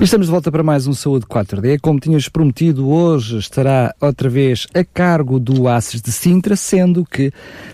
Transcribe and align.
Estamos 0.00 0.26
de 0.26 0.32
volta 0.32 0.52
para 0.52 0.62
mais 0.62 0.86
um 0.86 0.92
Saúde 0.92 1.24
4D. 1.24 1.78
Como 1.80 1.98
tínhamos 1.98 2.28
prometido, 2.28 2.88
hoje 2.88 3.38
estará 3.38 3.94
outra 4.00 4.28
vez 4.28 4.66
a 4.74 4.84
cargo 4.84 5.38
do 5.38 5.66
Aces 5.66 6.02
de 6.02 6.12
Sintra, 6.12 6.56
sendo 6.56 7.04
que 7.04 7.32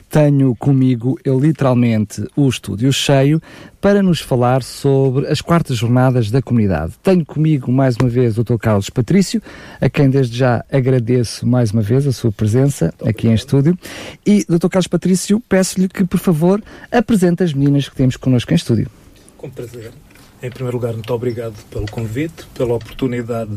tenho 0.09 0.54
comigo 0.54 1.18
eu, 1.25 1.41
literalmente 1.41 2.25
o 2.36 2.48
estúdio 2.48 2.93
cheio 2.93 3.43
para 3.80 4.03
nos 4.03 4.21
falar 4.21 4.62
sobre 4.62 5.26
as 5.26 5.40
quartas 5.40 5.79
jornadas 5.79 6.31
da 6.31 6.40
comunidade. 6.40 6.93
Tenho 7.03 7.25
comigo 7.25 7.72
mais 7.72 7.96
uma 7.96 8.09
vez 8.09 8.39
o 8.39 8.45
Dr. 8.45 8.57
Carlos 8.59 8.90
Patrício, 8.90 9.43
a 9.81 9.89
quem 9.89 10.09
desde 10.09 10.37
já 10.37 10.64
agradeço 10.71 11.46
mais 11.46 11.73
uma 11.73 11.82
vez 11.82 12.07
a 12.07 12.12
sua 12.12 12.31
presença 12.31 12.95
aqui 13.04 13.26
em 13.29 13.34
estúdio. 13.34 13.76
E, 14.25 14.45
Dr. 14.45 14.68
Carlos 14.68 14.87
Patrício, 14.87 15.40
peço-lhe 15.48 15.89
que, 15.89 16.04
por 16.04 16.21
favor, 16.21 16.62
apresente 16.93 17.43
as 17.43 17.53
meninas 17.53 17.89
que 17.89 17.96
temos 17.96 18.17
connosco 18.17 18.53
em 18.53 18.57
estúdio. 18.57 18.89
Com 19.37 19.50
prazer. 19.50 19.90
Em 20.43 20.50
primeiro 20.50 20.79
lugar, 20.79 20.94
muito 20.94 21.12
obrigado 21.12 21.54
pelo 21.71 21.85
convite, 21.86 22.46
pela 22.54 22.75
oportunidade 22.75 23.50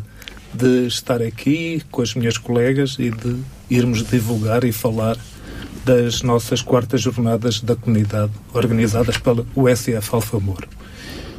de 0.54 0.86
estar 0.86 1.22
aqui 1.22 1.82
com 1.90 2.02
as 2.02 2.14
minhas 2.14 2.38
colegas 2.38 2.98
e 3.00 3.10
de 3.10 3.42
irmos 3.70 4.04
divulgar 4.04 4.66
e 4.66 4.74
falar 4.74 5.18
das 5.86 6.22
nossas 6.22 6.62
quartas 6.62 7.02
jornadas 7.02 7.62
da 7.62 7.76
comunidade 7.76 8.34
organizadas 8.54 9.18
pela 9.18 9.46
USF 9.56 10.14
Alfamor. 10.14 10.68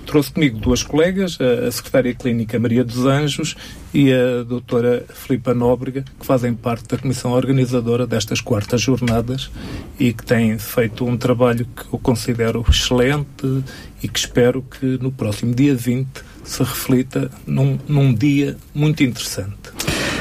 Trouxe 0.06 0.32
comigo 0.32 0.58
duas 0.58 0.82
colegas, 0.82 1.38
a 1.40 1.70
secretária 1.70 2.14
clínica 2.14 2.58
Maria 2.58 2.84
dos 2.84 3.06
Anjos 3.06 3.56
e 3.92 4.12
a 4.12 4.42
doutora 4.42 5.04
Filipa 5.12 5.54
Nóbrega, 5.54 6.04
que 6.18 6.26
fazem 6.26 6.54
parte 6.54 6.86
da 6.88 6.98
comissão 6.98 7.32
organizadora 7.32 8.06
destas 8.06 8.40
quartas 8.40 8.80
jornadas 8.80 9.50
e 9.98 10.12
que 10.12 10.24
têm 10.24 10.58
feito 10.58 11.04
um 11.04 11.16
trabalho 11.16 11.66
que 11.66 11.92
eu 11.92 11.98
considero 11.98 12.64
excelente 12.68 13.64
e 14.02 14.08
que 14.08 14.18
espero 14.18 14.62
que 14.62 14.98
no 15.00 15.10
próximo 15.10 15.54
dia 15.54 15.74
20 15.74 16.06
se 16.44 16.62
reflita 16.62 17.30
num, 17.46 17.78
num 17.88 18.14
dia 18.14 18.56
muito 18.74 19.02
interessante. 19.02 19.63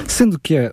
Sendo 0.07 0.39
que 0.39 0.55
é 0.55 0.71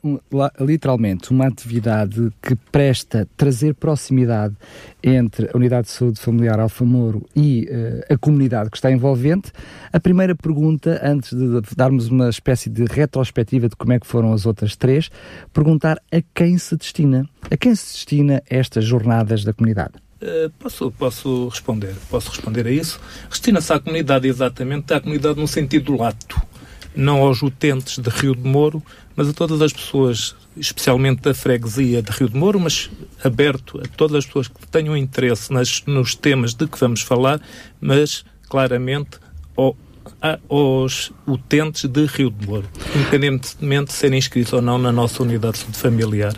literalmente 0.61 1.31
uma 1.31 1.47
atividade 1.47 2.31
que 2.42 2.55
presta 2.70 3.27
trazer 3.37 3.75
proximidade 3.75 4.55
entre 5.03 5.48
a 5.53 5.56
Unidade 5.56 5.87
de 5.87 5.92
Saúde 5.92 6.20
Familiar 6.20 6.61
Alfamoro 6.61 7.27
e 7.34 7.69
uh, 7.70 8.14
a 8.14 8.19
comunidade 8.19 8.70
que 8.70 8.77
está 8.77 8.91
envolvente, 8.91 9.50
a 9.92 9.98
primeira 9.98 10.34
pergunta, 10.34 11.00
antes 11.03 11.31
de 11.37 11.62
darmos 11.77 12.09
uma 12.09 12.28
espécie 12.28 12.69
de 12.69 12.84
retrospectiva 12.84 13.69
de 13.69 13.77
como 13.77 13.92
é 13.92 14.00
que 14.00 14.06
foram 14.06 14.33
as 14.33 14.45
outras 14.47 14.77
três, 14.77 15.11
perguntar 15.53 15.98
a 16.12 16.22
quem 16.34 16.59
se 16.59 16.77
destina, 16.77 17.28
a 17.50 17.56
quem 17.56 17.75
se 17.75 17.94
destina 17.94 18.42
estas 18.48 18.84
jornadas 18.84 19.44
da 19.44 19.53
comunidade. 19.53 19.94
Uh, 20.20 20.50
posso, 20.59 20.91
posso 20.91 21.48
responder, 21.48 21.94
posso 22.11 22.28
responder 22.28 22.67
a 22.67 22.70
isso. 22.70 23.00
Destina-se 23.31 23.72
à 23.72 23.81
comunidade 23.81 24.28
exatamente, 24.28 24.92
à 24.92 25.00
comunidade 25.00 25.41
no 25.41 25.48
sentido 25.48 25.97
lato 25.97 26.50
não 26.94 27.22
aos 27.22 27.42
utentes 27.42 27.98
de 27.98 28.08
Rio 28.08 28.34
de 28.34 28.46
Moro, 28.48 28.83
mas 29.16 29.28
a 29.28 29.33
todas 29.33 29.60
as 29.62 29.72
pessoas, 29.72 30.34
especialmente 30.56 31.22
da 31.22 31.34
freguesia 31.34 32.02
de 32.02 32.10
Rio 32.10 32.28
de 32.28 32.36
Moro, 32.36 32.58
mas 32.58 32.91
aberto 33.22 33.80
a 33.80 33.88
todas 33.97 34.16
as 34.16 34.27
pessoas 34.27 34.48
que 34.48 34.66
tenham 34.69 34.97
interesse 34.97 35.52
nas, 35.52 35.82
nos 35.86 36.14
temas 36.14 36.55
de 36.55 36.66
que 36.66 36.78
vamos 36.78 37.02
falar, 37.02 37.41
mas 37.80 38.24
claramente 38.48 39.19
ao, 39.56 39.77
aos 40.48 41.12
utentes 41.27 41.88
de 41.88 42.06
Rio 42.06 42.30
de 42.30 42.47
Moro, 42.47 42.69
independentemente 42.94 43.86
de 43.86 43.92
serem 43.92 44.19
inscritos 44.19 44.52
ou 44.52 44.62
não 44.62 44.78
na 44.78 44.91
nossa 44.91 45.22
unidade 45.22 45.59
familiar, 45.59 46.34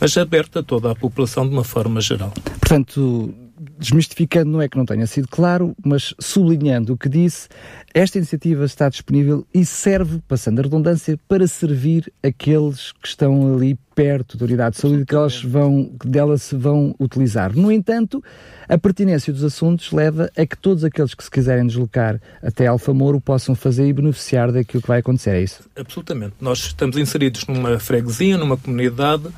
mas 0.00 0.16
aberto 0.16 0.58
a 0.58 0.62
toda 0.62 0.90
a 0.90 0.94
população 0.94 1.46
de 1.48 1.54
uma 1.54 1.64
forma 1.64 2.00
geral. 2.00 2.32
Portanto, 2.60 3.34
desmistificando, 3.78 4.50
não 4.50 4.62
é 4.62 4.68
que 4.68 4.76
não 4.76 4.86
tenha 4.86 5.06
sido 5.06 5.28
claro, 5.28 5.74
mas 5.84 6.14
sublinhando 6.18 6.92
o 6.92 6.96
que 6.96 7.08
disse, 7.08 7.48
esta 7.92 8.18
iniciativa 8.18 8.64
está 8.64 8.88
disponível 8.88 9.46
e 9.52 9.64
serve, 9.64 10.20
passando 10.26 10.58
a 10.58 10.62
redundância, 10.62 11.18
para 11.28 11.46
servir 11.46 12.12
aqueles 12.22 12.92
que 12.92 13.08
estão 13.08 13.54
ali 13.54 13.78
perto 13.94 14.36
da 14.36 14.44
unidade 14.44 14.76
de 14.76 14.82
saúde 14.82 15.06
que 15.06 15.14
elas 15.14 15.42
vão, 15.42 15.90
que 15.98 16.06
dela 16.06 16.36
se 16.36 16.54
vão 16.54 16.94
utilizar. 17.00 17.56
No 17.56 17.72
entanto, 17.72 18.22
a 18.68 18.76
pertinência 18.76 19.32
dos 19.32 19.42
assuntos 19.42 19.90
leva 19.92 20.30
a 20.36 20.44
que 20.44 20.56
todos 20.56 20.84
aqueles 20.84 21.14
que 21.14 21.24
se 21.24 21.30
quiserem 21.30 21.66
deslocar 21.66 22.20
até 22.42 22.66
Alfamoro 22.66 23.20
possam 23.20 23.54
fazer 23.54 23.86
e 23.86 23.92
beneficiar 23.92 24.52
daquilo 24.52 24.82
que 24.82 24.88
vai 24.88 25.00
acontecer, 25.00 25.30
é 25.30 25.42
isso? 25.42 25.64
Absolutamente. 25.74 26.34
Nós 26.40 26.58
estamos 26.58 26.98
inseridos 26.98 27.46
numa 27.46 27.78
freguesia, 27.78 28.36
numa 28.36 28.56
comunidade, 28.56 29.28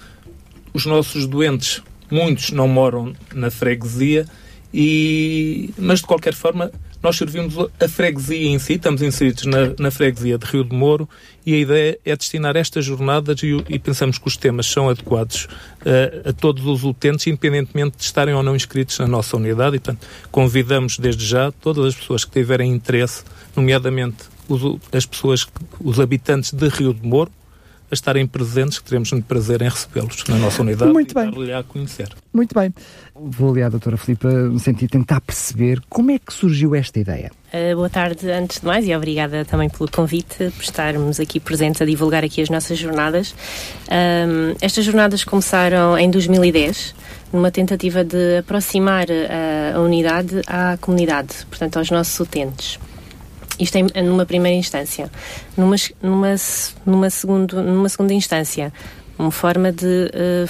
os 0.75 0.85
nossos 0.85 1.27
doentes 1.27 1.83
muitos 2.11 2.51
não 2.51 2.69
moram 2.69 3.13
na 3.35 3.51
freguesia, 3.51 4.27
e, 4.73 5.71
mas 5.79 6.01
de 6.01 6.07
qualquer 6.07 6.35
forma 6.35 6.71
nós 7.03 7.17
servimos 7.17 7.55
a 7.81 7.89
freguesia 7.89 8.49
em 8.49 8.59
si, 8.59 8.75
estamos 8.75 9.03
inseridos 9.03 9.45
na, 9.45 9.73
na 9.79 9.91
freguesia 9.91 10.37
de 10.37 10.45
Rio 10.45 10.65
de 10.65 10.75
Moro 10.75 11.09
e 11.47 11.55
a 11.55 11.59
ideia 11.59 11.99
é 12.05 12.17
destinar 12.17 12.57
estas 12.57 12.85
jornadas 12.85 13.41
e, 13.43 13.57
e 13.69 13.79
pensamos 13.79 14.19
que 14.19 14.27
os 14.27 14.37
temas 14.37 14.67
são 14.67 14.89
adequados 14.89 15.45
uh, 15.45 16.29
a 16.29 16.33
todos 16.33 16.67
os 16.67 16.83
utentes, 16.83 17.27
independentemente 17.29 17.97
de 17.97 18.03
estarem 18.03 18.35
ou 18.35 18.43
não 18.43 18.57
inscritos 18.57 18.99
na 18.99 19.07
nossa 19.07 19.37
unidade. 19.37 19.77
E, 19.77 19.79
portanto, 19.79 20.07
convidamos 20.31 20.99
desde 20.99 21.25
já 21.25 21.53
todas 21.53 21.85
as 21.87 21.95
pessoas 21.95 22.25
que 22.25 22.33
tiverem 22.33 22.73
interesse, 22.73 23.23
nomeadamente 23.55 24.25
os, 24.49 24.61
as 24.93 25.07
pessoas, 25.07 25.47
os 25.81 26.01
habitantes 26.01 26.53
de 26.53 26.69
Rio 26.69 26.93
de 26.93 27.07
Moro, 27.07 27.31
a 27.91 27.95
estarem 27.95 28.27
presentes, 28.27 28.79
que 28.79 28.85
teremos 28.85 29.11
muito 29.13 29.25
prazer 29.25 29.63
em 29.63 29.69
recebê-los 29.69 30.23
na 30.29 30.37
nossa 30.37 30.63
unidade 30.63 30.93
muito 30.93 31.13
e 31.13 31.15
dar-lhe 31.15 31.53
a 31.53 31.63
conhecer. 31.63 32.09
Muito 32.33 32.55
bem. 32.55 32.73
Vou 33.15 33.51
ali 33.51 33.63
à 33.63 33.69
doutora 33.69 33.97
Filipa 33.97 34.29
no 34.29 34.59
sentido 34.59 34.89
de 34.89 34.99
tentar 34.99 35.21
perceber 35.21 35.81
como 35.89 36.11
é 36.11 36.19
que 36.19 36.33
surgiu 36.33 36.75
esta 36.75 37.01
ideia. 37.01 37.31
Uh, 37.53 37.75
boa 37.75 37.89
tarde, 37.89 38.31
antes 38.31 38.61
de 38.61 38.67
mais, 38.67 38.87
e 38.87 38.95
obrigada 38.95 39.45
também 39.45 39.71
pelo 39.71 39.91
convite, 39.91 40.51
por 40.55 40.63
estarmos 40.63 41.19
aqui 41.19 41.41
presentes 41.41 41.81
a 41.81 41.87
divulgar 41.87 42.23
aqui 42.23 42.43
as 42.43 42.51
nossas 42.51 42.79
jornadas. 42.79 43.35
Um, 43.91 44.55
estas 44.61 44.85
jornadas 44.85 45.25
começaram 45.25 45.97
em 45.99 46.11
2010, 46.11 46.95
numa 47.33 47.51
tentativa 47.51 48.05
de 48.05 48.39
aproximar 48.39 49.07
a, 49.11 49.77
a 49.77 49.81
unidade 49.81 50.43
à 50.47 50.77
comunidade, 50.77 51.47
portanto, 51.49 51.79
aos 51.79 51.91
nossos 51.91 52.21
utentes. 52.21 52.79
Isto 53.59 53.79
é 53.95 54.03
numa 54.03 54.25
primeira 54.25 54.57
instância. 54.57 55.11
Numa, 55.57 55.77
numa, 56.03 56.35
numa, 56.87 57.11
segundo, 57.11 57.63
numa 57.63 57.89
segunda 57.89 58.15
instância, 58.15 58.73
uma 59.19 59.33
forma 59.33 59.73
de, 59.73 60.11
eh, 60.13 60.47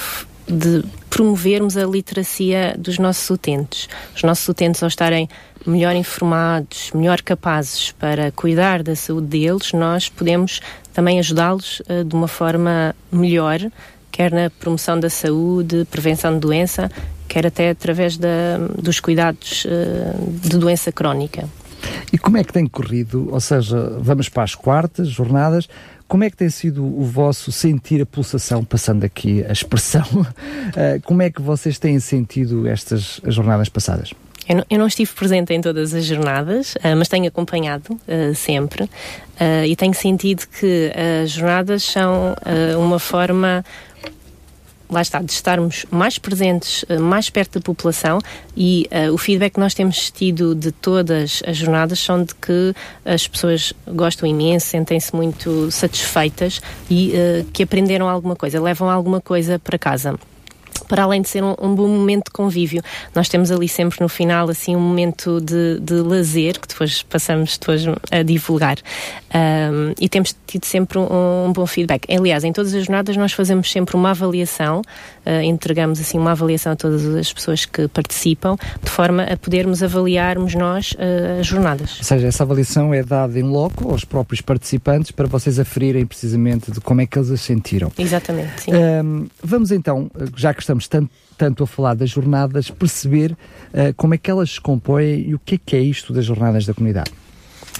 de 0.47 0.85
promovermos 1.09 1.77
a 1.77 1.85
literacia 1.85 2.75
dos 2.79 2.99
nossos 2.99 3.29
utentes. 3.31 3.89
Os 4.15 4.23
nossos 4.23 4.47
utentes, 4.49 4.83
ao 4.83 4.89
estarem 4.89 5.29
melhor 5.67 5.95
informados, 5.97 6.91
melhor 6.95 7.23
capazes 7.23 7.93
para 7.93 8.31
cuidar 8.31 8.83
da 8.83 8.95
saúde 8.95 9.27
deles, 9.27 9.73
nós 9.73 10.09
podemos 10.09 10.61
também 10.93 11.19
ajudá-los 11.19 11.81
uh, 11.81 12.05
de 12.05 12.15
uma 12.15 12.29
forma 12.29 12.95
melhor, 13.11 13.59
quer 14.11 14.33
na 14.33 14.51
promoção 14.51 14.99
da 14.99 15.11
saúde, 15.11 15.87
prevenção 15.91 16.35
de 16.35 16.41
doença, 16.41 16.91
quer 17.27 17.47
até 17.47 17.71
através 17.71 18.17
da, 18.17 18.59
dos 18.79 19.01
cuidados 19.01 19.65
uh, 19.65 20.49
de 20.49 20.57
doença 20.57 20.93
crónica. 20.93 21.49
E 22.13 22.19
como 22.19 22.37
é 22.37 22.45
que 22.45 22.53
tem 22.53 22.67
corrido? 22.67 23.29
Ou 23.31 23.41
seja, 23.41 23.99
vamos 24.01 24.29
para 24.29 24.43
as 24.43 24.55
quartas 24.55 25.09
jornadas. 25.09 25.69
Como 26.07 26.25
é 26.25 26.31
que 26.31 26.37
tem 26.37 26.49
sido 26.49 26.85
o 26.85 27.05
vosso 27.05 27.53
sentir 27.53 28.01
a 28.01 28.07
pulsação, 28.07 28.65
passando 28.65 29.05
aqui 29.05 29.45
a 29.45 29.53
expressão? 29.53 30.05
Eh, 30.77 31.01
como 31.03 31.23
é 31.23 31.31
que 31.31 31.41
vocês 31.41 31.79
têm 31.79 31.99
sentido 31.99 32.69
estas 32.69 33.21
jornadas 33.25 33.71
passadas? 33.71 34.13
Eu 34.49 34.57
não, 34.57 34.65
eu 34.71 34.79
não, 34.79 34.87
estive 34.87 35.11
presente 35.13 35.53
em 35.53 35.61
todas 35.61 35.95
as 35.95 36.05
jornadas, 36.05 36.75
uh, 36.77 36.97
mas 36.97 37.09
tenho 37.09 37.27
acompanhado 37.27 37.93
uh, 37.93 38.35
sempre 38.35 38.85
uh, 38.85 39.65
e 39.67 39.75
tenho 39.75 39.95
sentido 39.95 40.47
que 40.47 40.93
as 41.23 41.31
jornadas 41.31 41.83
são 41.83 42.35
uma 42.79 42.99
forma 42.99 43.65
lá 44.91 45.03
está, 45.03 45.21
de 45.21 45.33
estarmos 45.33 45.85
mais 45.91 46.19
presentes, 46.19 46.85
eh, 46.89 46.99
mais 46.99 47.29
perto 47.29 47.59
da 47.59 47.65
população 47.65 48.19
e 48.57 48.89
uh, 48.91 49.13
o 49.13 49.19
feedback 49.19 49.55
que 49.55 49.61
nós 49.61 49.75
temos 49.75 50.11
tido 50.11 50.55
de 50.55 50.73
todas 50.73 51.43
as 51.47 51.57
jornadas 51.57 51.99
são 51.99 52.23
de 52.25 52.35
que 52.35 52.75
as 53.05 53.29
pessoas 53.29 53.73
gostam 53.87 54.29
imenso, 54.29 54.67
sentem-se 54.67 55.15
muito 55.15 55.71
satisfeitas 55.71 56.61
e 56.91 57.13
uh, 57.13 57.45
que 57.53 57.63
aprenderam 57.63 58.09
alguma 58.09 58.35
coisa, 58.35 58.61
levam 58.61 58.91
alguma 58.91 59.21
coisa 59.21 59.59
para 59.59 59.79
casa. 59.79 60.19
Para 60.87 61.03
além 61.03 61.23
de 61.23 61.29
ser 61.29 61.43
um, 61.43 61.55
um, 61.61 61.75
bom 61.75 61.89
momento 61.89 62.27
de 62.27 62.33
convívio. 62.33 62.83
Nós 63.15 63.29
temos 63.29 63.51
ali 63.51 63.69
sempre 63.69 63.99
no 64.01 64.09
final 64.09 64.49
assim 64.49 64.77
um 64.77 64.81
momento 64.81 65.41
de, 65.41 65.79
de 65.81 65.95
lazer 65.95 66.59
que 66.59 66.69
depois 66.69 67.03
passamos 67.03 67.57
depois 67.59 67.85
a 68.11 68.23
divulgar 68.23 68.79
um, 69.35 69.93
e 70.01 70.09
temos 70.09 70.35
tido 70.47 70.65
sempre 70.65 70.99
um, 70.99 71.47
um, 71.47 71.53
bom 71.53 71.67
feedback. 71.67 72.07
Aliás, 72.15 72.45
em 72.45 72.53
todas 72.53 72.75
as 72.75 72.85
jornadas 72.85 73.17
nós 73.17 73.33
fazemos 73.33 73.71
sempre 73.71 73.95
uma 73.95 74.11
avaliação, 74.11 74.81
uh, 74.81 75.43
entregamos 75.43 76.01
assim 76.01 76.19
uma 76.19 76.33
avaliação 76.33 76.73
a 76.73 76.77
todas 76.77 77.05
as 77.05 77.33
pessoas 77.33 77.67
que 77.67 77.87
participam, 77.89 78.57
de 78.83 78.91
forma 78.91 79.25
a 79.25 79.37
podermos 79.37 79.83
avaliarmos 79.83 80.55
nós 80.55 80.93
uh, 80.93 81.41
as 81.41 81.47
jornadas. 81.47 81.99
Ou 81.99 82.05
seja, 82.05 82.27
essa 82.27 82.43
avaliação 82.43 82.95
é 82.95 83.03
dada 83.03 83.39
em 83.39 83.43
loco 83.43 83.91
aos 83.91 84.05
próprios 84.05 84.41
participantes 84.41 85.11
para 85.11 85.27
vocês 85.27 85.59
aferirem 85.59 86.07
precisamente 86.07 86.71
de 86.71 86.81
como 86.81 87.01
é 87.03 87.07
que 87.07 87.19
eles 87.19 87.31
as 87.31 87.41
sentiram. 87.43 87.93
Exatamente. 87.99 88.63
Sim. 88.63 88.73
vamos 89.43 89.71
então, 89.71 90.11
já 90.37 90.55
que 90.55 90.61
estamos 90.69 90.89
tanto, 90.89 91.11
tanto 91.37 91.65
a 91.65 91.67
falar 91.67 91.95
das 91.95 92.11
jornadas, 92.11 92.71
perceber 92.71 93.33
uh, 93.33 93.95
como 93.97 94.15
é 94.15 94.19
que 94.19 94.31
elas 94.31 94.51
se 94.51 94.61
compõem 94.61 95.29
e 95.29 95.35
o 95.35 95.39
que 95.39 95.55
é 95.55 95.59
que 95.65 95.77
é 95.77 95.81
isto 95.81 96.13
das 96.13 96.25
jornadas 96.25 96.67
da 96.67 96.75
comunidade. 96.75 97.11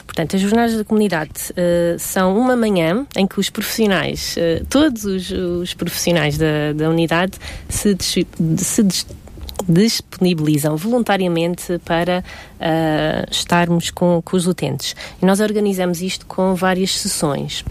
Portanto, 0.07 0.37
as 0.37 0.43
jornadas 0.43 0.77
da 0.77 0.85
comunidade 0.85 1.53
uh, 1.53 1.99
são 1.99 2.37
uma 2.37 2.57
manhã 2.57 3.07
em 3.17 3.27
que 3.27 3.39
os 3.39 3.51
profissionais, 3.51 4.37
uh, 4.37 4.65
todos 4.67 5.05
os, 5.05 5.31
os, 5.31 5.75
profissionais 5.75 6.39
da, 6.39 6.73
da 6.75 6.89
unidade, 6.89 7.39
se, 7.69 7.97
se 8.01 8.87
disponibilizam 9.69 10.77
voluntariamente 10.77 11.79
para 11.85 12.21
uh, 12.21 13.31
estarmos 13.31 13.91
com, 13.91 14.23
com 14.25 14.37
os 14.37 14.47
utentes. 14.47 14.97
E 15.21 15.27
nós 15.27 15.41
organizamos 15.41 16.01
isto 16.01 16.27
com 16.27 16.55
várias 16.55 16.99
sessões 16.99 17.65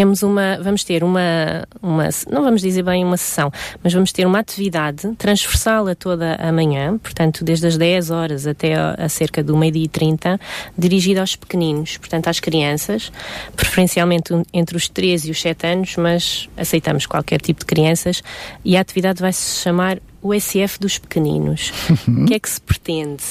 temos 0.00 0.22
uma, 0.22 0.58
vamos 0.62 0.82
ter 0.82 1.04
uma, 1.04 1.68
uma, 1.82 2.08
não 2.32 2.42
vamos 2.42 2.62
dizer 2.62 2.82
bem 2.82 3.04
uma 3.04 3.18
sessão, 3.18 3.52
mas 3.84 3.92
vamos 3.92 4.10
ter 4.12 4.26
uma 4.26 4.38
atividade 4.38 5.14
transversal 5.18 5.86
a 5.88 5.94
toda 5.94 6.36
a 6.36 6.50
manhã, 6.50 6.96
portanto, 6.96 7.44
desde 7.44 7.66
as 7.66 7.76
10 7.76 8.10
horas 8.10 8.46
até 8.46 8.72
a, 8.76 9.06
cerca 9.10 9.44
do 9.44 9.54
meio-dia 9.54 9.84
e 9.84 9.88
30, 9.88 10.40
dirigida 10.78 11.20
aos 11.20 11.36
pequeninos, 11.36 11.98
portanto, 11.98 12.28
às 12.28 12.40
crianças, 12.40 13.12
preferencialmente 13.54 14.32
entre 14.54 14.74
os 14.74 14.88
13 14.88 15.28
e 15.28 15.30
os 15.32 15.42
7 15.42 15.66
anos, 15.66 15.96
mas 15.98 16.48
aceitamos 16.56 17.04
qualquer 17.04 17.38
tipo 17.42 17.60
de 17.60 17.66
crianças, 17.66 18.22
e 18.64 18.78
a 18.78 18.80
atividade 18.80 19.20
vai 19.20 19.34
se 19.34 19.62
chamar 19.62 19.98
o 20.22 20.32
SF 20.32 20.80
dos 20.80 20.96
pequeninos. 20.96 21.74
o 22.08 22.24
que 22.24 22.32
é 22.32 22.38
que 22.38 22.48
se 22.48 22.58
pretende? 22.58 23.22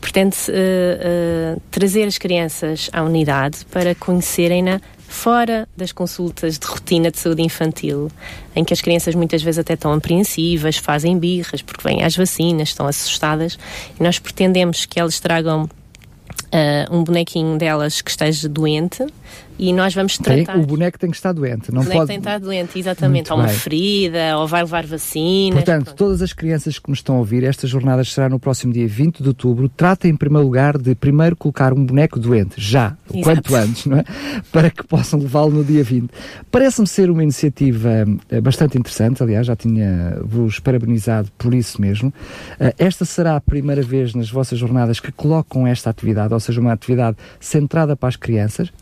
Pretende-se 0.00 0.50
uh, 0.50 0.54
uh, 0.54 1.62
trazer 1.70 2.04
as 2.04 2.18
crianças 2.18 2.90
à 2.92 3.00
unidade 3.04 3.64
para 3.70 3.94
conhecerem-na 3.94 4.80
fora 5.10 5.68
das 5.76 5.90
consultas 5.90 6.56
de 6.56 6.64
rotina 6.64 7.10
de 7.10 7.18
saúde 7.18 7.42
infantil, 7.42 8.08
em 8.54 8.64
que 8.64 8.72
as 8.72 8.80
crianças 8.80 9.12
muitas 9.12 9.42
vezes 9.42 9.58
até 9.58 9.74
estão 9.74 9.92
apreensivas, 9.92 10.76
fazem 10.76 11.18
birras 11.18 11.60
porque 11.60 11.86
vêm 11.86 12.04
às 12.04 12.14
vacinas, 12.14 12.68
estão 12.68 12.86
assustadas, 12.86 13.58
e 13.98 14.02
nós 14.02 14.20
pretendemos 14.20 14.86
que 14.86 15.00
elas 15.00 15.18
tragam 15.18 15.64
uh, 15.64 16.96
um 16.96 17.02
bonequinho 17.02 17.58
delas 17.58 18.00
que 18.00 18.10
esteja 18.10 18.48
doente 18.48 19.04
e 19.60 19.74
nós 19.74 19.94
vamos 19.94 20.16
tratar. 20.16 20.54
Tem, 20.54 20.62
o 20.62 20.66
boneco 20.66 20.98
tem 20.98 21.10
que 21.10 21.16
estar 21.16 21.32
doente, 21.32 21.70
não 21.70 21.82
o 21.82 21.84
boneco 21.84 21.98
pode. 21.98 22.08
tem 22.08 22.18
que 22.18 22.26
estar 22.26 22.40
doente, 22.40 22.78
exatamente. 22.78 23.30
ou 23.30 23.38
uma 23.38 23.48
ferida, 23.48 24.38
ou 24.38 24.46
vai 24.46 24.62
levar 24.62 24.86
vacinas. 24.86 25.56
Portanto, 25.56 25.84
pronto. 25.84 25.98
todas 25.98 26.22
as 26.22 26.32
crianças 26.32 26.78
que 26.78 26.88
me 26.88 26.96
estão 26.96 27.16
a 27.16 27.18
ouvir, 27.18 27.44
esta 27.44 27.66
jornada 27.66 28.02
será 28.02 28.30
no 28.30 28.40
próximo 28.40 28.72
dia 28.72 28.88
20 28.88 29.22
de 29.22 29.28
outubro. 29.28 29.68
Tratem 29.68 30.12
em 30.12 30.16
primeiro 30.16 30.46
lugar 30.46 30.78
de 30.78 30.94
primeiro 30.94 31.36
colocar 31.36 31.74
um 31.74 31.84
boneco 31.84 32.18
doente, 32.18 32.54
já, 32.56 32.96
Exato. 33.12 33.22
quanto 33.22 33.54
antes, 33.54 33.84
não 33.84 33.98
é? 33.98 34.04
Para 34.50 34.70
que 34.70 34.82
possam 34.82 35.20
levá-lo 35.20 35.50
no 35.50 35.62
dia 35.62 35.84
20. 35.84 36.08
Parece-me 36.50 36.86
ser 36.86 37.10
uma 37.10 37.22
iniciativa 37.22 38.06
eh, 38.30 38.40
bastante 38.40 38.78
interessante, 38.78 39.22
aliás, 39.22 39.46
já 39.46 39.54
tinha-vos 39.54 40.58
parabenizado 40.58 41.28
por 41.36 41.52
isso 41.52 41.78
mesmo. 41.78 42.14
Eh, 42.58 42.74
esta 42.78 43.04
será 43.04 43.36
a 43.36 43.40
primeira 43.42 43.82
vez 43.82 44.14
nas 44.14 44.30
vossas 44.30 44.58
jornadas 44.58 45.00
que 45.00 45.12
colocam 45.12 45.66
esta 45.66 45.90
atividade, 45.90 46.32
ou 46.32 46.40
seja, 46.40 46.62
uma 46.62 46.72
atividade 46.72 47.18
centrada 47.38 47.94
para 47.94 48.08
as 48.08 48.16
crianças. 48.16 48.72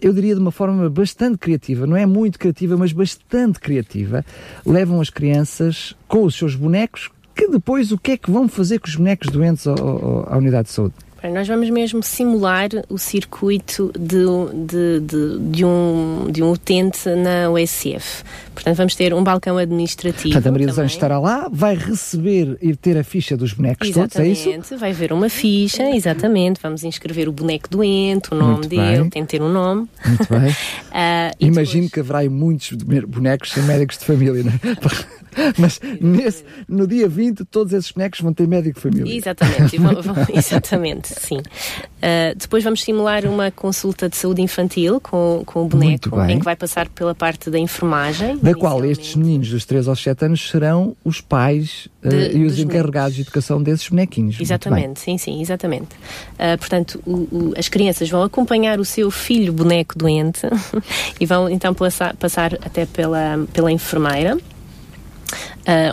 Eu 0.00 0.12
diria 0.12 0.34
de 0.34 0.40
uma 0.40 0.50
forma 0.50 0.88
bastante 0.88 1.38
criativa, 1.38 1.86
não 1.86 1.96
é 1.96 2.06
muito 2.06 2.38
criativa, 2.38 2.76
mas 2.76 2.92
bastante 2.92 3.58
criativa, 3.58 4.24
levam 4.64 5.00
as 5.00 5.10
crianças 5.10 5.94
com 6.06 6.24
os 6.24 6.34
seus 6.34 6.54
bonecos, 6.54 7.10
que 7.34 7.48
depois 7.48 7.92
o 7.92 7.98
que 7.98 8.12
é 8.12 8.16
que 8.16 8.30
vão 8.30 8.48
fazer 8.48 8.78
com 8.78 8.88
os 8.88 8.96
bonecos 8.96 9.28
doentes 9.28 9.66
à 9.66 10.36
unidade 10.36 10.68
de 10.68 10.74
saúde? 10.74 10.94
Nós 11.24 11.48
vamos 11.48 11.68
mesmo 11.70 12.02
simular 12.02 12.68
o 12.88 12.96
circuito 12.96 13.92
de, 13.98 14.24
de, 14.66 15.00
de, 15.00 15.38
de, 15.50 15.64
um, 15.64 16.26
de 16.30 16.42
um 16.42 16.52
utente 16.52 17.08
na 17.08 17.50
USF. 17.50 18.22
Portanto, 18.54 18.76
vamos 18.76 18.94
ter 18.94 19.12
um 19.12 19.22
balcão 19.22 19.58
administrativo. 19.58 20.32
Portanto, 20.32 20.46
a 20.46 20.52
Maria 20.52 20.66
dos 20.68 20.78
Anjos 20.78 20.92
estará 20.92 21.18
lá, 21.18 21.48
vai 21.50 21.74
receber 21.74 22.56
e 22.60 22.74
ter 22.74 22.96
a 22.96 23.04
ficha 23.04 23.36
dos 23.36 23.52
bonecos 23.52 23.88
exatamente, 23.88 24.42
todos, 24.42 24.46
é 24.46 24.58
isso? 24.58 24.78
vai 24.78 24.92
ver 24.92 25.12
uma 25.12 25.28
ficha, 25.28 25.90
exatamente. 25.90 26.60
Vamos 26.62 26.84
inscrever 26.84 27.28
o 27.28 27.32
boneco 27.32 27.68
doente, 27.68 28.32
o 28.32 28.36
nome 28.36 28.52
Muito 28.52 28.68
dele, 28.68 29.00
bem. 29.00 29.10
tem 29.10 29.22
que 29.22 29.28
ter 29.38 29.42
um 29.42 29.52
nome. 29.52 29.88
Muito 30.04 30.26
bem. 30.28 30.50
uh, 30.50 31.34
Imagino 31.40 31.84
depois... 31.84 31.92
que 31.92 32.00
haverá 32.00 32.30
muitos 32.30 32.72
bonecos 33.06 33.52
sem 33.52 33.62
médicos 33.64 33.98
de 33.98 34.04
família, 34.04 34.42
não 34.44 34.52
é? 34.52 35.18
Mas 35.56 35.80
nesse, 36.00 36.44
no 36.68 36.86
dia 36.86 37.08
20, 37.08 37.44
todos 37.44 37.72
esses 37.72 37.90
bonecos 37.90 38.20
vão 38.20 38.32
ter 38.32 38.46
médico 38.46 38.76
de 38.76 38.80
família. 38.80 39.16
Exatamente, 39.16 39.78
vão, 39.78 40.02
vão, 40.02 40.14
exatamente, 40.34 41.07
sim. 41.20 41.38
Uh, 41.38 42.36
depois 42.36 42.62
vamos 42.62 42.82
simular 42.82 43.24
uma 43.26 43.50
consulta 43.50 44.08
de 44.08 44.16
saúde 44.16 44.40
infantil 44.40 45.00
com, 45.00 45.42
com 45.44 45.64
o 45.64 45.68
boneco, 45.68 46.20
em 46.28 46.38
que 46.38 46.44
vai 46.44 46.54
passar 46.54 46.88
pela 46.88 47.14
parte 47.14 47.50
da 47.50 47.58
enfermagem. 47.58 48.38
Da 48.38 48.54
qual 48.54 48.84
estes 48.84 49.16
meninos 49.16 49.50
dos 49.50 49.64
3 49.64 49.88
aos 49.88 50.02
7 50.02 50.26
anos 50.26 50.48
serão 50.48 50.96
os 51.04 51.20
pais 51.20 51.88
uh, 52.04 52.08
de, 52.08 52.36
e 52.38 52.44
os 52.44 52.58
encarregados 52.58 53.16
de 53.16 53.22
educação 53.22 53.62
desses 53.62 53.88
bonequinhos. 53.88 54.40
Exatamente, 54.40 55.00
sim, 55.00 55.18
sim, 55.18 55.40
exatamente. 55.40 55.94
Uh, 56.34 56.56
portanto, 56.58 57.00
o, 57.04 57.12
o, 57.12 57.54
as 57.56 57.68
crianças 57.68 58.08
vão 58.08 58.22
acompanhar 58.22 58.78
o 58.78 58.84
seu 58.84 59.10
filho 59.10 59.52
boneco 59.52 59.98
doente 59.98 60.42
e 61.18 61.26
vão 61.26 61.48
então 61.48 61.74
passar, 61.74 62.14
passar 62.16 62.54
até 62.54 62.86
pela, 62.86 63.46
pela 63.52 63.72
enfermeira 63.72 64.38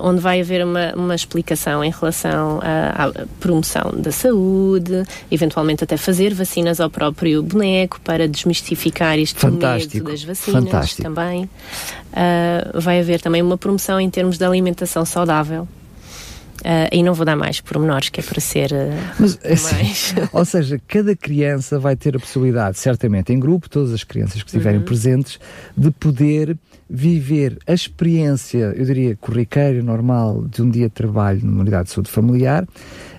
onde 0.02 0.22
vai 0.22 0.42
haver 0.42 0.64
uma, 0.64 0.94
uma 0.96 1.16
explicação 1.16 1.84
em 1.84 1.92
relação 1.92 2.60
à, 2.62 3.12
promoção 3.40 3.92
da 3.96 4.12
saúde, 4.12 5.04
eventualmente 5.30 5.84
até 5.84 5.98
fazer 5.98 6.34
vacinas 6.34 6.80
ao 6.80 6.90
próprio 6.90 7.44
boneco 7.44 8.00
para 8.02 8.28
desmistificar 8.28 9.20
este 9.20 9.40
Fantástico. 9.40 9.96
medo 9.96 10.12
das 10.12 10.24
vacinas 10.24 10.64
Fantástico. 10.64 11.04
também. 11.04 11.44
Uh, 11.44 12.80
vai 12.80 13.00
haver 13.00 13.20
também 13.20 13.42
uma 13.42 13.58
promoção 13.58 14.00
em 14.00 14.10
termos 14.10 14.38
de 14.38 14.46
alimentação 14.46 15.06
saudável. 15.06 15.68
Uh, 16.66 16.90
e 16.92 17.04
não 17.04 17.14
vou 17.14 17.24
dar 17.24 17.36
mais 17.36 17.62
pormenores, 17.62 18.10
que 18.10 18.20
é 18.20 18.24
para 18.24 18.42
ser 18.42 18.72
uh, 18.72 18.90
Mas, 19.20 19.38
assim, 19.44 19.76
mais... 19.76 20.16
ou 20.34 20.44
seja, 20.44 20.82
cada 20.88 21.16
criança 21.16 21.78
vai 21.78 21.96
ter 21.96 22.16
a 22.16 22.20
possibilidade, 22.20 22.80
certamente 22.80 23.32
em 23.32 23.40
grupo, 23.40 23.70
todas 23.70 23.94
as 23.94 24.04
crianças 24.04 24.42
que 24.42 24.50
estiverem 24.50 24.80
uhum. 24.80 24.86
presentes, 24.86 25.40
de 25.78 25.92
poder 25.92 26.58
viver 26.90 27.60
a 27.68 27.74
experiência, 27.74 28.74
eu 28.76 28.84
diria, 28.84 29.16
corriqueira, 29.16 29.84
normal, 29.84 30.44
de 30.50 30.64
um 30.64 30.70
dia 30.70 30.88
de 30.88 30.94
trabalho 30.94 31.40
numa 31.44 31.62
unidade 31.62 31.90
de 31.90 31.94
saúde 31.94 32.10
familiar. 32.10 32.68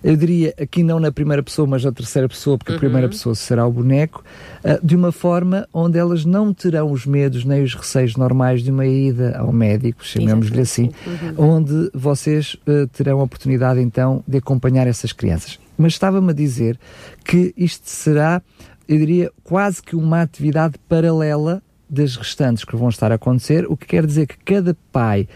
Eu 0.07 0.17
diria, 0.17 0.55
aqui 0.57 0.85
não 0.85 1.01
na 1.01 1.11
primeira 1.11 1.43
pessoa, 1.43 1.67
mas 1.67 1.83
na 1.83 1.91
terceira 1.91 2.29
pessoa, 2.29 2.57
porque 2.57 2.71
uhum. 2.71 2.77
a 2.77 2.81
primeira 2.81 3.09
pessoa 3.09 3.35
será 3.35 3.67
o 3.67 3.73
boneco, 3.73 4.23
uh, 4.63 4.87
de 4.87 4.95
uma 4.95 5.11
forma 5.11 5.67
onde 5.75 5.99
elas 5.99 6.25
não 6.25 6.55
terão 6.55 6.93
os 6.93 7.05
medos 7.05 7.45
nem 7.45 7.65
os 7.65 7.75
receios 7.75 8.15
normais 8.15 8.63
de 8.63 8.71
uma 8.71 8.87
ida 8.87 9.37
ao 9.37 9.53
médico, 9.53 10.07
chamemos-lhe 10.07 10.61
assim, 10.61 10.93
uhum. 11.05 11.57
onde 11.57 11.91
vocês 11.93 12.57
uh, 12.69 12.87
terão 12.93 13.19
a 13.19 13.25
oportunidade 13.25 13.81
então 13.81 14.23
de 14.29 14.39
acompanhar 14.39 14.87
essas 14.87 15.13
crianças. 15.13 15.59
Mas 15.77 15.95
estava-me 15.95 16.31
a 16.31 16.35
dizer 16.35 16.79
que 17.25 17.53
isto 17.57 17.91
será, 17.91 18.41
eu 18.89 18.99
diria, 18.99 19.33
quase 19.43 19.83
que 19.83 19.97
uma 19.97 20.23
atividade 20.23 20.77
paralela 20.89 21.61
das 21.91 22.15
restantes 22.15 22.65
que 22.65 22.77
vão 22.77 22.89
estar 22.89 23.11
a 23.11 23.17
acontecer, 23.17 23.67
o 23.69 23.77
que 23.77 23.87
quer 23.87 24.07
dizer 24.07 24.29
que 24.29 24.37
cada 24.45 24.77
pai, 24.93 25.29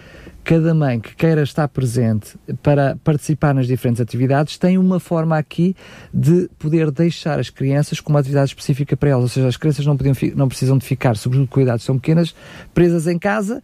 cada 0.45 0.75
mãe 0.75 1.01
que 1.01 1.15
queira 1.15 1.43
estar 1.43 1.69
presente 1.69 2.37
para 2.63 2.97
participar 3.05 3.55
nas 3.55 3.67
diferentes 3.67 4.01
atividades 4.01 4.59
tem 4.59 4.79
uma 4.79 4.99
forma 4.99 5.37
aqui 5.37 5.77
de 6.13 6.49
poder 6.59 6.91
deixar 6.91 7.39
as 7.39 7.51
crianças 7.51 8.01
com 8.01 8.11
uma 8.11 8.21
atividade 8.21 8.51
específica 8.51 8.97
para 8.97 9.11
elas. 9.11 9.23
Ou 9.23 9.29
seja, 9.29 9.49
as 9.49 9.57
crianças 9.57 9.87
não, 9.87 9.97
podiam, 9.97 10.15
não 10.35 10.49
precisam 10.49 10.79
de 10.79 10.85
ficar, 10.85 11.17
sobretudo 11.17 11.49
cuidados 11.49 11.85
são 11.85 11.97
pequenas, 11.97 12.35
presas 12.75 13.07
em 13.07 13.19
casa, 13.19 13.63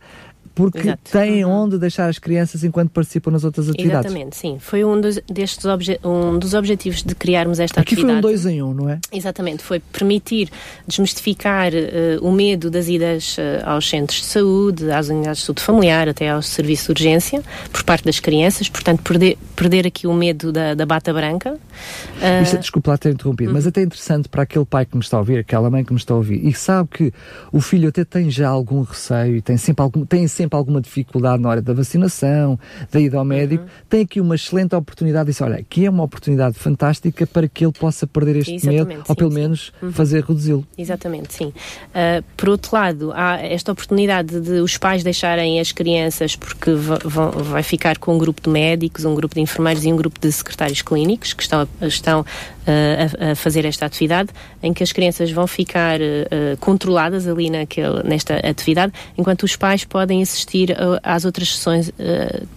porque 0.57 0.79
Exato. 0.79 1.13
têm 1.13 1.45
uhum. 1.45 1.65
onde 1.65 1.79
deixar 1.79 2.09
as 2.09 2.19
crianças 2.19 2.65
enquanto 2.65 2.89
participam 2.89 3.31
nas 3.31 3.45
outras 3.45 3.69
atividades. 3.69 4.07
Exatamente, 4.07 4.37
sim. 4.37 4.57
Foi 4.59 4.83
um 4.87 4.99
dos, 4.99 5.21
destes 5.31 5.67
um 6.03 6.39
dos 6.39 6.55
objetivos 6.55 7.03
de 7.03 7.15
criarmos 7.15 7.61
esta 7.61 7.83
Aqui 7.83 7.93
atividade. 7.95 8.19
Aqui 8.19 8.23
foi 8.23 8.33
um 8.33 8.41
dois 8.41 8.47
em 8.47 8.63
um, 8.63 8.73
não 8.73 8.89
é? 8.89 8.99
Exatamente, 9.13 9.63
foi 9.63 9.81
permitir 9.81 10.49
desmistificar 10.89 11.73
uh, 11.75 12.27
o 12.27 12.33
medo 12.33 12.71
das 12.71 12.89
idas 12.89 13.37
uh, 13.37 13.69
aos 13.69 13.87
centros 13.87 14.21
de 14.21 14.27
saúde, 14.29 14.91
às 14.91 15.11
unidades 15.11 15.41
de 15.41 15.45
saúde 15.45 15.63
familiar, 15.63 16.09
até 16.09 16.31
aos 16.31 16.47
serviços 16.47 16.87
de 16.87 16.93
urgência, 16.93 17.43
por 17.71 17.85
parte 17.85 18.07
das 18.07 18.19
crianças, 18.19 18.71
portanto, 18.71 19.03
perder, 19.03 19.37
perder 19.55 19.87
aqui 19.87 20.07
o 20.07 20.15
medo 20.15 20.51
da, 20.51 20.73
da 20.73 20.87
bata 20.87 21.13
branca. 21.13 21.53
Uh... 21.53 22.43
Isto, 22.43 22.57
desculpa 22.57 22.93
lá 22.93 22.97
ter 22.97 23.13
interrompido, 23.13 23.53
mas 23.53 23.67
até 23.67 23.83
é 23.83 23.85
interessante 23.85 24.27
para 24.27 24.45
aquele 24.45 24.65
pai 24.65 24.87
que 24.87 24.97
me 24.97 25.03
está 25.03 25.19
a 25.19 25.21
ouvir, 25.21 25.39
aquela 25.39 25.69
mãe 25.69 25.85
que 25.85 25.93
me 25.93 25.99
está 25.99 26.15
a 26.15 26.17
ouvir, 26.17 26.43
e 26.47 26.55
sabe 26.55 26.89
que 26.89 27.13
o 27.53 27.61
filho 27.61 27.91
até 27.91 28.07
tem 28.07 28.31
já 28.31 28.49
algum 28.49 28.81
receio 28.81 29.37
e 29.37 29.43
tem 29.43 29.59
sempre 29.59 29.83
algum, 29.83 30.07
tem 30.07 30.27
sempre 30.27 30.46
sempre 30.47 30.57
alguma 30.57 30.81
dificuldade 30.81 31.43
na 31.43 31.49
hora 31.49 31.61
da 31.61 31.75
vacinação, 31.75 32.59
da 32.91 33.01
ida 33.01 33.19
ao 33.19 33.25
médico, 33.25 33.65
uhum. 33.65 33.71
tem 33.89 34.03
aqui 34.03 34.21
uma 34.21 34.35
excelente 34.35 34.75
oportunidade 34.75 35.27
de 35.27 35.33
dizer, 35.33 35.45
olha, 35.45 35.57
aqui 35.57 35.85
é 35.85 35.91
uma 35.91 36.05
oportunidade 36.05 36.57
fantástica 36.59 37.27
para 37.27 37.49
que 37.49 37.65
ele 37.65 37.73
possa 37.73 38.07
perder 38.07 38.37
este 38.37 38.55
Exatamente, 38.55 38.87
medo, 38.87 38.99
sim, 38.99 39.05
ou 39.09 39.17
pelo 39.17 39.31
sim. 39.31 39.37
menos 39.37 39.73
uhum. 39.83 39.93
fazer 39.93 40.25
reduzi-lo. 40.25 40.67
Exatamente, 40.79 41.35
sim. 41.35 41.47
Uh, 41.47 42.25
por 42.37 42.49
outro 42.49 42.71
lado, 42.75 43.13
há 43.13 43.37
esta 43.43 43.73
oportunidade 43.73 44.41
de 44.41 44.61
os 44.61 44.79
pais 44.79 45.03
deixarem 45.03 45.61
as 45.61 45.73
crianças, 45.73 46.37
porque 46.37 46.73
vão, 46.73 47.31
vai 47.31 47.63
ficar 47.63 47.99
com 47.99 48.15
um 48.15 48.19
grupo 48.19 48.41
de 48.41 48.49
médicos, 48.49 49.05
um 49.05 49.15
grupo 49.15 49.35
de 49.35 49.41
enfermeiros 49.41 49.85
e 49.85 49.93
um 49.93 49.97
grupo 49.97 50.21
de 50.21 50.31
secretários 50.31 50.83
clínicos 50.83 51.33
que 51.33 51.43
estão, 51.43 51.69
estão 51.83 52.25
a, 52.67 53.33
a, 53.33 53.35
fazer 53.35 53.65
esta 53.65 53.87
atividade, 53.87 54.31
em 54.63 54.73
que 54.73 54.83
as 54.83 54.93
crianças 54.93 55.31
vão 55.31 55.47
ficar 55.47 56.01
uh, 56.01 56.57
controladas 56.59 57.27
ali 57.27 57.51
naquele, 57.51 58.03
nesta 58.03 58.37
atividade, 58.37 58.93
enquanto 59.17 59.45
os 59.45 59.57
pais 59.57 59.85
podem 59.85 60.23
assistir 60.23 60.77
às 61.03 61.25
outras 61.25 61.57
sessões 61.57 61.91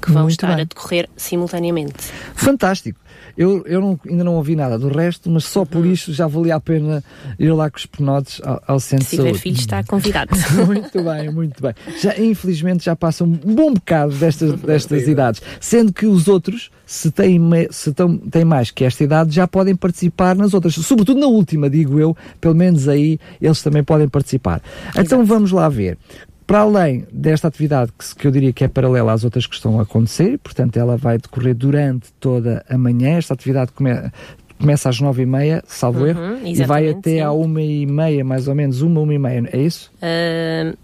que 0.01 0.11
vão 0.11 0.23
Muito 0.23 0.31
estar 0.31 0.47
bem. 0.47 0.61
a 0.61 0.63
decorrer 0.63 1.09
simultaneamente. 1.15 1.93
Fantástico. 2.35 2.99
Eu, 3.39 3.63
eu 3.65 3.79
não, 3.79 3.97
ainda 4.05 4.21
não 4.25 4.35
ouvi 4.35 4.53
nada 4.53 4.77
do 4.77 4.89
resto, 4.89 5.29
mas 5.29 5.45
só 5.45 5.63
por 5.63 5.85
uhum. 5.85 5.93
isso 5.93 6.11
já 6.11 6.27
valia 6.27 6.55
a 6.55 6.59
pena 6.59 7.01
ir 7.39 7.49
lá 7.53 7.71
com 7.71 7.77
os 7.77 7.85
penotes 7.85 8.41
ao, 8.43 8.61
ao 8.67 8.79
centro 8.81 9.05
Se 9.05 9.15
tiver 9.15 9.33
filho, 9.33 9.55
está 9.55 9.81
convidado. 9.81 10.31
muito 10.67 11.01
bem, 11.01 11.31
muito 11.31 11.61
bem. 11.61 11.73
Já, 12.01 12.19
infelizmente 12.19 12.83
já 12.83 12.97
passa 12.97 13.23
um 13.23 13.31
bom 13.31 13.73
bocado 13.73 14.13
destas, 14.13 14.59
destas 14.59 15.07
idades, 15.07 15.41
sendo 15.61 15.93
que 15.93 16.05
os 16.05 16.27
outros, 16.27 16.69
se 16.85 17.11
têm, 17.11 17.39
se 17.71 17.93
tão, 17.93 18.17
têm 18.17 18.43
mais 18.43 18.71
que 18.71 18.83
esta 18.83 19.05
idade, 19.05 19.33
já 19.33 19.47
podem 19.47 19.73
participar 19.73 20.35
nas 20.35 20.53
outras, 20.53 20.73
sobretudo 20.75 21.21
na 21.21 21.27
última, 21.27 21.69
digo 21.69 21.97
eu, 21.97 22.17
pelo 22.41 22.55
menos 22.55 22.89
aí 22.89 23.17
eles 23.41 23.61
também 23.61 23.85
podem 23.85 24.09
participar. 24.09 24.61
Exato. 24.81 24.99
Então 24.99 25.25
vamos 25.25 25.53
lá 25.53 25.69
ver 25.69 25.97
para 26.49 26.61
além 26.61 27.05
desta 27.13 27.47
atividade 27.47 27.91
que, 27.91 28.15
que, 28.15 28.25
eu 28.25 28.31
diria 28.31 28.51
que 28.51 28.63
é 28.63 28.67
paralela 28.67 29.13
às 29.13 29.23
outras 29.23 29.45
que 29.45 29.53
estão 29.53 29.79
a 29.79 29.83
acontecer, 29.83 30.39
portanto 30.39 30.77
ela 30.77 30.97
vai 30.97 31.19
decorrer 31.19 31.53
durante 31.53 32.11
toda 32.19 32.65
a 32.67 32.75
manhã, 32.75 33.19
esta 33.19 33.35
atividade 33.35 33.71
come, 33.71 33.91
começa 34.59 34.89
às 34.89 34.99
nove 34.99 35.21
e 35.21 35.25
meia, 35.27 35.63
salvo 35.67 35.99
uhum, 35.99 36.07
erro, 36.07 36.39
e 36.43 36.63
vai 36.63 36.89
até 36.89 37.17
sim. 37.17 37.19
à 37.19 37.31
uma 37.31 37.61
e 37.61 37.85
meia, 37.85 38.25
mais 38.25 38.47
ou 38.47 38.55
menos, 38.55 38.81
uma, 38.81 38.99
uma 38.99 39.13
e 39.13 39.19
meia, 39.19 39.47
é 39.53 39.59
isso? 39.59 39.91
Uh, 39.97 40.75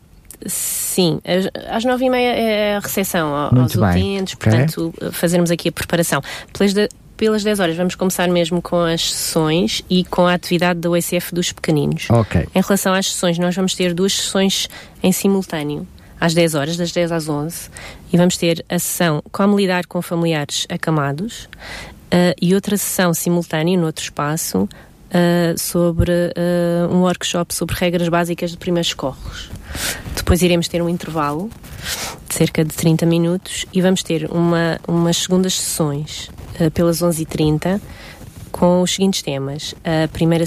sim, 0.46 1.20
às 1.68 1.84
nove 1.84 2.06
e 2.06 2.10
meia 2.12 2.36
é 2.36 2.76
a 2.76 2.80
recepção 2.80 3.34
aos 3.34 3.74
utentes, 3.74 4.36
portanto 4.36 4.94
okay. 4.96 5.12
fazermos 5.14 5.50
aqui 5.50 5.70
a 5.70 5.72
preparação. 5.72 6.22
Pelas 6.54 6.76
pelas 7.18 7.44
10 7.44 7.60
horas 7.60 7.78
vamos 7.78 7.96
começar 7.96 8.28
mesmo 8.28 8.62
com 8.62 8.80
as 8.80 9.14
sessões 9.14 9.82
e 9.90 10.04
com 10.06 10.28
a 10.28 10.34
atividade 10.34 10.80
da 10.80 10.90
USF 10.90 11.34
dos 11.34 11.52
pequeninos. 11.52 12.10
Ok. 12.10 12.48
Em 12.54 12.62
relação 12.62 12.94
às 12.94 13.12
sessões, 13.12 13.38
nós 13.38 13.56
vamos 13.56 13.74
ter 13.74 13.94
duas 13.94 14.14
sessões 14.14 14.68
em 15.02 15.12
simultâneo, 15.12 15.88
às 16.20 16.34
10 16.34 16.56
horas, 16.56 16.78
das 16.78 16.92
10 16.92 17.12
às 17.12 17.30
11, 17.30 17.70
e 18.12 18.18
vamos 18.18 18.38
ter 18.38 18.64
a 18.70 18.80
sessão 18.80 19.22
Como 19.32 19.58
lidar 19.58 19.86
com 19.86 20.02
familiares 20.02 20.66
acamados 20.70 21.46
uh, 21.46 22.36
e 22.42 22.54
outra 22.54 22.78
sessão 22.78 23.14
simultânea, 23.14 23.78
no 23.78 23.86
outro 23.86 24.04
espaço, 24.04 24.64
uh, 24.64 25.58
sobre 25.58 26.12
uh, 26.12 26.94
um 26.94 27.02
workshop 27.02 27.54
sobre 27.54 27.76
regras 27.76 28.10
básicas 28.10 28.52
de 28.52 28.58
primeiros 28.58 28.90
socorros. 28.90 29.50
Depois 30.16 30.42
iremos 30.42 30.68
ter 30.68 30.82
um 30.82 30.90
intervalo 30.90 31.50
de 32.28 32.36
cerca 32.36 32.64
de 32.64 32.74
30 32.74 33.06
minutos 33.06 33.66
e 33.72 33.82
vamos 33.82 34.02
ter 34.04 34.30
uma, 34.32 34.80
umas 34.88 35.18
segundas 35.18 35.60
sessões 35.60 36.30
pelas 36.74 37.02
11h30 37.02 37.80
com 38.56 38.82
os 38.82 38.94
seguintes 38.94 39.22
temas. 39.22 39.76
A 39.84 40.08
primeira, 40.08 40.46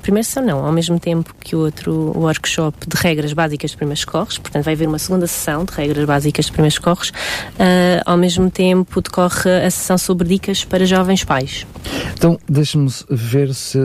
primeira 0.00 0.22
sessão 0.22 0.44
não, 0.44 0.64
ao 0.64 0.70
mesmo 0.70 1.00
tempo 1.00 1.34
que 1.40 1.56
o 1.56 1.58
outro 1.58 2.16
workshop 2.16 2.86
de 2.86 2.96
regras 2.96 3.32
básicas 3.32 3.72
de 3.72 3.76
primeiros 3.76 4.02
socorros, 4.02 4.38
portanto 4.38 4.62
vai 4.62 4.74
haver 4.74 4.86
uma 4.86 5.00
segunda 5.00 5.26
sessão 5.26 5.64
de 5.64 5.72
regras 5.72 6.04
básicas 6.04 6.44
de 6.44 6.52
primeiros 6.52 6.76
socorros, 6.76 7.08
uh, 7.08 8.00
ao 8.06 8.16
mesmo 8.16 8.48
tempo 8.48 9.02
decorre 9.02 9.50
a 9.50 9.68
sessão 9.72 9.98
sobre 9.98 10.28
dicas 10.28 10.64
para 10.64 10.86
jovens 10.86 11.24
pais. 11.24 11.66
Então, 12.14 12.38
deixe-me 12.48 12.88
ver 13.10 13.52
se, 13.52 13.78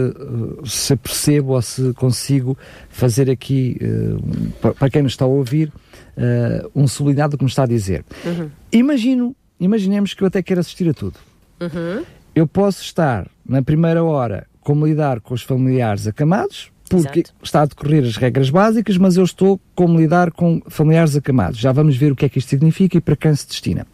se 0.66 0.96
percebo 0.96 1.54
ou 1.54 1.62
se 1.64 1.94
consigo 1.94 2.56
fazer 2.92 3.28
aqui, 3.28 3.80
uh, 3.82 4.74
para 4.76 4.90
quem 4.92 5.02
nos 5.02 5.14
está 5.14 5.26
a 5.26 5.28
ouvir, 5.28 5.74
uh, 6.16 6.70
um 6.76 6.88
sublinhado 6.88 7.32
do 7.32 7.38
que 7.40 7.44
me 7.44 7.50
está 7.50 7.64
a 7.64 7.68
dizer. 7.68 8.06
Uhum. 8.24 8.52
Imagino, 8.72 9.36
imaginemos 9.60 10.14
que 10.14 10.22
eu 10.22 10.28
até 10.28 10.44
quero 10.44 10.60
assistir 10.60 10.88
a 10.88 10.94
tudo. 10.94 11.18
Uhum. 11.64 12.04
Eu 12.36 12.48
posso 12.48 12.82
estar 12.82 13.28
na 13.46 13.62
primeira 13.62 14.04
hora 14.04 14.48
como 14.62 14.88
lidar 14.88 15.20
com 15.20 15.34
os 15.34 15.42
familiares 15.42 16.08
acamados, 16.08 16.72
porque 16.90 17.20
Exato. 17.20 17.36
está 17.44 17.62
a 17.62 17.66
decorrer 17.66 18.04
as 18.04 18.18
regras 18.18 18.50
básicas, 18.50 18.98
mas 18.98 19.18
eu 19.18 19.24
estou 19.24 19.60
como 19.76 20.00
lidar 20.00 20.32
com 20.32 20.62
familiares 20.68 21.16
acamados. 21.16 21.60
Já 21.60 21.72
vamos 21.72 21.96
ver 21.98 22.12
o 22.12 22.16
que 22.16 22.26
é 22.26 22.30
que 22.30 22.40
isto 22.40 22.50
significa 22.50 22.98
e 22.98 23.02
para 23.02 23.16
quem 23.16 23.36
se 23.36 23.48
destina. 23.48 23.86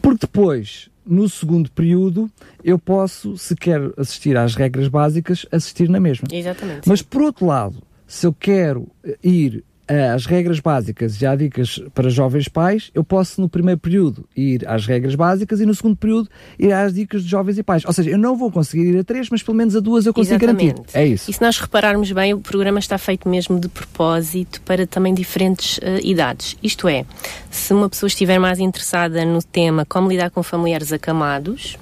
Porque 0.00 0.20
depois, 0.26 0.88
no 1.04 1.28
segundo 1.28 1.70
período, 1.70 2.30
eu 2.62 2.78
posso, 2.78 3.36
se 3.36 3.54
quero 3.54 3.92
assistir 3.96 4.36
às 4.36 4.54
regras 4.54 4.88
básicas, 4.88 5.46
assistir 5.50 5.88
na 5.88 6.00
mesma. 6.00 6.28
Exatamente. 6.30 6.88
Mas 6.88 7.02
por 7.02 7.22
outro 7.22 7.46
lado, 7.46 7.82
se 8.06 8.26
eu 8.26 8.32
quero 8.32 8.86
ir 9.22 9.64
as 9.88 10.26
regras 10.26 10.58
básicas 10.58 11.20
e 11.22 11.26
há 11.26 11.36
dicas 11.36 11.80
para 11.94 12.10
jovens 12.10 12.48
pais, 12.48 12.90
eu 12.92 13.04
posso 13.04 13.40
no 13.40 13.48
primeiro 13.48 13.78
período 13.78 14.28
ir 14.36 14.66
às 14.68 14.84
regras 14.84 15.14
básicas 15.14 15.60
e 15.60 15.66
no 15.66 15.74
segundo 15.74 15.96
período 15.96 16.28
ir 16.58 16.72
às 16.72 16.92
dicas 16.92 17.22
de 17.22 17.30
jovens 17.30 17.56
e 17.58 17.62
pais. 17.62 17.84
Ou 17.84 17.92
seja, 17.92 18.10
eu 18.10 18.18
não 18.18 18.36
vou 18.36 18.50
conseguir 18.50 18.84
ir 18.84 18.98
a 18.98 19.04
três, 19.04 19.30
mas 19.30 19.42
pelo 19.42 19.56
menos 19.56 19.76
a 19.76 19.80
duas 19.80 20.04
eu 20.04 20.12
consigo 20.12 20.42
Exatamente. 20.42 20.74
garantir. 20.74 20.98
É 20.98 21.06
isso. 21.06 21.30
E 21.30 21.34
se 21.34 21.40
nós 21.40 21.58
repararmos 21.58 22.10
bem, 22.10 22.34
o 22.34 22.40
programa 22.40 22.80
está 22.80 22.98
feito 22.98 23.28
mesmo 23.28 23.60
de 23.60 23.68
propósito 23.68 24.60
para 24.62 24.86
também 24.86 25.14
diferentes 25.14 25.78
uh, 25.78 25.82
idades. 26.02 26.56
Isto 26.62 26.88
é, 26.88 27.04
se 27.50 27.72
uma 27.72 27.88
pessoa 27.88 28.08
estiver 28.08 28.38
mais 28.38 28.58
interessada 28.58 29.24
no 29.24 29.42
tema 29.42 29.84
como 29.84 30.08
lidar 30.08 30.30
com 30.30 30.42
familiares 30.42 30.92
acamados, 30.92 31.78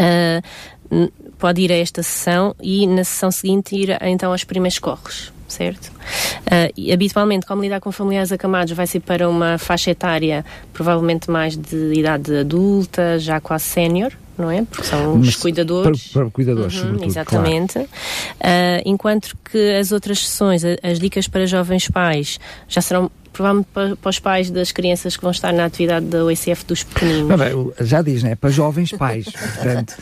uh, 0.00 1.10
pode 1.38 1.60
ir 1.60 1.72
a 1.72 1.76
esta 1.76 2.02
sessão 2.02 2.54
e 2.62 2.86
na 2.86 3.04
sessão 3.04 3.30
seguinte 3.30 3.76
ir 3.76 3.98
então 4.02 4.32
aos 4.32 4.44
primeiros 4.44 4.78
corres 4.78 5.32
certo? 5.52 5.88
Uh, 5.88 6.92
habitualmente, 6.92 7.46
como 7.46 7.62
lidar 7.62 7.80
com 7.80 7.92
familiares 7.92 8.32
acamados 8.32 8.72
vai 8.72 8.86
ser 8.86 9.00
para 9.00 9.28
uma 9.28 9.58
faixa 9.58 9.90
etária 9.90 10.44
provavelmente 10.72 11.30
mais 11.30 11.56
de 11.56 11.92
idade 11.94 12.36
adulta, 12.36 13.18
já 13.18 13.40
quase 13.40 13.64
sénior, 13.64 14.12
não 14.36 14.50
é? 14.50 14.64
Porque 14.64 14.84
são 14.84 15.18
os 15.18 15.36
cuidadores. 15.36 16.08
Para, 16.08 16.22
para 16.22 16.30
cuidadores, 16.30 16.74
uhum, 16.74 16.80
sobretudo, 16.80 17.06
Exatamente. 17.06 17.72
Claro. 17.72 17.88
Uh, 18.40 18.82
enquanto 18.84 19.36
que 19.50 19.72
as 19.76 19.92
outras 19.92 20.26
sessões, 20.26 20.62
as 20.82 20.98
dicas 20.98 21.28
para 21.28 21.46
jovens 21.46 21.88
pais, 21.88 22.38
já 22.68 22.80
serão 22.80 23.10
provavelmente 23.32 23.68
para, 23.72 23.96
para, 23.96 24.10
os 24.10 24.18
pais 24.18 24.50
das 24.50 24.70
crianças 24.70 25.16
que 25.16 25.22
vão 25.22 25.30
estar 25.30 25.52
na 25.52 25.64
atividade 25.64 26.06
da 26.06 26.24
OECF 26.24 26.64
dos 26.66 26.82
pequeninos. 26.82 27.28
Não, 27.28 27.36
bem, 27.38 27.72
já 27.80 28.02
diz, 28.02 28.22
né? 28.22 28.36
Para 28.36 28.50
jovens 28.50 28.92
pais, 28.92 29.24
portanto. 29.54 29.96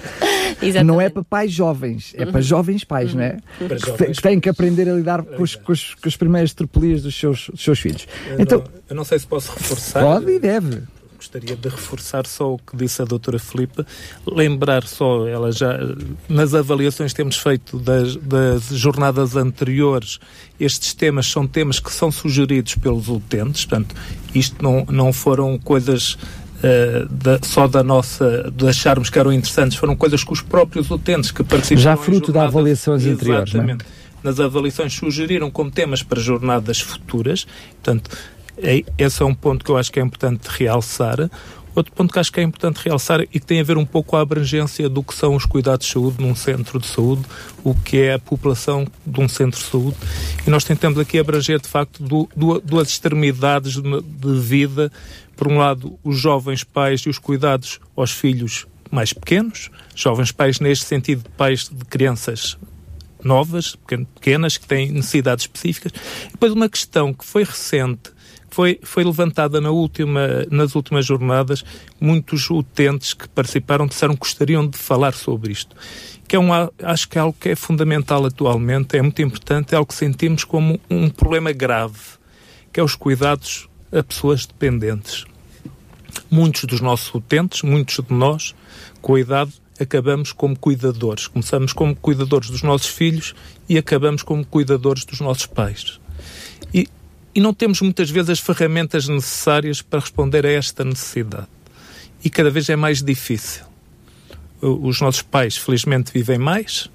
não 0.85 1.01
é 1.01 1.09
para 1.09 1.23
pais 1.23 1.53
jovens, 1.53 2.13
é 2.17 2.27
para 2.27 2.41
jovens 2.41 2.85
pais, 2.85 3.13
uhum. 3.13 3.19
não 3.19 3.25
é? 3.25 3.37
Que, 3.59 4.13
que, 4.13 4.23
têm 4.23 4.41
que 4.41 4.49
aprender 4.49 4.89
a 4.89 4.95
lidar 4.95 5.23
com 5.23 5.43
os, 5.43 5.55
com 5.55 5.73
os, 5.73 5.95
com 5.95 6.09
os 6.09 6.17
primeiros 6.17 6.53
tropelias 6.53 7.03
dos 7.03 7.15
seus, 7.15 7.49
dos 7.49 7.63
seus 7.63 7.79
filhos. 7.79 8.07
Eu 8.29 8.41
então, 8.41 8.59
não, 8.59 8.67
eu 8.91 8.97
não 8.97 9.05
sei 9.05 9.19
se 9.19 9.27
posso 9.27 9.53
reforçar. 9.53 10.03
Pode 10.03 10.31
e 10.31 10.39
deve 10.39 10.83
gostaria 11.31 11.55
de 11.55 11.69
reforçar 11.69 12.27
só 12.27 12.55
o 12.55 12.59
que 12.59 12.77
disse 12.77 13.01
a 13.01 13.05
doutora 13.05 13.39
Filipe, 13.39 13.87
lembrar 14.27 14.83
só, 14.85 15.29
ela 15.29 15.53
já, 15.53 15.79
nas 16.29 16.55
avaliações 16.55 17.13
que 17.13 17.19
temos 17.19 17.37
feito 17.37 17.79
das, 17.79 18.17
das 18.17 18.65
jornadas 18.71 19.37
anteriores, 19.37 20.19
estes 20.59 20.93
temas 20.93 21.27
são 21.27 21.47
temas 21.47 21.79
que 21.79 21.93
são 21.93 22.11
sugeridos 22.11 22.75
pelos 22.75 23.09
utentes, 23.09 23.65
portanto, 23.65 23.95
isto 24.35 24.61
não, 24.63 24.85
não 24.87 25.13
foram 25.13 25.59
coisas 25.59 26.19
Uh, 26.61 27.09
da, 27.09 27.39
só 27.43 27.67
da 27.67 27.83
nossa, 27.83 28.53
de 28.55 28.69
acharmos 28.69 29.09
que 29.09 29.19
eram 29.19 29.33
interessantes, 29.33 29.79
foram 29.79 29.97
coisas 29.97 30.23
que 30.23 30.31
os 30.31 30.43
próprios 30.43 30.91
utentes 30.91 31.31
que 31.31 31.43
participaram. 31.43 31.83
Já 31.83 31.97
fruto 31.97 32.31
das 32.31 32.43
avaliações 32.43 33.07
anteriores. 33.07 33.55
É? 33.55 33.79
Nas 34.23 34.39
avaliações 34.39 34.93
sugeriram 34.93 35.51
como 35.51 35.71
temas 35.71 36.03
para 36.03 36.21
jornadas 36.21 36.79
futuras, 36.79 37.47
portanto, 37.83 38.11
esse 38.99 39.23
é 39.23 39.25
um 39.25 39.35
ponto 39.35 39.64
que 39.64 39.71
eu 39.71 39.76
acho 39.76 39.90
que 39.90 39.99
é 40.00 40.02
importante 40.02 40.47
realçar. 40.49 41.31
Outro 41.75 41.93
ponto 41.93 42.12
que 42.12 42.19
acho 42.19 42.33
que 42.33 42.40
é 42.40 42.43
importante 42.43 42.79
realçar 42.85 43.21
e 43.21 43.26
que 43.26 43.40
tem 43.40 43.61
a 43.61 43.64
ver 43.64 43.79
um 43.79 43.87
pouco 43.87 44.11
com 44.11 44.17
a 44.17 44.21
abrangência 44.21 44.88
do 44.88 45.02
que 45.02 45.14
são 45.14 45.37
os 45.37 45.47
cuidados 45.47 45.87
de 45.87 45.93
saúde 45.93 46.17
num 46.21 46.35
centro 46.35 46.81
de 46.81 46.87
saúde, 46.87 47.23
o 47.62 47.75
que 47.75 47.99
é 47.99 48.14
a 48.14 48.19
população 48.19 48.87
de 49.07 49.21
um 49.21 49.29
centro 49.29 49.61
de 49.61 49.67
saúde. 49.67 49.97
E 50.45 50.50
nós 50.50 50.64
tentamos 50.64 50.99
aqui 50.99 51.19
abranger, 51.19 51.61
de 51.61 51.69
facto, 51.69 52.02
do, 52.02 52.29
do, 52.35 52.61
duas 52.61 52.88
extremidades 52.88 53.75
de, 53.75 54.02
de 54.02 54.40
vida. 54.40 54.90
Por 55.37 55.47
um 55.47 55.59
lado, 55.59 55.99
os 56.02 56.19
jovens 56.19 56.64
pais 56.64 57.02
e 57.02 57.09
os 57.09 57.19
cuidados 57.19 57.79
aos 57.97 58.11
filhos 58.11 58.67
mais 58.90 59.12
pequenos, 59.12 59.71
jovens 59.95 60.33
pais 60.33 60.59
neste 60.59 60.85
sentido, 60.85 61.31
pais 61.37 61.69
de 61.69 61.85
crianças 61.85 62.59
novas, 63.23 63.76
pequenas, 64.14 64.57
que 64.57 64.67
têm 64.67 64.90
necessidades 64.90 65.45
específicas. 65.45 65.93
E 66.26 66.33
depois 66.33 66.52
uma 66.52 66.69
questão 66.69 67.14
que 67.14 67.25
foi 67.25 67.45
recente 67.45 68.11
foi, 68.50 68.78
foi 68.83 69.04
levantada 69.04 69.61
na 69.61 69.71
última, 69.71 70.47
nas 70.50 70.75
últimas 70.75 71.07
jornadas. 71.07 71.64
Muitos 72.00 72.49
utentes 72.50 73.14
que 73.14 73.28
participaram 73.28 73.87
disseram 73.87 74.14
que 74.14 74.21
gostariam 74.21 74.66
de 74.66 74.76
falar 74.76 75.14
sobre 75.14 75.52
isto. 75.52 75.75
Que 76.26 76.37
é 76.37 76.38
um, 76.38 76.50
acho 76.83 77.09
que 77.09 77.19
é 77.19 77.21
algo 77.21 77.37
que 77.38 77.50
é 77.50 77.57
fundamental 77.57 78.25
atualmente, 78.25 78.97
é 78.97 79.02
muito 79.02 79.21
importante, 79.23 79.75
é 79.75 79.76
algo 79.76 79.88
que 79.88 79.95
sentimos 79.95 80.45
como 80.45 80.80
um 80.88 81.09
problema 81.09 81.52
grave, 81.52 81.99
que 82.73 82.78
é 82.78 82.83
os 82.83 82.95
cuidados 82.95 83.69
a 83.92 84.02
pessoas 84.02 84.47
dependentes. 84.47 85.25
Muitos 86.30 86.64
dos 86.64 86.80
nossos 86.80 87.12
utentes, 87.14 87.62
muitos 87.62 88.04
de 88.04 88.14
nós, 88.14 88.54
com 89.00 89.14
a 89.14 89.21
idade, 89.21 89.52
acabamos 89.80 90.33
como 90.33 90.57
cuidadores. 90.57 91.26
Começamos 91.26 91.73
como 91.73 91.97
cuidadores 91.97 92.50
dos 92.50 92.62
nossos 92.62 92.88
filhos 92.88 93.35
e 93.69 93.78
acabamos 93.78 94.23
como 94.23 94.45
cuidadores 94.45 95.04
dos 95.04 95.21
nossos 95.21 95.47
pais. 95.47 95.99
E, 96.73 96.88
e 97.35 97.41
não 97.41 97.55
temos 97.55 97.81
muitas 97.81 98.11
vezes 98.11 98.31
as 98.31 98.41
ferramentas 98.41 99.09
necessárias 99.09 99.83
para 99.83 100.01
responder 100.01 100.45
a 100.45 100.51
esta 100.51 100.85
necessidade. 100.85 101.47
E 102.25 102.29
cada 102.29 102.51
vez 102.51 102.69
é 102.69 102.77
mais 102.77 103.03
difícil. 103.03 103.65
Os 104.61 105.01
nossos 105.01 105.23
pais, 105.23 105.57
felizmente, 105.57 106.13
vivem 106.13 106.39
mais, 106.39 106.91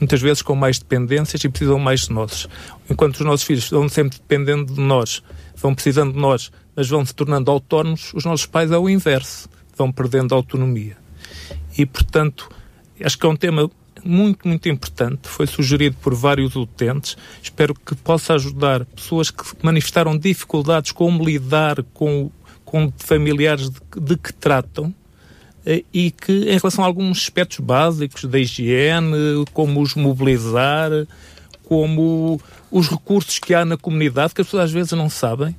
muitas 0.00 0.20
vezes 0.20 0.40
com 0.40 0.54
mais 0.54 0.78
dependências 0.78 1.42
e 1.44 1.48
precisam 1.48 1.78
mais 1.78 2.02
de 2.02 2.12
nós. 2.12 2.48
Enquanto 2.88 3.16
os 3.16 3.26
nossos 3.26 3.46
filhos 3.46 3.68
vão 3.68 3.88
sempre 3.88 4.18
dependendo 4.18 4.72
de 4.74 4.80
nós, 4.80 5.22
vão 5.56 5.74
precisando 5.74 6.12
de 6.12 6.18
nós, 6.18 6.50
mas 6.74 6.88
vão 6.88 7.04
se 7.04 7.14
tornando 7.14 7.50
autónomos, 7.50 8.12
os 8.14 8.24
nossos 8.24 8.46
pais 8.46 8.70
é 8.70 8.78
o 8.78 8.88
inverso, 8.88 9.48
vão 9.76 9.92
perdendo 9.92 10.34
autonomia. 10.34 10.96
E, 11.76 11.84
portanto, 11.84 12.48
acho 13.02 13.18
que 13.18 13.26
é 13.26 13.28
um 13.28 13.36
tema 13.36 13.70
muito, 14.04 14.46
muito 14.46 14.68
importante. 14.68 15.28
Foi 15.28 15.46
sugerido 15.46 15.96
por 16.00 16.14
vários 16.14 16.56
utentes. 16.56 17.16
Espero 17.42 17.74
que 17.74 17.94
possa 17.94 18.34
ajudar 18.34 18.84
pessoas 18.84 19.30
que 19.30 19.44
manifestaram 19.62 20.16
dificuldades 20.16 20.92
como 20.92 21.24
lidar 21.24 21.82
com, 21.94 22.30
com 22.64 22.92
familiares 22.96 23.70
de, 23.70 23.80
de 24.00 24.16
que 24.16 24.32
tratam 24.32 24.94
eh, 25.64 25.84
e 25.92 26.10
que, 26.10 26.32
em 26.32 26.58
relação 26.58 26.84
a 26.84 26.86
alguns 26.86 27.18
aspectos 27.18 27.58
básicos 27.60 28.24
da 28.24 28.38
higiene, 28.38 29.44
como 29.52 29.80
os 29.80 29.94
mobilizar, 29.94 30.90
como 31.64 32.40
os 32.70 32.88
recursos 32.88 33.38
que 33.38 33.54
há 33.54 33.64
na 33.64 33.76
comunidade, 33.76 34.34
que 34.34 34.40
as 34.40 34.46
pessoas 34.46 34.64
às 34.64 34.72
vezes 34.72 34.92
não 34.92 35.08
sabem. 35.08 35.54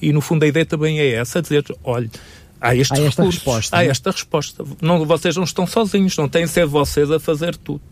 E, 0.00 0.12
no 0.12 0.20
fundo, 0.20 0.44
a 0.44 0.46
ideia 0.46 0.64
também 0.64 0.98
é 0.98 1.12
essa, 1.12 1.42
dizer, 1.42 1.64
olha, 1.84 2.08
há 2.60 2.76
esta 2.76 3.24
resposta. 3.24 3.76
Há 3.76 3.84
é? 3.84 3.88
esta 3.88 4.10
resposta. 4.10 4.64
Não, 4.80 5.04
vocês 5.06 5.36
não 5.36 5.44
estão 5.44 5.66
sozinhos, 5.66 6.16
não 6.16 6.28
têm 6.28 6.44
de 6.44 6.50
ser 6.50 6.66
vocês 6.66 7.10
a 7.10 7.18
fazer 7.18 7.56
tudo. 7.56 7.82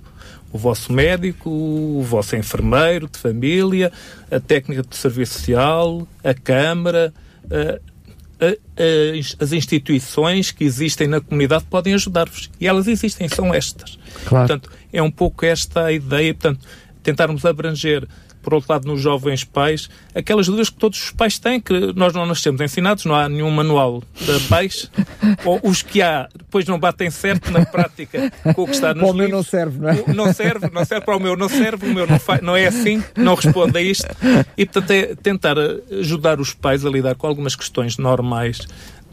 O 0.52 0.58
vosso 0.58 0.92
médico, 0.92 1.50
o 1.50 2.02
vosso 2.02 2.34
enfermeiro 2.36 3.08
de 3.08 3.18
família, 3.18 3.92
a 4.30 4.40
técnica 4.40 4.82
de 4.82 4.96
serviço 4.96 5.34
social, 5.34 6.08
a 6.24 6.32
Câmara, 6.32 7.12
a, 7.50 8.44
a, 8.44 8.48
a, 8.48 9.44
as 9.44 9.52
instituições 9.52 10.50
que 10.50 10.64
existem 10.64 11.06
na 11.06 11.20
comunidade 11.20 11.64
podem 11.68 11.92
ajudar-vos. 11.94 12.50
E 12.58 12.66
elas 12.66 12.88
existem, 12.88 13.28
são 13.28 13.52
estas. 13.52 13.98
Claro. 14.24 14.48
Portanto, 14.48 14.70
é 14.92 15.02
um 15.02 15.10
pouco 15.10 15.44
esta 15.44 15.84
a 15.84 15.92
ideia, 15.92 16.32
portanto, 16.32 16.60
tentarmos 17.02 17.44
abranger 17.44 18.08
por 18.42 18.54
outro 18.54 18.72
lado, 18.72 18.86
nos 18.86 19.00
jovens 19.00 19.44
pais, 19.44 19.88
aquelas 20.14 20.46
dúvidas 20.46 20.70
que 20.70 20.76
todos 20.76 21.02
os 21.02 21.10
pais 21.10 21.38
têm, 21.38 21.60
que 21.60 21.92
nós 21.94 22.12
não 22.12 22.26
nascemos 22.26 22.60
ensinados, 22.60 23.04
não 23.04 23.14
há 23.14 23.28
nenhum 23.28 23.50
manual 23.50 24.02
de 24.20 24.40
pais, 24.48 24.90
ou 25.44 25.60
os 25.62 25.82
que 25.82 26.02
há 26.02 26.28
depois 26.36 26.66
não 26.66 26.78
batem 26.78 27.10
certo 27.10 27.50
na 27.50 27.64
prática 27.66 28.30
com 28.54 28.62
o 28.62 28.66
que 28.66 28.72
está 28.72 28.94
nos 28.94 29.02
Para 29.02 29.12
o 29.12 29.14
meu 29.14 29.28
não 29.28 29.42
serve, 29.42 29.78
não 29.78 29.88
é? 29.88 30.04
Não 30.14 30.32
serve, 30.32 30.70
não 30.72 30.84
serve 30.84 31.04
para 31.04 31.16
o 31.16 31.20
meu, 31.20 31.36
não 31.36 31.48
serve, 31.48 31.86
o 31.86 31.94
meu 31.94 32.06
não, 32.06 32.18
faz, 32.18 32.40
não 32.40 32.56
é 32.56 32.66
assim, 32.66 33.02
não 33.16 33.34
responde 33.34 33.78
a 33.78 33.82
isto. 33.82 34.08
E, 34.56 34.64
portanto, 34.64 34.90
é 34.90 35.14
tentar 35.14 35.56
ajudar 35.98 36.40
os 36.40 36.54
pais 36.54 36.84
a 36.84 36.90
lidar 36.90 37.14
com 37.14 37.26
algumas 37.26 37.54
questões 37.54 37.98
normais 37.98 38.66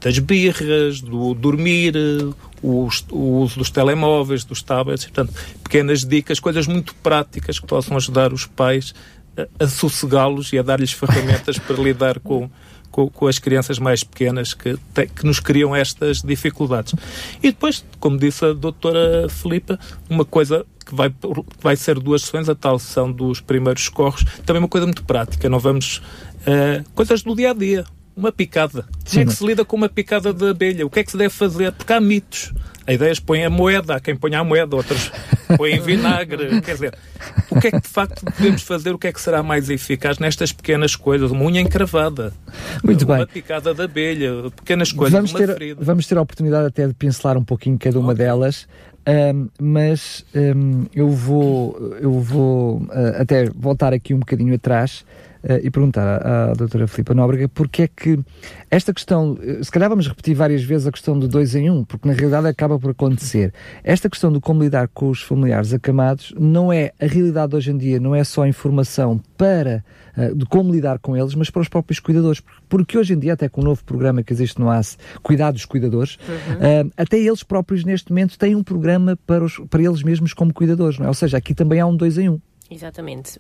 das 0.06 0.20
birras, 0.20 1.02
do 1.02 1.34
dormir, 1.34 1.96
o, 2.62 2.88
uso 3.12 3.58
dos 3.58 3.72
telemóveis, 3.72 4.44
dos 4.44 4.62
tablets, 4.62 5.06
portanto, 5.06 5.34
pequenas 5.64 6.06
dicas, 6.06 6.40
coisas 6.40 6.68
muito 6.68 6.94
práticas 7.02 7.58
que 7.58 7.66
possam 7.66 7.98
ajudar 7.98 8.32
os 8.32 8.46
pais 8.46 8.94
a, 9.60 9.66
sossegá-los 9.66 10.54
e 10.54 10.60
a 10.60 10.62
dar-lhes 10.62 10.92
ferramentas 10.94 11.58
para 11.58 11.76
lidar 11.78 12.20
com, 12.20 12.48
com, 12.92 13.10
com, 13.10 13.26
as 13.26 13.40
crianças 13.40 13.80
mais 13.80 14.04
pequenas 14.04 14.54
que, 14.54 14.78
te, 14.94 15.08
que 15.08 15.26
nos 15.26 15.40
criam 15.40 15.76
estas 15.76 16.22
dificuldades. 16.22 16.94
E 17.42 17.48
depois, 17.48 17.84
como 18.00 18.16
disse 18.16 18.46
a 18.46 18.54
doutora 18.54 19.28
Filipa, 19.28 19.80
uma 20.08 20.24
coisa 20.24 20.68
que 20.86 20.94
vai, 20.94 21.12
vai 21.60 21.76
ser 21.76 22.00
duas 22.00 22.22
sessões, 22.22 22.48
a 22.48 22.54
tal 22.54 22.78
sessão 22.78 23.12
dos 23.12 23.42
primeiros 23.42 23.86
socorros, 23.86 24.24
também 24.46 24.62
uma 24.62 24.70
coisa 24.70 24.86
muito 24.86 25.04
prática, 25.04 25.50
não 25.50 25.58
vamos... 25.58 25.98
Uh, 26.46 26.88
coisas 26.94 27.24
do 27.24 27.36
dia 27.36 27.50
a 27.50 27.54
dia, 27.56 27.86
uma 28.16 28.32
picada. 28.32 28.86
Como 29.10 29.22
é 29.22 29.26
que 29.26 29.34
se 29.34 29.46
lida 29.46 29.66
com 29.66 29.76
uma 29.76 29.90
picada 29.90 30.34
de 30.34 30.50
abelha? 30.50 30.86
O 30.86 30.90
que 30.90 31.00
é 31.00 31.04
que 31.04 31.12
se 31.12 31.18
deve 31.18 31.34
fazer? 31.34 31.72
Porque 31.72 31.92
há 31.92 32.00
mitos. 32.00 32.54
A 32.88 32.94
ideia 32.94 33.12
é 33.12 33.16
põe 33.16 33.44
a 33.44 33.50
moeda, 33.50 33.96
há 33.96 34.00
quem 34.00 34.16
ponha 34.16 34.40
a 34.40 34.44
moeda, 34.44 34.76
outros 34.76 35.12
põem 35.58 35.80
vinagre. 35.80 36.62
Quer 36.62 36.74
dizer, 36.74 36.94
o 37.50 37.60
que 37.60 37.68
é 37.68 37.72
que 37.72 37.82
de 37.82 37.88
facto 37.88 38.24
devemos 38.38 38.62
fazer? 38.62 38.94
O 38.94 39.00
que 39.00 39.08
é 39.08 39.12
que 39.12 39.20
será 39.20 39.42
mais 39.42 39.70
eficaz 39.70 40.20
nestas 40.20 40.52
pequenas 40.52 40.96
coisas? 40.96 41.32
Uma 41.32 41.46
unha 41.46 41.62
encravada, 41.62 42.32
Muito 42.84 43.06
uma 43.06 43.18
bem. 43.18 43.28
picada 43.28 43.74
de 43.74 43.82
abelha, 43.82 44.52
pequenas 44.56 44.92
coisas, 44.92 45.14
vamos 45.14 45.34
ter, 45.34 45.48
ferida. 45.48 45.84
Vamos 45.84 46.06
ter 46.06 46.18
a 46.18 46.22
oportunidade 46.22 46.68
até 46.68 46.88
de 46.88 46.94
pincelar 46.94 47.38
um 47.38 47.44
pouquinho 47.44 47.78
cada 47.80 48.00
uma 48.00 48.14
okay. 48.14 48.26
delas. 48.26 48.68
Um, 49.08 49.50
mas 49.60 50.26
um, 50.36 50.86
eu 50.94 51.10
vou, 51.10 51.96
eu 52.02 52.20
vou 52.20 52.78
uh, 52.78 53.22
até 53.22 53.46
voltar 53.56 53.94
aqui 53.94 54.16
um 54.16 54.20
bocadinho 54.20 54.54
atrás 54.56 55.06
e 55.64 55.70
perguntar 55.70 56.22
à, 56.22 56.52
à 56.52 56.54
doutora 56.54 56.88
Filipa 56.88 57.14
Nóbrega 57.14 57.48
porque 57.48 57.84
é 57.84 57.88
que 57.88 58.20
esta 58.70 58.94
questão, 58.94 59.38
eh, 59.42 59.64
se 59.64 59.72
calhar 59.72 59.90
vamos 59.90 60.08
repetir 60.08 60.36
várias 60.36 60.64
vezes 60.64 60.88
a 60.88 60.92
questão 60.92 61.18
do 61.18 61.28
dois 61.28 61.56
em 61.56 61.70
um, 61.70 61.84
porque 61.84 62.08
na 62.08 62.14
realidade 62.14 62.48
acaba 62.48 62.80
por 62.80 62.92
acontecer. 62.92 63.54
Esta 63.84 64.10
questão 64.10 64.32
do 64.32 64.42
como 64.42 64.64
lidar 64.64 64.88
com 64.88 65.10
os 65.10 65.22
familiares 65.22 65.74
acamados 65.74 66.34
não 66.38 66.74
é, 66.74 66.92
a 67.00 67.06
realidade 67.06 67.56
hoje 67.56 67.72
em 67.72 67.78
dia 67.78 68.00
não 68.00 68.16
é 68.16 68.24
só 68.24 68.46
informação 68.46 69.22
para 69.38 69.84
uh, 70.18 70.36
de 70.36 70.46
como 70.46 70.72
lidar 70.72 71.00
com 71.00 71.16
eles, 71.16 71.36
mas 71.36 71.50
para 71.50 71.62
os 71.62 71.70
próprios 71.70 72.00
cuidadores. 72.00 72.42
Porque 72.68 72.98
hoje 72.98 73.14
em 73.14 73.20
dia, 73.20 73.34
até 73.34 73.48
com 73.48 73.62
o 73.62 73.64
novo 73.64 73.84
programa 73.84 74.24
que 74.24 74.34
existe 74.34 74.60
no 74.60 74.70
ACE, 74.70 74.98
Cuidar 75.22 75.52
dos 75.52 75.66
Cuidadores, 75.66 76.18
uhum. 76.28 76.88
uh, 76.88 76.92
até 76.98 77.18
eles 77.18 77.44
próprios 77.44 77.84
neste 77.84 78.12
momento 78.12 78.38
têm 78.38 78.56
um 78.56 78.64
programa 78.64 79.18
para, 79.26 79.44
os, 79.44 79.58
para 79.70 79.84
eles 79.84 80.04
mesmos 80.04 80.34
como 80.34 80.54
cuidadores, 80.54 80.98
não 80.98 81.06
é? 81.06 81.10
Ou 81.10 81.14
seja, 81.14 81.38
aqui 81.38 81.54
também 81.54 81.80
há 81.80 81.86
um 81.86 81.96
dois 81.96 82.18
em 82.18 82.30
um. 82.30 82.40
Exatamente. 82.70 83.40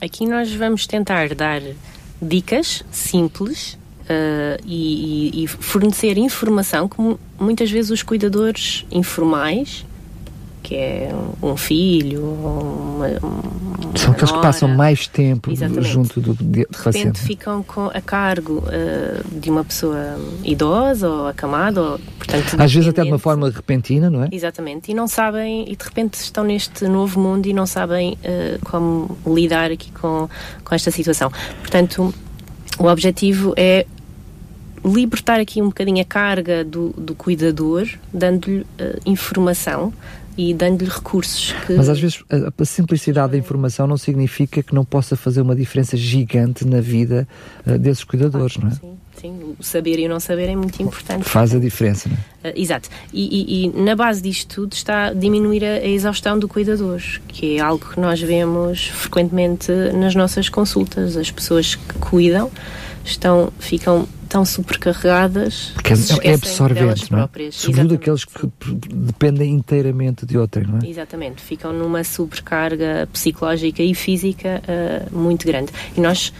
Aqui 0.00 0.26
nós 0.26 0.54
vamos 0.54 0.86
tentar 0.86 1.34
dar 1.34 1.60
dicas 2.20 2.84
simples 2.90 3.74
uh, 3.74 4.62
e, 4.64 5.44
e, 5.44 5.46
fornecer 5.46 6.18
informação 6.18 6.88
que 6.88 6.96
muitas 7.38 7.70
vezes 7.70 7.90
os 7.90 8.02
cuidadores 8.02 8.84
informais 8.90 9.84
que 10.68 10.76
é 10.76 11.10
um 11.42 11.56
filho, 11.56 12.22
uma, 12.22 13.06
uma 13.22 13.96
São 13.96 14.12
aqueles 14.12 14.30
que 14.30 14.42
passam 14.42 14.68
mais 14.68 15.06
tempo 15.06 15.50
Exatamente. 15.50 15.88
junto 15.88 16.20
do 16.20 16.34
de, 16.34 16.44
de 16.44 16.66
repente 16.84 17.20
ficam 17.20 17.62
com, 17.62 17.86
a 17.86 18.00
cargo 18.02 18.58
uh, 18.58 19.40
de 19.40 19.48
uma 19.48 19.64
pessoa 19.64 20.20
idosa 20.44 21.08
ou 21.08 21.26
acamada, 21.26 21.80
ou, 21.80 21.98
portanto, 22.18 22.60
às 22.60 22.70
vezes 22.70 22.86
até 22.86 23.02
de 23.02 23.08
uma 23.08 23.18
forma 23.18 23.48
repentina, 23.48 24.10
não 24.10 24.24
é? 24.24 24.28
Exatamente, 24.30 24.90
e 24.90 24.94
não 24.94 25.08
sabem, 25.08 25.62
e 25.72 25.74
de 25.74 25.82
repente 25.82 26.20
estão 26.20 26.44
neste 26.44 26.86
novo 26.86 27.18
mundo 27.18 27.46
e 27.46 27.54
não 27.54 27.64
sabem 27.64 28.18
uh, 28.18 28.66
como 28.66 29.16
lidar 29.26 29.70
aqui 29.70 29.90
com, 29.92 30.28
com 30.62 30.74
esta 30.74 30.90
situação. 30.90 31.32
Portanto, 31.62 32.12
o 32.78 32.84
objetivo 32.84 33.54
é 33.56 33.86
libertar 34.84 35.40
aqui 35.40 35.62
um 35.62 35.68
bocadinho 35.68 36.02
a 36.02 36.04
carga 36.04 36.62
do, 36.62 36.90
do 36.90 37.14
cuidador, 37.14 37.88
dando-lhe 38.12 38.60
uh, 38.60 39.00
informação 39.06 39.94
e 40.38 40.54
dando-lhe 40.54 40.88
recursos. 40.88 41.52
Que... 41.66 41.72
Mas 41.72 41.88
às 41.88 41.98
vezes 41.98 42.22
a, 42.30 42.64
simplicidade 42.64 43.32
da 43.32 43.38
informação 43.38 43.88
não 43.88 43.96
significa 43.96 44.62
que 44.62 44.72
não 44.72 44.84
possa 44.84 45.16
fazer 45.16 45.40
uma 45.40 45.56
diferença 45.56 45.96
gigante 45.96 46.64
na 46.64 46.80
vida 46.80 47.26
uh, 47.66 47.76
desses 47.76 48.04
cuidadores, 48.04 48.56
ah, 48.58 48.60
não 48.62 48.68
é? 48.68 48.74
Sim. 48.74 48.98
Sim, 49.20 49.56
o 49.58 49.64
saber 49.64 49.98
e 49.98 50.06
o 50.06 50.08
não 50.08 50.20
saber 50.20 50.48
é 50.48 50.54
muito 50.54 50.80
importante. 50.80 51.24
Faz 51.24 51.52
a 51.52 51.58
diferença, 51.58 52.08
não 52.08 52.16
é? 52.44 52.50
Uh, 52.50 52.52
exato. 52.54 52.88
E, 53.12 53.64
e, 53.64 53.64
e, 53.64 53.82
na 53.82 53.96
base 53.96 54.22
disto 54.22 54.54
tudo 54.54 54.74
está 54.74 55.12
diminuir 55.12 55.64
a, 55.64 55.72
a, 55.72 55.88
exaustão 55.88 56.38
do 56.38 56.46
cuidador, 56.46 57.02
que 57.26 57.56
é 57.56 57.60
algo 57.60 57.84
que 57.84 57.98
nós 57.98 58.20
vemos 58.20 58.86
frequentemente 58.86 59.72
nas 59.92 60.14
nossas 60.14 60.48
consultas. 60.48 61.16
As 61.16 61.32
pessoas 61.32 61.74
que 61.74 61.94
cuidam 61.94 62.48
estão, 63.10 63.52
ficam 63.58 64.06
tão 64.28 64.44
supercarregadas 64.44 65.72
que 65.82 65.92
é, 65.92 66.30
é 66.30 66.34
absorvente, 66.34 67.10
não 67.10 67.18
é? 67.18 67.22
Próprias. 67.22 67.54
Sobretudo 67.54 67.94
aqueles 67.94 68.24
que 68.24 68.48
dependem 68.92 69.52
inteiramente 69.52 70.26
de 70.26 70.36
outrem, 70.36 70.66
não 70.66 70.78
é? 70.78 70.88
Exatamente, 70.88 71.42
ficam 71.42 71.72
numa 71.72 72.04
sobrecarga 72.04 73.08
psicológica 73.12 73.82
e 73.82 73.94
física 73.94 74.62
uh, 74.62 75.18
muito 75.18 75.46
grande. 75.46 75.72
E 75.96 76.00
nós 76.00 76.32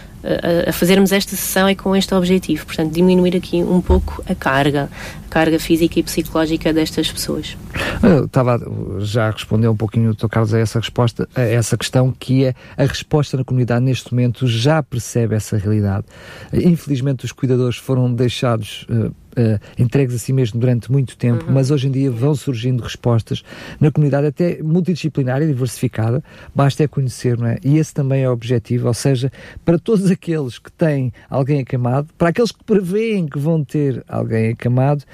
a, 0.69 0.73
fazermos 0.73 1.13
esta 1.13 1.31
sessão 1.31 1.69
é 1.69 1.75
com 1.75 1.95
este 1.95 2.15
objetivo, 2.15 2.67
portanto, 2.67 2.93
diminuir 2.93 3.37
aqui 3.37 3.63
um 3.63 3.81
pouco 3.81 4.23
a 4.29 4.35
carga, 4.35 4.91
a 5.27 5.29
carga 5.29 5.59
física 5.59 6.01
e 6.01 6.03
psicológica 6.03 6.73
destas 6.73 7.11
pessoas. 7.11 7.57
Eu 8.03 8.25
estava 8.25 8.61
já 9.01 9.29
a 9.29 9.31
responder 9.31 9.69
um 9.69 9.77
pouquinho, 9.77 10.15
Dr. 10.15 10.27
Carlos, 10.29 10.55
a 10.55 10.59
essa 10.59 10.79
resposta, 10.79 11.29
a 11.35 11.43
essa 11.43 11.77
questão 11.77 12.13
que 12.19 12.45
é 12.45 12.55
a 12.77 12.85
resposta 12.85 13.37
na 13.37 13.45
comunidade 13.45 13.85
neste 13.85 14.13
momento 14.13 14.47
já 14.47 14.83
percebe 14.83 15.35
essa 15.35 15.57
realidade. 15.57 16.05
Infelizmente, 16.53 17.25
os 17.25 17.33
cuidadores 17.33 17.77
foram 17.77 18.13
deixados 18.13 18.87
uh, 18.91 19.15
uh, 19.39 19.59
entregues 19.79 20.15
a 20.15 20.19
si 20.19 20.33
mesmo 20.33 20.61
durante 20.61 20.91
muito 20.91 21.17
tempo, 21.17 21.47
uhum. 21.47 21.53
mas 21.53 21.71
hoje 21.71 21.89
em 21.89 21.91
dia 21.91 22.11
vão 22.11 22.35
surgindo 22.35 22.83
respostas 22.83 23.43
na 23.81 23.91
comunidade 23.91 24.27
até 24.27 24.63
multidisciplinar 24.63 25.41
e 25.43 25.47
diversificada, 25.47 26.23
basta 26.55 26.83
é 26.83 26.89
conhecer, 26.89 27.39
não 27.39 27.47
é? 27.47 27.59
E 27.65 27.79
esse 27.79 27.95
também 27.95 28.23
é 28.23 28.29
o 28.29 28.33
objetivo, 28.33 28.89
ou 28.89 28.95
seja, 28.95 29.31
para 29.65 29.79
todos 29.79 30.11
aqueles 30.11 30.59
que 30.59 30.71
têm 30.73 31.13
alguém 31.31 31.61
acamado, 31.61 32.09
para 32.17 32.29
aqueles 32.31 32.53
que 32.53 32.63
prevêem 32.65 33.27
que 33.27 33.39
vão 33.39 33.65
ter 33.65 34.05
alguém 34.09 34.51
acamado 34.51 35.05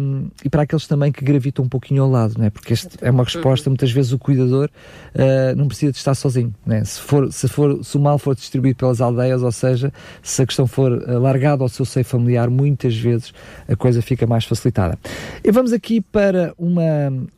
um, 0.00 0.28
e 0.44 0.48
para 0.48 0.62
aqueles 0.62 0.86
também 0.86 1.12
que 1.12 1.24
gravitam 1.24 1.64
um 1.64 1.68
pouquinho 1.68 2.02
ao 2.02 2.10
lado, 2.10 2.34
não 2.38 2.46
é? 2.46 2.50
Porque 2.50 2.72
este 2.72 2.88
é 3.00 3.10
uma 3.10 3.24
resposta, 3.24 3.68
uhum. 3.68 3.72
muitas 3.72 3.90
vezes 3.90 4.12
o 4.12 4.18
cuidador 4.18 4.68
uh, 5.14 5.56
não 5.56 5.66
precisa 5.68 5.92
de 5.92 5.98
estar 5.98 6.14
sozinho, 6.14 6.54
não 6.64 6.76
é? 6.76 6.84
Se, 6.84 7.00
for, 7.00 7.32
se, 7.32 7.48
for, 7.48 7.84
se 7.84 7.96
o 7.96 8.00
mal 8.00 8.18
for 8.18 8.34
distribuído 8.34 8.76
pelas 8.76 9.00
aldeias, 9.00 9.42
ou 9.42 9.52
seja, 9.52 9.92
se 10.22 10.42
a 10.42 10.46
questão 10.46 10.66
for 10.66 10.92
uh, 10.92 11.18
largada 11.18 11.62
ao 11.62 11.68
seu 11.68 11.84
seio 11.84 12.04
familiar, 12.04 12.50
muitas 12.50 12.96
vezes 12.96 13.32
a 13.68 13.76
coisa 13.76 14.02
fica 14.02 14.26
mais 14.26 14.44
facilitada. 14.44 14.98
E 15.44 15.50
vamos 15.50 15.72
aqui 15.72 16.00
para 16.00 16.54
uma, 16.58 16.82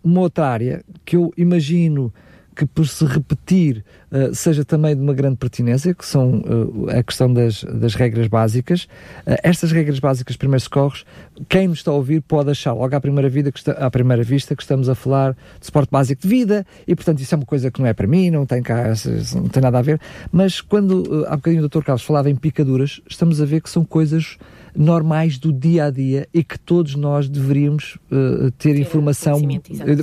uma 0.02 0.20
outra 0.20 0.46
área 0.46 0.84
que 1.04 1.16
eu 1.16 1.32
imagino 1.36 2.12
que 2.54 2.66
por 2.66 2.86
se 2.86 3.04
repetir 3.04 3.84
uh, 4.10 4.34
seja 4.34 4.64
também 4.64 4.94
de 4.94 5.02
uma 5.02 5.14
grande 5.14 5.36
pertinência, 5.36 5.94
que 5.94 6.04
são 6.04 6.40
uh, 6.40 6.90
a 6.90 7.02
questão 7.02 7.32
das, 7.32 7.64
das 7.64 7.94
regras 7.94 8.26
básicas. 8.28 8.84
Uh, 9.26 9.36
estas 9.42 9.72
regras 9.72 9.98
básicas, 9.98 10.36
primeiros 10.36 10.64
socorros, 10.64 11.04
quem 11.48 11.68
nos 11.68 11.78
está 11.78 11.90
a 11.90 11.94
ouvir 11.94 12.20
pode 12.20 12.50
achar 12.50 12.72
logo 12.72 12.94
à 12.94 13.00
primeira, 13.00 13.28
vida 13.28 13.50
que 13.50 13.58
está, 13.58 13.72
à 13.72 13.90
primeira 13.90 14.22
vista 14.22 14.54
que 14.54 14.62
estamos 14.62 14.88
a 14.88 14.94
falar 14.94 15.32
de 15.58 15.66
suporte 15.66 15.90
básico 15.90 16.22
de 16.22 16.28
vida 16.28 16.66
e, 16.86 16.94
portanto, 16.94 17.20
isso 17.20 17.34
é 17.34 17.36
uma 17.36 17.46
coisa 17.46 17.70
que 17.70 17.80
não 17.80 17.86
é 17.86 17.94
para 17.94 18.06
mim, 18.06 18.30
não 18.30 18.44
tem, 18.44 18.62
cá, 18.62 18.92
não 19.34 19.48
tem 19.48 19.62
nada 19.62 19.78
a 19.78 19.82
ver. 19.82 20.00
Mas 20.30 20.60
quando 20.60 21.24
há 21.28 21.36
bocadinho 21.36 21.64
o 21.64 21.68
Dr. 21.68 21.82
Carlos 21.82 22.02
falava 22.02 22.28
em 22.28 22.36
picaduras, 22.36 23.00
estamos 23.08 23.40
a 23.40 23.44
ver 23.44 23.62
que 23.62 23.70
são 23.70 23.84
coisas 23.84 24.36
normais 24.74 25.38
do 25.38 25.52
dia 25.52 25.86
a 25.86 25.90
dia 25.90 26.28
e 26.32 26.42
que 26.42 26.58
todos 26.58 26.94
nós 26.94 27.28
deveríamos 27.28 27.98
uh, 28.10 28.50
ter, 28.52 28.74
ter 28.74 28.80
informação, 28.80 29.40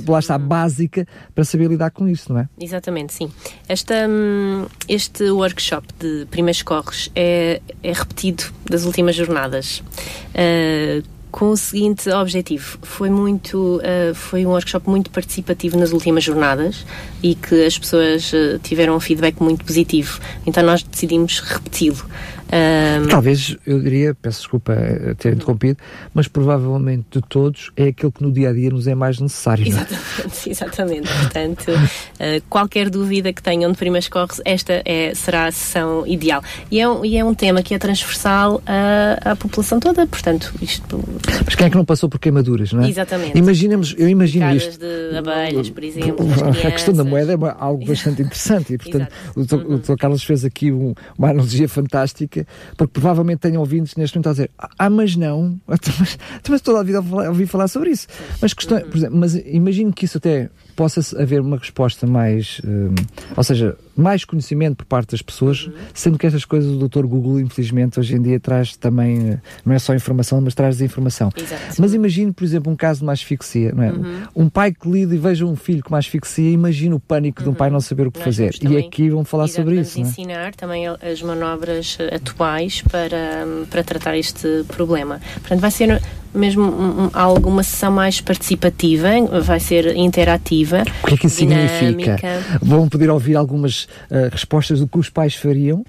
lá 0.06 0.18
está, 0.18 0.36
uhum. 0.36 0.46
básica 0.46 1.06
para 1.34 1.44
saber 1.44 1.68
lidar 1.68 1.90
com 1.90 2.08
isso, 2.08 2.32
não 2.32 2.40
é? 2.40 2.48
Exatamente, 2.60 3.12
sim. 3.12 3.30
Esta, 3.68 4.06
hum, 4.08 4.66
este 4.88 5.30
workshop 5.30 5.86
de 5.98 6.26
primeiros 6.30 6.62
corres 6.62 7.10
é, 7.14 7.60
é 7.82 7.92
repetido 7.92 8.44
das 8.68 8.84
últimas 8.84 9.16
jornadas. 9.16 9.82
Uh, 10.30 11.02
com 11.30 11.50
o 11.50 11.56
seguinte 11.56 12.10
objetivo. 12.10 12.78
Foi 12.82 13.08
muito, 13.08 13.76
uh, 13.78 14.14
foi 14.14 14.44
um 14.44 14.50
workshop 14.50 14.88
muito 14.88 15.10
participativo 15.10 15.78
nas 15.78 15.92
últimas 15.92 16.24
jornadas 16.24 16.84
e 17.22 17.34
que 17.34 17.64
as 17.64 17.78
pessoas 17.78 18.32
uh, 18.32 18.58
tiveram 18.62 18.96
um 18.96 19.00
feedback 19.00 19.40
muito 19.40 19.64
positivo. 19.64 20.20
Então 20.46 20.62
nós 20.62 20.82
decidimos 20.82 21.40
repeti-lo. 21.40 22.04
Um... 22.52 23.08
Talvez, 23.08 23.56
eu 23.66 23.80
diria, 23.80 24.14
peço 24.14 24.40
desculpa 24.40 24.74
ter 25.18 25.34
interrompido, 25.34 25.78
mas 26.12 26.26
provavelmente 26.26 27.06
de 27.12 27.20
todos 27.22 27.70
é 27.76 27.88
aquele 27.88 28.12
que 28.12 28.22
no 28.22 28.32
dia 28.32 28.50
a 28.50 28.52
dia 28.52 28.70
nos 28.70 28.86
é 28.86 28.94
mais 28.94 29.20
necessário. 29.20 29.64
É? 29.64 29.68
Exatamente, 29.68 30.50
exatamente. 30.50 31.08
Portanto, 31.08 31.68
uh, 31.70 32.42
qualquer 32.48 32.90
dúvida 32.90 33.32
que 33.32 33.42
tenham 33.42 33.70
de 33.70 33.78
primeiros 33.78 34.08
corres, 34.08 34.40
esta 34.44 34.82
é, 34.84 35.14
será 35.14 35.46
a 35.46 35.52
sessão 35.52 36.06
ideal. 36.06 36.42
E 36.70 36.80
é, 36.80 36.88
um, 36.88 37.04
e 37.04 37.16
é 37.16 37.24
um 37.24 37.34
tema 37.34 37.62
que 37.62 37.74
é 37.74 37.78
transversal 37.78 38.62
à, 38.66 39.32
à 39.32 39.36
população 39.36 39.78
toda, 39.78 40.06
portanto, 40.06 40.52
isto. 40.60 41.02
Mas 41.44 41.54
quem 41.54 41.66
é 41.66 41.70
que 41.70 41.76
não 41.76 41.84
passou 41.84 42.08
por 42.08 42.18
queimaduras, 42.18 42.72
não 42.72 42.82
é? 42.82 42.88
Exatamente. 42.88 43.38
Imaginemos, 43.38 43.94
eu 43.96 44.08
imagino 44.08 44.46
Picadas 44.46 44.62
isto. 44.62 44.80
de 44.80 45.16
abelhas, 45.16 45.70
por 45.70 45.84
exemplo. 45.84 46.26
A 46.66 46.70
questão 46.70 46.94
da 46.94 47.04
moeda 47.04 47.32
é 47.32 47.54
algo 47.58 47.84
bastante 47.84 48.22
interessante 48.22 48.74
e, 48.74 48.78
portanto, 48.78 49.12
o 49.36 49.78
Dr. 49.78 49.94
Carlos 49.96 50.22
fez 50.22 50.44
aqui 50.44 50.72
um, 50.72 50.94
uma 51.16 51.30
analogia 51.30 51.68
fantástica 51.68 52.39
porque 52.76 52.92
provavelmente 52.92 53.40
tenham 53.40 53.60
ouvintes 53.60 53.96
neste 53.96 54.16
momento 54.16 54.28
a 54.28 54.32
dizer 54.32 54.50
ah, 54.78 54.90
mas 54.90 55.16
não, 55.16 55.58
mas, 55.66 56.18
mas 56.48 56.60
toda 56.60 56.80
a 56.80 56.82
vida 56.82 57.00
ouvi 57.00 57.46
falar 57.46 57.68
sobre 57.68 57.90
isso. 57.90 58.06
Mas, 58.40 58.52
questão, 58.54 58.80
por 58.80 58.96
exemplo, 58.96 59.18
mas 59.18 59.34
imagino 59.34 59.92
que 59.92 60.04
isso 60.04 60.18
até 60.18 60.50
possa 60.76 61.00
haver 61.20 61.40
uma 61.40 61.58
resposta 61.58 62.06
mais, 62.06 62.60
um, 62.64 62.94
ou 63.36 63.44
seja, 63.44 63.76
mais 64.00 64.24
conhecimento 64.24 64.76
por 64.76 64.86
parte 64.86 65.10
das 65.12 65.22
pessoas, 65.22 65.66
uhum. 65.66 65.72
sendo 65.94 66.18
que 66.18 66.26
estas 66.26 66.44
coisas 66.44 66.70
o 66.70 66.88
Dr. 66.88 67.06
Google, 67.06 67.40
infelizmente, 67.40 67.98
hoje 68.00 68.16
em 68.16 68.22
dia 68.22 68.40
traz 68.40 68.76
também, 68.76 69.30
eh, 69.30 69.38
não 69.64 69.74
é 69.74 69.78
só 69.78 69.94
informação, 69.94 70.40
mas 70.40 70.54
traz 70.54 70.76
desinformação. 70.76 71.30
Mas 71.78 71.94
imagine, 71.94 72.32
por 72.32 72.44
exemplo, 72.44 72.72
um 72.72 72.76
caso 72.76 73.00
de 73.00 73.06
uma 73.06 73.12
asfixia, 73.12 73.72
não 73.72 73.82
é? 73.82 73.92
Uhum. 73.92 74.22
Um 74.34 74.48
pai 74.48 74.72
que 74.72 74.88
lida 74.88 75.14
e 75.14 75.18
veja 75.18 75.44
um 75.44 75.56
filho 75.56 75.82
com 75.82 75.90
uma 75.90 75.98
asfixia, 75.98 76.50
imagina 76.50 76.94
o 76.96 77.00
pânico 77.00 77.40
uhum. 77.40 77.44
de 77.44 77.50
um 77.50 77.54
pai 77.54 77.68
uhum. 77.68 77.74
não 77.74 77.80
saber 77.80 78.06
o 78.06 78.10
que 78.10 78.18
Nós 78.18 78.24
fazer. 78.24 78.54
E 78.62 78.76
aqui 78.76 79.10
vão 79.10 79.24
falar 79.24 79.48
sobre 79.48 79.80
isso. 79.80 79.94
Vamos 79.94 80.08
é? 80.08 80.12
ensinar 80.12 80.54
também 80.54 80.86
as 80.86 81.22
manobras 81.22 81.98
atuais 82.12 82.82
para, 82.82 83.46
para 83.68 83.82
tratar 83.82 84.16
este 84.16 84.64
problema. 84.68 85.20
Portanto, 85.40 85.60
vai 85.60 85.70
ser 85.70 86.00
mesmo 86.34 86.62
um, 86.62 87.10
alguma 87.12 87.62
sessão 87.62 87.90
mais 87.90 88.20
participativa, 88.20 89.08
vai 89.42 89.60
ser 89.60 89.96
interativa. 89.96 90.84
O 91.02 91.06
que 91.06 91.14
é 91.14 91.16
que 91.16 91.26
isso 91.26 91.40
dinâmica. 91.40 91.78
significa? 91.78 92.28
Vão 92.62 92.88
poder 92.88 93.10
ouvir 93.10 93.36
algumas 93.36 93.88
uh, 94.10 94.28
respostas 94.30 94.80
do 94.80 94.88
que 94.88 94.98
os 94.98 95.08
pais 95.08 95.34
fariam? 95.34 95.84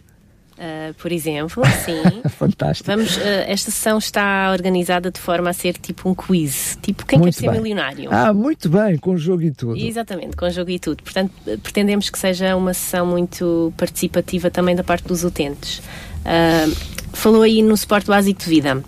Uh, 0.61 0.93
por 0.93 1.11
exemplo, 1.11 1.63
sim. 1.83 2.29
Fantástico. 2.29 2.85
Vamos, 2.85 3.17
uh, 3.17 3.21
esta 3.47 3.71
sessão 3.71 3.97
está 3.97 4.51
organizada 4.51 5.09
de 5.09 5.19
forma 5.19 5.49
a 5.49 5.53
ser 5.53 5.73
tipo 5.73 6.07
um 6.07 6.13
quiz, 6.13 6.77
tipo 6.81 7.03
quem 7.03 7.17
muito 7.17 7.35
quer 7.35 7.47
bem. 7.47 7.55
ser 7.55 7.61
milionário. 7.61 8.09
Ah, 8.11 8.31
muito 8.31 8.69
bem, 8.69 8.95
com 8.97 9.17
jogo 9.17 9.41
e 9.41 9.51
tudo. 9.51 9.75
Exatamente, 9.75 10.35
com 10.37 10.47
jogo 10.51 10.69
e 10.69 10.77
tudo. 10.77 11.01
Portanto, 11.01 11.33
pretendemos 11.63 12.11
que 12.11 12.19
seja 12.19 12.55
uma 12.55 12.75
sessão 12.75 13.07
muito 13.07 13.73
participativa 13.75 14.51
também 14.51 14.75
da 14.75 14.83
parte 14.83 15.07
dos 15.07 15.23
utentes. 15.23 15.79
Uh, 15.79 16.75
falou 17.11 17.41
aí 17.41 17.63
no 17.63 17.75
suporte 17.75 18.07
básico 18.07 18.39
de 18.39 18.47
vida 18.47 18.83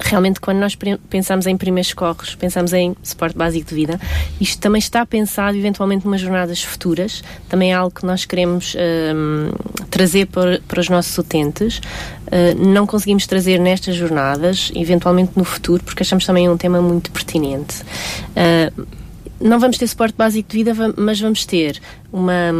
realmente 0.00 0.40
quando 0.40 0.58
nós 0.58 0.76
pensamos 1.08 1.46
em 1.46 1.56
primeiros 1.56 1.92
corros, 1.92 2.34
pensamos 2.34 2.72
em 2.72 2.96
suporte 3.02 3.36
básico 3.36 3.68
de 3.68 3.74
vida, 3.74 4.00
isto 4.40 4.60
também 4.60 4.78
está 4.78 5.04
pensado 5.04 5.56
eventualmente 5.56 6.06
umas 6.06 6.20
jornadas 6.20 6.62
futuras, 6.62 7.22
também 7.48 7.72
é 7.72 7.74
algo 7.74 7.94
que 7.94 8.04
nós 8.04 8.24
queremos 8.24 8.74
um, 9.14 9.50
trazer 9.90 10.26
para, 10.26 10.60
para, 10.66 10.80
os 10.80 10.88
nossos 10.88 11.16
utentes. 11.18 11.78
Uh, 11.78 12.54
não 12.58 12.86
conseguimos 12.86 13.26
trazer 13.26 13.58
nestas 13.58 13.96
jornadas, 13.96 14.70
eventualmente 14.74 15.32
no 15.36 15.44
futuro, 15.44 15.82
porque 15.84 16.02
achamos 16.02 16.24
também 16.24 16.48
um 16.48 16.56
tema 16.56 16.80
muito 16.80 17.10
pertinente. 17.10 17.82
Uh, 18.30 18.99
não 19.40 19.58
vamos 19.58 19.78
ter 19.78 19.86
suporte 19.86 20.14
básico 20.16 20.48
de 20.50 20.58
vida, 20.58 20.72
mas 20.96 21.20
vamos 21.20 21.44
ter 21.44 21.80
uma, 22.12 22.52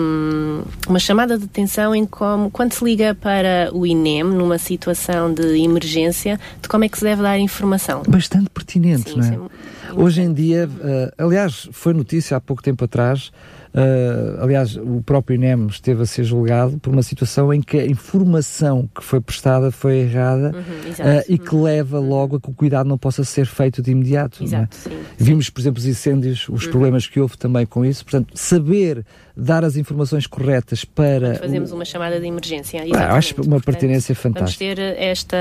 uma 0.88 0.98
chamada 0.98 1.38
de 1.38 1.44
atenção 1.44 1.94
em 1.94 2.06
como, 2.06 2.50
quando 2.50 2.72
se 2.72 2.84
liga 2.84 3.14
para 3.14 3.70
o 3.72 3.86
INEM, 3.86 4.24
numa 4.24 4.58
situação 4.58 5.32
de 5.32 5.62
emergência, 5.62 6.40
de 6.60 6.68
como 6.68 6.84
é 6.84 6.88
que 6.88 6.98
se 6.98 7.04
deve 7.04 7.22
dar 7.22 7.38
informação. 7.38 8.02
Bastante 8.08 8.48
pertinente, 8.50 9.10
Sim, 9.10 9.18
não 9.18 9.46
é? 9.46 9.50
Hoje 9.96 10.22
em 10.22 10.32
dia, 10.32 10.68
uh, 10.68 11.24
aliás, 11.24 11.68
foi 11.72 11.92
notícia 11.92 12.36
há 12.36 12.40
pouco 12.40 12.62
tempo 12.62 12.84
atrás, 12.84 13.30
Uh, 13.72 14.42
aliás, 14.42 14.76
o 14.76 15.00
próprio 15.00 15.36
INEM 15.36 15.68
esteve 15.68 16.02
a 16.02 16.06
ser 16.06 16.24
julgado 16.24 16.76
por 16.80 16.92
uma 16.92 17.04
situação 17.04 17.54
em 17.54 17.62
que 17.62 17.78
a 17.78 17.86
informação 17.86 18.88
que 18.92 19.02
foi 19.02 19.20
prestada 19.20 19.70
foi 19.70 19.98
errada 19.98 20.52
uhum, 20.52 20.90
uh, 20.90 21.24
e 21.28 21.38
que 21.38 21.54
leva 21.54 22.00
logo 22.00 22.36
a 22.36 22.40
que 22.40 22.50
o 22.50 22.52
cuidado 22.52 22.88
não 22.88 22.98
possa 22.98 23.22
ser 23.22 23.46
feito 23.46 23.80
de 23.80 23.92
imediato. 23.92 24.42
É? 24.42 24.44
Exato, 24.44 24.76
é? 24.76 24.90
sim, 24.90 24.98
Vimos, 25.16 25.48
por 25.50 25.60
exemplo, 25.60 25.78
os 25.78 25.86
incêndios, 25.86 26.48
os 26.48 26.64
uhum. 26.64 26.70
problemas 26.72 27.06
que 27.06 27.20
houve 27.20 27.38
também 27.38 27.64
com 27.64 27.84
isso. 27.84 28.04
Portanto, 28.04 28.32
saber 28.34 29.04
dar 29.36 29.64
as 29.64 29.76
informações 29.76 30.26
corretas 30.26 30.84
para. 30.84 31.36
Fazemos 31.36 31.70
o... 31.70 31.76
uma 31.76 31.84
chamada 31.84 32.18
de 32.18 32.26
emergência. 32.26 32.82
Ah, 32.92 33.14
acho 33.14 33.34
uma 33.36 33.42
Portanto, 33.44 33.64
pertinência 33.64 34.14
fantástica. 34.16 34.64
Vamos 34.64 34.76
ter 34.76 34.96
esta, 34.98 35.36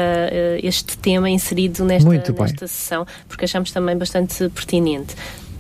este 0.62 0.98
tema 1.00 1.30
inserido 1.30 1.84
nesta, 1.84 2.10
nesta 2.10 2.68
sessão, 2.68 3.08
porque 3.28 3.46
achamos 3.46 3.72
também 3.72 3.98
bastante 3.98 4.39
pertinente 4.48 5.16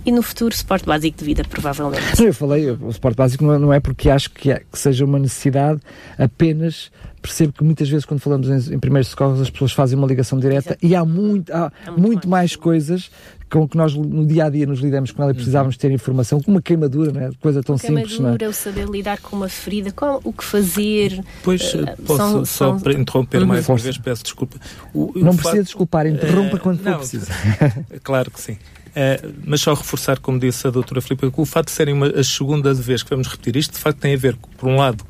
e 0.05 0.11
no 0.11 0.21
futuro 0.21 0.55
suporte 0.55 0.85
básico 0.85 1.17
de 1.17 1.25
vida, 1.25 1.43
provavelmente. 1.43 2.23
Eu 2.23 2.33
falei, 2.33 2.71
o 2.71 2.91
suporte 2.91 3.15
básico 3.15 3.43
não 3.43 3.73
é 3.73 3.79
porque 3.79 4.09
acho 4.09 4.31
que, 4.31 4.51
é, 4.51 4.61
que 4.71 4.79
seja 4.79 5.05
uma 5.05 5.19
necessidade, 5.19 5.79
apenas 6.17 6.91
percebo 7.21 7.51
que 7.51 7.63
muitas 7.63 7.89
vezes 7.89 8.05
quando 8.05 8.21
falamos 8.21 8.47
em, 8.47 8.75
em 8.75 8.79
primeiros 8.79 9.09
socorros 9.09 9.41
as 9.41 9.49
pessoas 9.49 9.73
fazem 9.73 9.97
uma 9.97 10.07
ligação 10.07 10.39
direta 10.39 10.69
Exato. 10.69 10.85
e 10.85 10.95
há 10.95 11.03
muito, 11.03 11.53
há, 11.53 11.71
muito, 11.87 12.01
muito 12.01 12.29
mais 12.29 12.55
coisas 12.55 13.11
com 13.49 13.67
que 13.67 13.75
nós 13.75 13.95
no 13.95 14.25
dia 14.25 14.45
a 14.45 14.49
dia 14.49 14.65
nos 14.65 14.79
lidamos 14.79 15.12
com 15.12 15.21
ela 15.23 15.31
e 15.31 15.35
precisávamos 15.35 15.75
ter 15.75 15.91
informação, 15.91 16.39
como 16.41 16.57
uma 16.57 16.62
queimadura, 16.62 17.12
não 17.12 17.21
é? 17.21 17.29
Coisa 17.41 17.63
tão 17.63 17.75
uma 17.75 17.79
simples. 17.79 18.15
Queimadura, 18.15 18.45
não 18.45 18.47
é? 18.47 18.49
o 18.49 18.53
saber 18.53 18.88
lidar 18.88 19.19
com 19.19 19.35
uma 19.35 19.49
ferida, 19.49 19.91
com 19.91 20.19
o 20.23 20.31
que 20.31 20.43
fazer. 20.43 21.23
Pois, 21.43 21.73
uh, 21.73 21.85
posso 22.05 22.17
são, 22.17 22.45
só 22.45 22.79
são... 22.79 22.91
interromper 22.91 23.41
uhum. 23.41 23.47
mais 23.47 23.65
Força. 23.65 23.81
uma 23.81 23.83
vez, 23.83 23.97
peço 23.97 24.23
desculpa. 24.23 24.57
O, 24.93 25.12
não 25.15 25.35
precisa 25.35 25.57
fato... 25.57 25.63
desculpar, 25.63 26.07
interrompa 26.07 26.57
uh, 26.57 26.59
quando 26.59 26.81
não, 26.81 26.93
for 26.93 26.99
preciso. 26.99 27.27
Claro 28.03 28.31
que 28.31 28.39
sim. 28.39 28.53
Uh, 28.53 29.33
mas 29.45 29.62
só 29.62 29.73
reforçar, 29.73 30.19
como 30.19 30.39
disse 30.39 30.67
a 30.67 30.69
doutora 30.69 31.01
Filipe, 31.01 31.31
que 31.31 31.41
o 31.41 31.45
facto 31.45 31.67
de 31.67 31.73
serem 31.73 31.93
uma, 31.93 32.07
a 32.07 32.23
segunda 32.23 32.73
vez 32.73 33.03
que 33.03 33.09
vamos 33.09 33.27
repetir 33.27 33.55
isto, 33.55 33.73
de 33.73 33.79
facto 33.79 33.99
tem 33.99 34.13
a 34.13 34.17
ver, 34.17 34.35
por 34.57 34.69
um 34.69 34.77
lado, 34.77 35.03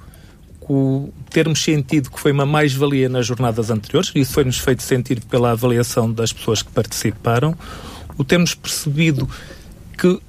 com 0.60 1.10
termos 1.32 1.64
sentido 1.64 2.12
que 2.12 2.20
foi 2.20 2.32
uma 2.32 2.46
mais-valia 2.46 3.10
nas 3.10 3.26
jornadas 3.26 3.72
anteriores, 3.72 4.12
e 4.14 4.20
isso 4.20 4.34
foi-nos 4.34 4.60
feito 4.60 4.84
sentir 4.84 5.20
pela 5.22 5.52
avaliação 5.52 6.12
das 6.12 6.32
pessoas 6.32 6.62
que 6.62 6.72
participaram, 6.72 7.58
o 8.20 8.24
termos 8.26 8.54
percebido 8.54 9.30
que, 9.98 10.20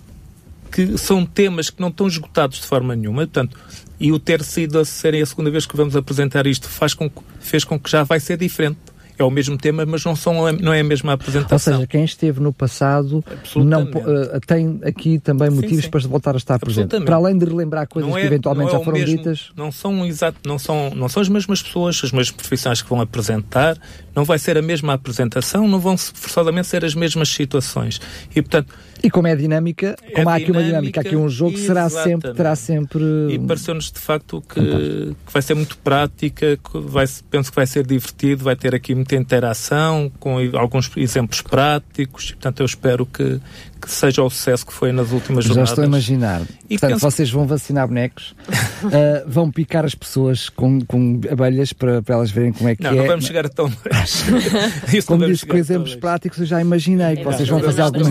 que 0.71 0.97
são 0.97 1.27
temas 1.27 1.71
que 1.71 1.81
não 1.81 1.89
estão 1.89 2.07
esgotados 2.07 2.61
de 2.61 2.67
forma 2.67 2.95
nenhuma, 2.95 3.23
portanto, 3.23 3.59
e 3.99 4.13
o 4.13 4.19
ter 4.19 4.45
sido 4.45 4.79
a 4.79 4.85
serem 4.85 5.21
a 5.21 5.27
segunda 5.27 5.51
vez 5.51 5.67
que 5.67 5.77
vamos 5.77 5.97
apresentar 5.97 6.47
isto 6.47 6.69
faz 6.69 6.95
com, 6.95 7.11
fez 7.41 7.65
com 7.65 7.81
que 7.81 7.91
já 7.91 8.05
vai 8.05 8.21
ser 8.21 8.39
diferente 8.39 8.79
é 9.23 9.25
o 9.25 9.31
mesmo 9.31 9.57
tema, 9.57 9.85
mas 9.87 10.05
não, 10.05 10.17
são, 10.17 10.53
não 10.53 10.73
é 10.73 10.81
a 10.81 10.85
mesma 10.85 11.13
apresentação. 11.13 11.75
Ou 11.75 11.79
seja, 11.79 11.87
quem 11.87 12.05
esteve 12.05 12.41
no 12.41 12.53
passado 12.53 13.25
não, 13.57 13.83
uh, 13.85 14.41
tem 14.47 14.81
aqui 14.85 15.19
também 15.19 15.51
motivos 15.51 15.77
sim, 15.77 15.83
sim. 15.83 15.91
para 15.91 16.01
voltar 16.01 16.35
a 16.35 16.39
estar 16.39 16.59
presente. 16.59 17.01
Para 17.01 17.17
além 17.17 17.37
de 17.37 17.45
relembrar 17.45 17.89
coisas 17.89 18.11
é, 18.15 18.21
que 18.21 18.27
eventualmente 18.27 18.71
é 18.71 18.79
já 18.79 18.85
foram 18.85 18.99
mesmo, 18.99 19.17
ditas. 19.17 19.51
Não 19.57 19.71
são, 19.71 20.07
exato, 20.07 20.39
não, 20.47 20.59
são, 20.59 20.91
não 20.95 21.09
são 21.09 21.23
as 21.23 21.29
mesmas 21.29 21.63
pessoas, 21.63 22.01
as 22.03 22.13
mesmas 22.13 22.31
profissionais 22.31 22.83
que 22.83 22.89
vão 22.89 23.01
apresentar, 23.01 23.77
não 24.15 24.25
vai 24.25 24.39
ser 24.39 24.57
a 24.59 24.63
mesma 24.63 24.95
apresentação, 24.95 25.67
não 25.69 25.79
vão 25.79 25.97
forçosamente 25.97 26.69
ser 26.69 26.85
as 26.85 26.95
mesmas 26.95 27.29
situações. 27.29 28.01
E, 28.35 28.43
portanto, 28.43 28.75
e 29.03 29.11
como 29.11 29.27
é 29.27 29.35
dinâmica, 29.35 29.97
é 30.03 30.13
como 30.13 30.29
há 30.29 30.35
aqui 30.37 30.51
uma 30.51 30.63
dinâmica, 30.63 31.01
há 31.01 31.03
aqui 31.03 31.17
um 31.17 31.29
jogo 31.29 31.53
que 31.53 31.61
será 31.61 31.89
sempre, 31.89 32.33
terá 32.35 32.55
sempre. 32.55 33.03
E 33.31 33.39
pareceu-nos 33.39 33.91
de 33.91 33.99
facto 33.99 34.43
que, 34.43 34.61
que, 34.61 35.33
vai 35.33 35.43
ser 35.43 35.55
muito 35.55 35.77
prática, 35.79 36.57
que 36.57 36.79
vai, 36.79 37.07
penso 37.31 37.51
que 37.51 37.57
vai 37.57 37.67
ser 37.67 37.87
divertido, 37.87 38.45
vai 38.45 38.57
ter 38.57 38.75
aqui 38.75 38.95
muita 38.95 39.17
interação, 39.17 40.11
com 40.19 40.37
alguns 40.55 40.91
exemplos 40.97 41.41
práticos, 41.43 42.33
portanto 42.33 42.61
eu 42.61 42.67
espero 42.67 43.07
que, 43.07 43.41
que 43.81 43.91
seja 43.91 44.23
o 44.23 44.31
sucesso 44.31 44.67
que 44.67 44.73
foi 44.73 44.93
nas 44.93 45.11
últimas 45.11 45.45
Já 45.45 45.49
jornadas. 45.49 45.69
Já 45.69 45.73
estou 45.73 45.85
a 45.85 45.87
imaginar. 45.87 46.43
E 46.69 46.79
Portanto, 46.79 46.91
penso... 46.91 47.11
vocês 47.11 47.31
vão 47.31 47.47
vacinar 47.47 47.89
bonecos, 47.89 48.35
uh, 48.85 49.25
vão 49.27 49.51
picar 49.51 49.85
as 49.85 49.95
pessoas 49.95 50.49
com, 50.49 50.81
com 50.83 51.21
abelhas 51.31 51.73
para, 51.73 52.03
para 52.03 52.17
elas 52.17 52.31
verem 52.31 52.53
como 52.53 52.69
é 52.69 52.77
que 52.77 52.83
não, 52.83 52.91
é. 52.91 52.97
Não, 52.97 53.07
vamos 53.07 53.25
chegar 53.25 53.47
a 53.47 53.49
tão 53.49 53.67
longe. 53.67 55.03
como 55.07 55.27
disse 55.27 55.47
com 55.47 55.57
exemplos 55.57 55.95
práticos, 55.95 56.39
eu 56.39 56.47
já 56.47 56.61
imaginei 56.61 57.17
que 57.17 57.25
vocês 57.25 57.49
vão 57.49 57.61
fazer 57.61 57.83
alguma... 57.83 58.11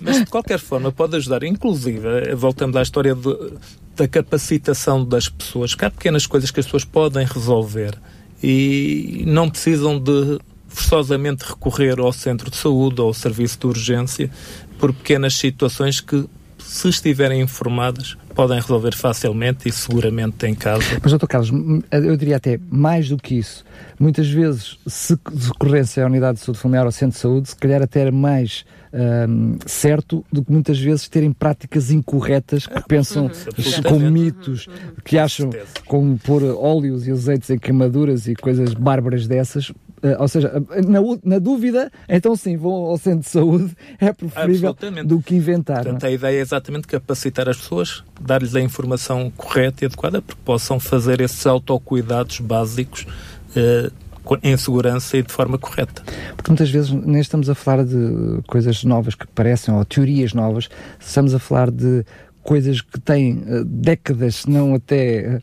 Mas 0.00 0.20
de 0.20 0.26
qualquer 0.26 0.58
forma 0.58 0.90
pode 0.90 1.16
ajudar, 1.16 1.42
inclusive, 1.42 2.34
voltamos 2.34 2.76
à 2.76 2.82
história 2.82 3.14
de, 3.14 3.52
da 3.94 4.08
capacitação 4.08 5.04
das 5.04 5.28
pessoas, 5.28 5.74
que 5.74 5.84
há 5.84 5.90
pequenas 5.90 6.26
coisas 6.26 6.50
que 6.50 6.60
as 6.60 6.66
pessoas 6.66 6.84
podem 6.84 7.26
resolver 7.26 7.94
e 8.42 9.24
não 9.26 9.48
precisam 9.48 9.98
de 9.98 10.38
forçosamente 10.76 11.42
recorrer 11.42 11.98
ao 11.98 12.12
centro 12.12 12.50
de 12.50 12.56
saúde 12.56 13.00
ou 13.00 13.08
ao 13.08 13.14
serviço 13.14 13.58
de 13.58 13.66
urgência 13.66 14.30
por 14.78 14.92
pequenas 14.92 15.34
situações 15.34 16.00
que, 16.00 16.28
se 16.58 16.88
estiverem 16.88 17.40
informadas, 17.40 18.16
podem 18.34 18.60
resolver 18.60 18.94
facilmente 18.94 19.68
e 19.68 19.72
seguramente 19.72 20.46
em 20.46 20.54
casa. 20.54 20.84
Mas, 21.02 21.10
doutor 21.10 21.26
Carlos, 21.26 21.50
eu 21.90 22.16
diria 22.16 22.36
até 22.36 22.60
mais 22.70 23.08
do 23.08 23.16
que 23.16 23.36
isso. 23.36 23.64
Muitas 23.98 24.28
vezes, 24.28 24.78
se 24.86 25.18
recorresse 25.24 26.00
à 26.00 26.06
unidade 26.06 26.38
de 26.38 26.44
saúde 26.44 26.60
familiar 26.60 26.82
ou 26.82 26.88
ao 26.88 26.92
centro 26.92 27.14
de 27.14 27.20
saúde, 27.20 27.48
se 27.48 27.56
calhar 27.56 27.80
até 27.80 28.00
era 28.00 28.12
mais 28.12 28.66
um, 28.92 29.58
certo 29.64 30.24
do 30.30 30.44
que 30.44 30.52
muitas 30.52 30.78
vezes 30.78 31.08
terem 31.08 31.32
práticas 31.32 31.90
incorretas 31.90 32.66
que 32.66 32.82
pensam 32.86 33.24
uhum. 33.24 33.82
com 33.82 33.98
mitos, 33.98 34.68
que 35.04 35.16
acham 35.16 35.48
como 35.86 36.18
pôr 36.18 36.42
óleos 36.44 37.06
e 37.06 37.12
azeites 37.12 37.48
em 37.48 37.58
queimaduras 37.58 38.28
e 38.28 38.34
coisas 38.34 38.74
bárbaras 38.74 39.26
dessas 39.26 39.72
ou 40.18 40.28
seja, 40.28 40.52
na, 40.86 41.00
na, 41.24 41.38
dúvida, 41.38 41.90
então 42.08 42.36
sim, 42.36 42.56
vão 42.56 42.72
ao 42.72 42.98
centro 42.98 43.20
de 43.20 43.28
saúde, 43.28 43.76
é 43.98 44.12
preferível 44.12 44.76
do 45.04 45.20
que 45.20 45.34
inventar. 45.34 45.82
Portanto, 45.82 46.04
a 46.04 46.10
ideia 46.10 46.38
é 46.38 46.40
exatamente 46.40 46.86
capacitar 46.86 47.48
as 47.48 47.56
pessoas, 47.56 48.04
dar-lhes 48.20 48.54
a 48.54 48.60
informação 48.60 49.32
correta 49.36 49.84
e 49.84 49.86
adequada 49.86 50.20
para 50.20 50.34
que 50.34 50.42
possam 50.42 50.78
fazer 50.78 51.20
esses 51.20 51.46
autocuidados 51.46 52.40
básicos 52.40 53.06
uh, 53.56 53.90
em 54.42 54.56
segurança 54.56 55.16
e 55.16 55.22
de 55.22 55.32
forma 55.32 55.56
correta. 55.56 56.02
Porque 56.36 56.50
muitas 56.50 56.68
vezes 56.68 56.90
nem 56.90 57.20
estamos 57.20 57.48
a 57.48 57.54
falar 57.54 57.84
de 57.84 58.42
coisas 58.46 58.82
novas 58.82 59.14
que 59.14 59.26
parecem, 59.28 59.72
ou 59.72 59.84
teorias 59.84 60.32
novas, 60.32 60.68
estamos 60.98 61.34
a 61.34 61.38
falar 61.38 61.70
de 61.70 62.04
coisas 62.46 62.80
que 62.80 63.00
têm 63.00 63.38
uh, 63.38 63.64
décadas, 63.64 64.36
se 64.36 64.50
não 64.50 64.74
até. 64.76 65.40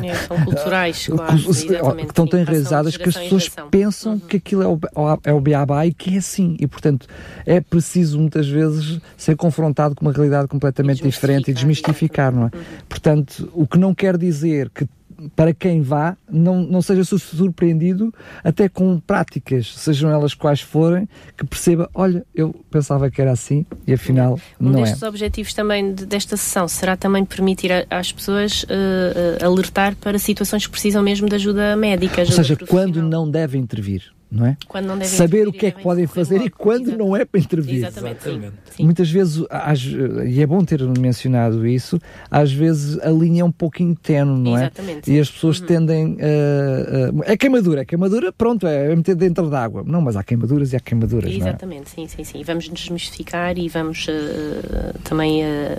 Uh, 0.00 0.04
é, 0.04 0.14
são 0.14 0.44
culturais, 0.44 1.08
quase, 1.16 1.66
que 1.66 2.02
estão 2.02 2.26
tão 2.26 2.38
enraizadas 2.38 2.96
que 2.96 3.08
as 3.08 3.16
pessoas 3.16 3.48
pensam 3.70 4.12
uhum. 4.12 4.20
que 4.20 4.36
aquilo 4.36 4.62
é 4.62 4.66
o, 4.68 4.78
é 5.24 5.32
o 5.32 5.40
beabá 5.40 5.86
e 5.86 5.92
que 5.92 6.14
é 6.14 6.18
assim. 6.18 6.56
E, 6.60 6.66
portanto, 6.66 7.08
é 7.46 7.60
preciso 7.60 8.20
muitas 8.20 8.46
vezes 8.46 9.00
ser 9.16 9.36
confrontado 9.36 9.94
com 9.94 10.04
uma 10.04 10.12
realidade 10.12 10.46
completamente 10.46 11.00
e 11.00 11.08
diferente 11.08 11.50
e 11.50 11.54
desmistificar, 11.54 12.30
não 12.30 12.42
é? 12.42 12.44
Uhum. 12.44 12.62
Portanto, 12.88 13.50
o 13.54 13.66
que 13.66 13.78
não 13.78 13.94
quer 13.94 14.18
dizer 14.18 14.70
que 14.70 14.86
para 15.34 15.52
quem 15.52 15.82
vá, 15.82 16.16
não, 16.30 16.62
não 16.62 16.82
seja 16.82 17.04
surpreendido 17.04 18.12
até 18.42 18.68
com 18.68 18.98
práticas, 18.98 19.72
sejam 19.76 20.10
elas 20.10 20.34
quais 20.34 20.60
forem, 20.60 21.08
que 21.36 21.44
perceba, 21.44 21.90
olha, 21.94 22.24
eu 22.34 22.54
pensava 22.70 23.10
que 23.10 23.20
era 23.20 23.32
assim 23.32 23.64
e 23.86 23.92
afinal 23.92 24.38
um 24.60 24.70
não 24.70 24.78
é. 24.78 24.82
Um 24.82 24.84
destes 24.84 25.02
objetivos 25.02 25.54
também 25.54 25.94
de, 25.94 26.06
desta 26.06 26.36
sessão 26.36 26.68
será 26.68 26.96
também 26.96 27.24
permitir 27.24 27.86
às 27.90 28.12
pessoas 28.12 28.64
uh, 28.64 28.66
uh, 28.66 29.44
alertar 29.44 29.96
para 29.96 30.18
situações 30.18 30.66
que 30.66 30.72
precisam 30.72 31.02
mesmo 31.02 31.28
de 31.28 31.34
ajuda 31.34 31.76
médica. 31.76 32.22
Ajuda 32.22 32.38
Ou 32.38 32.44
seja, 32.44 32.56
quando 32.66 33.02
não 33.02 33.30
devem 33.30 33.60
intervir 33.60 34.14
não 34.34 34.46
é? 34.46 34.56
Não 34.82 35.04
Saber 35.04 35.46
o 35.46 35.52
que 35.52 35.66
é 35.66 35.70
que 35.70 35.82
podem 35.82 36.06
fazer 36.06 36.40
e 36.42 36.50
quando 36.50 36.88
Exato. 36.88 36.98
não 36.98 37.16
é 37.16 37.24
para 37.24 37.40
intervir. 37.40 37.76
Exatamente. 37.76 38.28
Exatamente. 38.28 38.54
Sim. 38.76 38.84
Muitas 38.84 39.10
vezes, 39.10 39.44
às, 39.48 39.80
e 39.82 40.42
é 40.42 40.46
bom 40.46 40.64
ter 40.64 40.82
mencionado 40.98 41.66
isso, 41.66 41.98
às 42.30 42.52
vezes 42.52 42.98
a 43.00 43.10
linha 43.10 43.42
é 43.42 43.44
um 43.44 43.52
pouquinho 43.52 43.94
tenue, 43.94 44.38
não 44.38 44.58
é? 44.58 44.62
Exatamente. 44.62 45.12
E 45.12 45.20
as 45.20 45.30
pessoas 45.30 45.60
uhum. 45.60 45.66
tendem 45.66 46.16
a. 46.20 47.12
Uh, 47.12 47.18
uh, 47.18 47.22
é 47.24 47.36
queimadura, 47.36 47.82
é 47.82 47.84
queimadura, 47.84 48.32
pronto, 48.32 48.66
é 48.66 48.94
meter 48.94 49.14
dentro 49.14 49.48
d'água. 49.48 49.84
Não, 49.86 50.00
mas 50.00 50.16
há 50.16 50.24
queimaduras 50.24 50.72
e 50.72 50.76
há 50.76 50.80
queimaduras. 50.80 51.30
É? 51.30 51.36
Exatamente, 51.36 51.92
é? 51.92 51.94
sim, 51.94 52.08
sim, 52.08 52.24
sim. 52.24 52.42
Vamos 52.42 52.68
desmistificar 52.68 53.56
e 53.58 53.68
vamos 53.68 54.06
uh, 54.08 54.98
também 55.04 55.44
a 55.44 55.78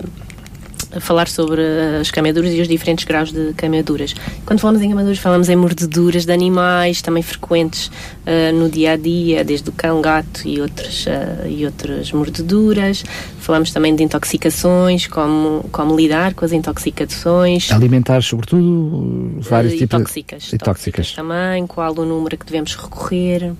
falar 0.99 1.27
sobre 1.27 1.61
as 1.99 2.11
queimaduras 2.11 2.53
e 2.53 2.61
os 2.61 2.67
diferentes 2.67 3.05
graus 3.05 3.31
de 3.31 3.53
queimaduras. 3.53 4.13
Quando 4.45 4.59
falamos 4.59 4.81
em 4.81 4.87
queimaduras, 4.87 5.17
falamos 5.19 5.49
em 5.49 5.55
mordeduras 5.55 6.25
de 6.25 6.31
animais, 6.31 7.01
também 7.01 7.23
frequentes 7.23 7.87
uh, 7.87 8.53
no 8.53 8.69
dia 8.69 8.93
a 8.93 8.97
dia, 8.97 9.43
desde 9.43 9.69
o 9.69 9.71
cão, 9.71 10.01
gato 10.01 10.47
e 10.47 10.61
outras, 10.61 11.05
uh, 11.05 11.47
e 11.47 11.65
outras 11.65 12.11
mordeduras. 12.11 13.03
Falamos 13.39 13.71
também 13.71 13.95
de 13.95 14.03
intoxicações, 14.03 15.07
como, 15.07 15.65
como 15.71 15.95
lidar 15.95 16.33
com 16.33 16.45
as 16.45 16.51
intoxicações. 16.51 17.71
Alimentares, 17.71 18.25
sobretudo, 18.25 19.37
vários 19.39 19.73
uh, 19.73 19.77
tipos 19.77 19.99
tóxicas, 19.99 20.43
de. 20.43 20.57
tóxicas 20.57 21.11
também, 21.11 21.67
qual 21.67 21.93
o 21.97 22.05
número 22.05 22.37
que 22.37 22.45
devemos 22.45 22.75
recorrer. 22.75 23.53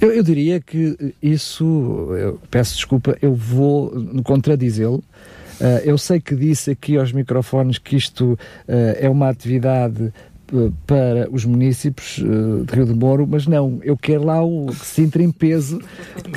Eu, 0.00 0.12
eu, 0.12 0.22
diria 0.22 0.60
que 0.60 1.14
isso, 1.22 2.08
peço 2.50 2.74
desculpa, 2.74 3.18
eu 3.20 3.34
vou 3.34 3.92
contradizê-lo, 4.24 5.04
eu 5.84 5.98
sei 5.98 6.20
que 6.20 6.34
disse 6.34 6.70
aqui 6.70 6.96
aos 6.96 7.12
microfones 7.12 7.78
que 7.78 7.96
isto 7.96 8.32
uh, 8.32 8.38
é 8.98 9.08
uma 9.08 9.28
atividade 9.28 10.12
para 10.86 11.28
os 11.30 11.44
municípios 11.44 12.18
uh, 12.18 12.64
de 12.64 12.74
Rio 12.74 12.86
de 12.86 12.94
Moro, 12.94 13.26
mas 13.26 13.46
não, 13.46 13.78
eu 13.82 13.96
quero 13.96 14.24
lá 14.24 14.42
o 14.42 14.72
Sintra 14.72 15.22
em 15.22 15.30
peso. 15.30 15.80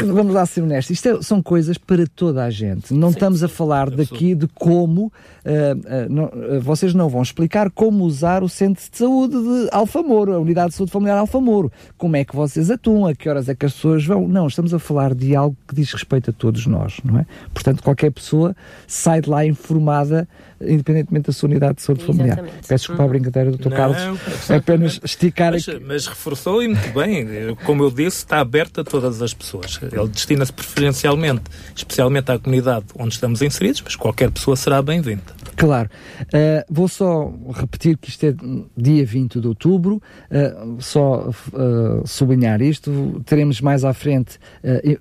Vamos 0.06 0.34
lá 0.34 0.45
ser 0.45 0.62
honestos, 0.62 0.91
isto 0.91 1.08
é, 1.08 1.21
são 1.21 1.41
coisas 1.41 1.78
para 1.78 2.06
toda 2.08 2.43
a 2.43 2.50
gente. 2.50 2.93
Não 2.93 3.10
sim, 3.10 3.15
estamos 3.15 3.43
a 3.43 3.47
falar 3.47 3.89
daqui 3.89 4.36
de 4.36 4.47
como, 4.47 5.06
uh, 5.06 5.10
uh, 5.10 6.10
não, 6.10 6.32
vocês 6.62 6.93
não 6.93 7.08
vão 7.08 7.21
explicar 7.21 7.69
como 7.71 8.04
usar 8.04 8.43
o 8.43 8.50
centro 8.50 8.84
de 8.89 8.97
saúde 8.97 9.36
de 9.36 9.69
Alfamoro, 9.71 10.34
a 10.34 10.39
unidade 10.39 10.69
de 10.69 10.76
saúde 10.76 10.91
familiar 10.91 11.17
Alfamoro. 11.17 11.71
Como 11.97 12.15
é 12.15 12.26
que 12.26 12.36
vocês 12.36 12.69
atuam, 12.69 13.06
a 13.06 13.15
que 13.15 13.30
horas 13.30 13.47
é 13.47 13.56
que 13.56 13.65
as 13.65 13.74
pessoas 13.74 14.06
vão. 14.06 14.28
Não, 14.28 14.47
estamos 14.47 14.74
a 14.74 14.80
falar 14.80 15.13
de 15.13 15.36
algo 15.36 15.56
que 15.67 15.76
diz 15.76 15.91
respeito 15.93 16.32
a 16.32 16.34
todos 16.34 16.65
nós, 16.67 17.00
não 17.04 17.19
é? 17.19 17.26
Portanto, 17.54 17.82
qualquer 17.82 18.12
pessoa 18.12 18.56
sai 18.88 19.21
de 19.21 19.30
lá 19.30 19.45
informada 19.45 20.28
independentemente 20.67 21.28
da 21.28 21.34
sua 21.34 21.50
unidade 21.50 21.76
de 21.76 21.82
saúde 21.82 22.04
familiar. 22.04 22.43
Peço 22.67 22.82
desculpa 22.82 23.04
uhum. 23.04 23.08
a 23.08 23.12
brincadeira 23.12 23.52
do 23.52 23.58
Dr. 23.58 23.69
Carlos, 23.69 24.01
é 24.50 24.56
apenas 24.56 25.00
esticar 25.04 25.54
mas, 25.54 25.68
aqui. 25.68 25.80
Mas 25.80 26.08
reforçou 26.08 26.62
e 26.62 26.68
muito 26.68 26.94
bem, 26.94 27.56
como 27.66 27.84
eu 27.84 27.92
disse, 27.92 28.18
está 28.18 28.40
aberto 28.40 28.82
a 28.82 28.84
todas 28.84 29.22
as 29.22 29.34
pessoas. 29.34 29.80
Ele 29.82 30.08
destina-se 30.08 30.54
preferencialmente, 30.54 31.44
especialmente 31.76 32.32
à 32.32 32.40
comunidade 32.40 32.86
onde 32.98 33.14
estamos 33.14 33.42
inseridos, 33.42 33.82
mas 33.82 33.96
qualquer 33.96 34.32
pessoa 34.32 34.56
será 34.56 34.82
bem-vinda. 34.82 35.42
Claro. 35.56 35.90
Uh, 36.22 36.66
vou 36.70 36.88
só 36.88 37.32
repetir 37.54 37.98
que 37.98 38.10
isto 38.10 38.26
é 38.26 38.34
dia 38.76 39.06
20 39.06 39.40
de 39.40 39.48
outubro, 39.48 40.02
uh, 40.32 40.82
só 40.82 41.30
uh, 41.30 42.08
sublinhar 42.08 42.62
isto, 42.62 43.22
teremos 43.26 43.62
mais 43.62 43.84
à 43.84 43.94
frente 43.94 44.40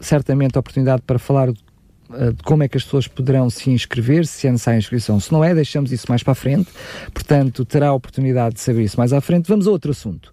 certamente 0.00 0.56
a 0.56 0.60
oportunidade 0.60 1.02
para 1.02 1.18
falar 1.18 1.52
de 1.52 1.60
como 2.44 2.62
é 2.62 2.68
que 2.68 2.76
as 2.76 2.84
pessoas 2.84 3.06
poderão 3.06 3.48
se 3.50 3.70
inscrever, 3.70 4.26
se 4.26 4.46
é 4.46 4.52
necessária 4.52 4.78
inscrição. 4.78 5.20
Se 5.20 5.32
não 5.32 5.44
é, 5.44 5.54
deixamos 5.54 5.92
isso 5.92 6.06
mais 6.08 6.22
para 6.22 6.32
a 6.32 6.34
frente. 6.34 6.70
Portanto, 7.12 7.64
terá 7.64 7.88
a 7.88 7.92
oportunidade 7.92 8.56
de 8.56 8.60
saber 8.60 8.82
isso 8.82 8.98
mais 8.98 9.12
à 9.12 9.20
frente. 9.20 9.46
Vamos 9.48 9.66
a 9.66 9.70
outro 9.70 9.90
assunto. 9.90 10.32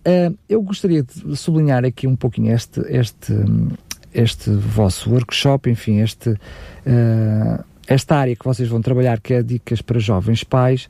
Uh, 0.00 0.36
eu 0.48 0.62
gostaria 0.62 1.02
de 1.02 1.36
sublinhar 1.36 1.84
aqui 1.84 2.06
um 2.06 2.16
pouquinho 2.16 2.54
este, 2.54 2.80
este, 2.88 3.34
este 4.14 4.50
vosso 4.50 5.10
workshop, 5.10 5.68
enfim, 5.68 6.00
este, 6.00 6.30
uh, 6.30 7.64
esta 7.86 8.16
área 8.16 8.36
que 8.36 8.44
vocês 8.44 8.68
vão 8.68 8.80
trabalhar, 8.80 9.20
que 9.20 9.34
é 9.34 9.42
dicas 9.42 9.82
para 9.82 9.98
jovens 9.98 10.44
pais, 10.44 10.88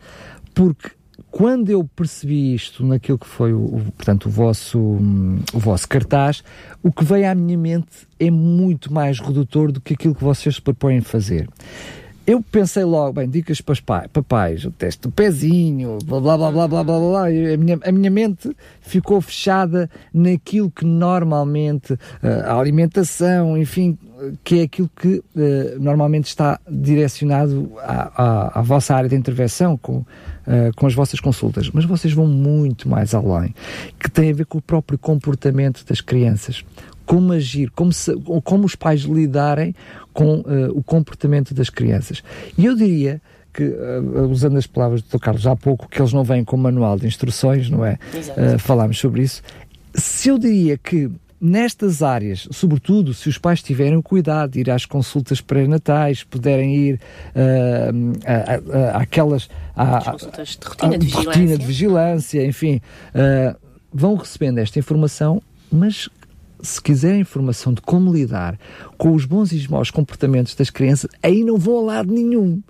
porque 0.54 0.90
quando 1.30 1.70
eu 1.70 1.84
percebi 1.84 2.54
isto 2.54 2.84
naquilo 2.84 3.18
que 3.18 3.26
foi 3.26 3.52
o, 3.52 3.82
portanto, 3.96 4.26
o 4.26 4.30
vosso, 4.30 4.78
um, 4.78 5.40
o 5.52 5.58
vosso 5.58 5.88
cartaz, 5.88 6.42
o 6.82 6.92
que 6.92 7.04
veio 7.04 7.30
à 7.30 7.34
minha 7.34 7.58
mente 7.58 8.06
é 8.18 8.30
muito 8.30 8.92
mais 8.92 9.18
redutor 9.20 9.72
do 9.72 9.80
que 9.80 9.94
aquilo 9.94 10.14
que 10.14 10.24
vocês 10.24 10.56
se 10.56 10.62
propõem 10.62 11.00
fazer. 11.00 11.48
Eu 12.28 12.42
pensei 12.42 12.84
logo, 12.84 13.14
bem, 13.14 13.26
dicas 13.26 13.58
para 13.62 13.72
os 13.72 13.80
pais, 13.80 14.06
papais, 14.12 14.62
o 14.66 14.70
teste 14.70 15.00
do 15.00 15.10
pezinho, 15.10 15.96
blá 16.04 16.20
blá 16.20 16.36
blá 16.36 16.52
blá 16.52 16.68
blá 16.68 16.84
blá 16.84 16.98
blá. 16.98 17.26
A 17.26 17.56
minha, 17.56 17.78
a 17.82 17.90
minha 17.90 18.10
mente 18.10 18.54
ficou 18.82 19.18
fechada 19.22 19.88
naquilo 20.12 20.70
que 20.70 20.84
normalmente 20.84 21.94
uh, 21.94 21.98
a 22.44 22.60
alimentação, 22.60 23.56
enfim, 23.56 23.96
que 24.44 24.60
é 24.60 24.62
aquilo 24.64 24.90
que 24.94 25.22
uh, 25.36 25.80
normalmente 25.80 26.26
está 26.26 26.60
direcionado 26.70 27.72
à, 27.78 28.22
à, 28.22 28.58
à, 28.58 28.62
vossa 28.62 28.94
área 28.94 29.08
de 29.08 29.16
intervenção 29.16 29.78
com, 29.78 29.96
uh, 29.96 30.06
com 30.76 30.86
as 30.86 30.92
vossas 30.92 31.20
consultas. 31.20 31.70
Mas 31.70 31.86
vocês 31.86 32.12
vão 32.12 32.26
muito 32.26 32.90
mais 32.90 33.14
além, 33.14 33.54
que 33.98 34.10
tem 34.10 34.30
a 34.30 34.34
ver 34.34 34.44
com 34.44 34.58
o 34.58 34.62
próprio 34.62 34.98
comportamento 34.98 35.82
das 35.86 36.02
crianças. 36.02 36.62
Como 37.08 37.32
agir, 37.32 37.70
como, 37.70 37.92
se, 37.92 38.14
como 38.44 38.66
os 38.66 38.76
pais 38.76 39.00
lidarem 39.02 39.74
com 40.12 40.40
uh, 40.40 40.70
o 40.74 40.82
comportamento 40.82 41.54
das 41.54 41.70
crianças. 41.70 42.22
E 42.56 42.66
eu 42.66 42.76
diria 42.76 43.20
que, 43.52 43.64
uh, 43.64 44.28
usando 44.30 44.58
as 44.58 44.66
palavras 44.66 45.00
do 45.00 45.08
Dr. 45.08 45.18
Carlos 45.18 45.46
há 45.46 45.56
pouco, 45.56 45.88
que 45.88 46.00
eles 46.00 46.12
não 46.12 46.22
vêm 46.22 46.44
com 46.44 46.56
manual 46.56 46.98
de 46.98 47.06
instruções, 47.06 47.70
não 47.70 47.84
é? 47.84 47.98
Uh, 48.14 48.58
falámos 48.58 48.98
sobre 48.98 49.22
isso. 49.22 49.42
Se 49.94 50.28
eu 50.28 50.38
diria 50.38 50.76
que 50.76 51.10
nestas 51.40 52.02
áreas, 52.02 52.48
sobretudo 52.50 53.14
se 53.14 53.28
os 53.28 53.38
pais 53.38 53.62
tiverem 53.62 53.96
o 53.96 54.02
cuidado 54.02 54.52
de 54.52 54.60
ir 54.60 54.70
às 54.70 54.84
consultas 54.84 55.40
pré-natais, 55.40 56.24
puderem 56.24 56.74
ir 56.74 57.00
uh, 57.34 58.94
àquelas 58.94 59.48
à, 59.74 60.10
consultas 60.10 60.58
de 60.60 60.66
rotina, 60.66 60.98
de, 60.98 61.06
de, 61.06 61.12
rotina 61.14 61.58
de 61.58 61.64
vigilância, 61.66 62.44
enfim, 62.44 62.80
uh, 63.14 63.56
vão 63.92 64.16
recebendo 64.16 64.58
esta 64.58 64.78
informação, 64.78 65.40
mas 65.70 66.08
se 66.60 66.80
quiserem 66.80 67.20
informação 67.20 67.72
de 67.72 67.80
como 67.80 68.12
lidar 68.12 68.58
com 68.96 69.14
os 69.14 69.24
bons 69.24 69.52
e 69.52 69.56
os 69.56 69.66
maus 69.66 69.90
comportamentos 69.90 70.54
das 70.54 70.70
crianças, 70.70 71.10
aí 71.22 71.44
não 71.44 71.56
vão 71.56 71.78
a 71.78 71.82
lado 71.82 72.12
nenhum. 72.12 72.62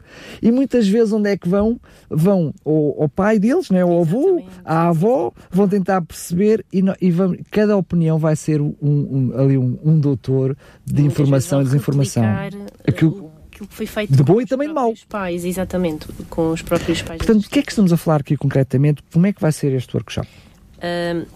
E 0.42 0.50
muitas 0.50 0.86
vezes 0.86 1.12
onde 1.12 1.30
é 1.30 1.36
que 1.36 1.48
vão? 1.48 1.80
Vão 2.08 2.54
ao, 2.64 3.02
ao 3.02 3.08
pai 3.08 3.38
deles, 3.38 3.70
né? 3.70 3.82
ao 3.82 4.00
avô, 4.00 4.42
à 4.64 4.88
avó, 4.88 5.32
vão 5.50 5.68
tentar 5.68 6.02
perceber 6.02 6.64
e, 6.72 6.82
não, 6.82 6.94
e 7.00 7.12
cada 7.50 7.76
opinião 7.76 8.18
vai 8.18 8.36
ser 8.36 8.60
um, 8.60 8.74
um 8.82 9.32
ali 9.36 9.58
um, 9.58 9.78
um 9.84 9.98
doutor 9.98 10.56
de 10.84 11.02
informação 11.02 11.60
e 11.60 11.64
desinformação. 11.64 12.24
Aquilo, 12.86 13.32
aquilo 13.48 13.66
que 13.66 13.74
foi 13.74 13.86
feito 13.86 14.12
de 14.14 14.22
bom 14.22 14.40
e 14.40 14.46
também 14.46 14.68
de 14.68 14.74
mau. 14.74 14.94
pais, 15.08 15.44
exatamente, 15.44 16.06
com 16.30 16.52
os 16.52 16.62
próprios 16.62 17.02
pais. 17.02 17.18
Portanto, 17.18 17.44
o 17.44 17.50
que 17.50 17.58
é 17.58 17.62
que 17.62 17.70
estamos 17.70 17.92
a 17.92 17.96
falar 17.96 18.20
aqui 18.20 18.36
concretamente? 18.36 19.02
Como 19.12 19.26
é 19.26 19.32
que 19.32 19.40
vai 19.40 19.52
ser 19.52 19.72
este 19.72 19.96
workshop? 19.96 20.28
Uh, 20.76 21.26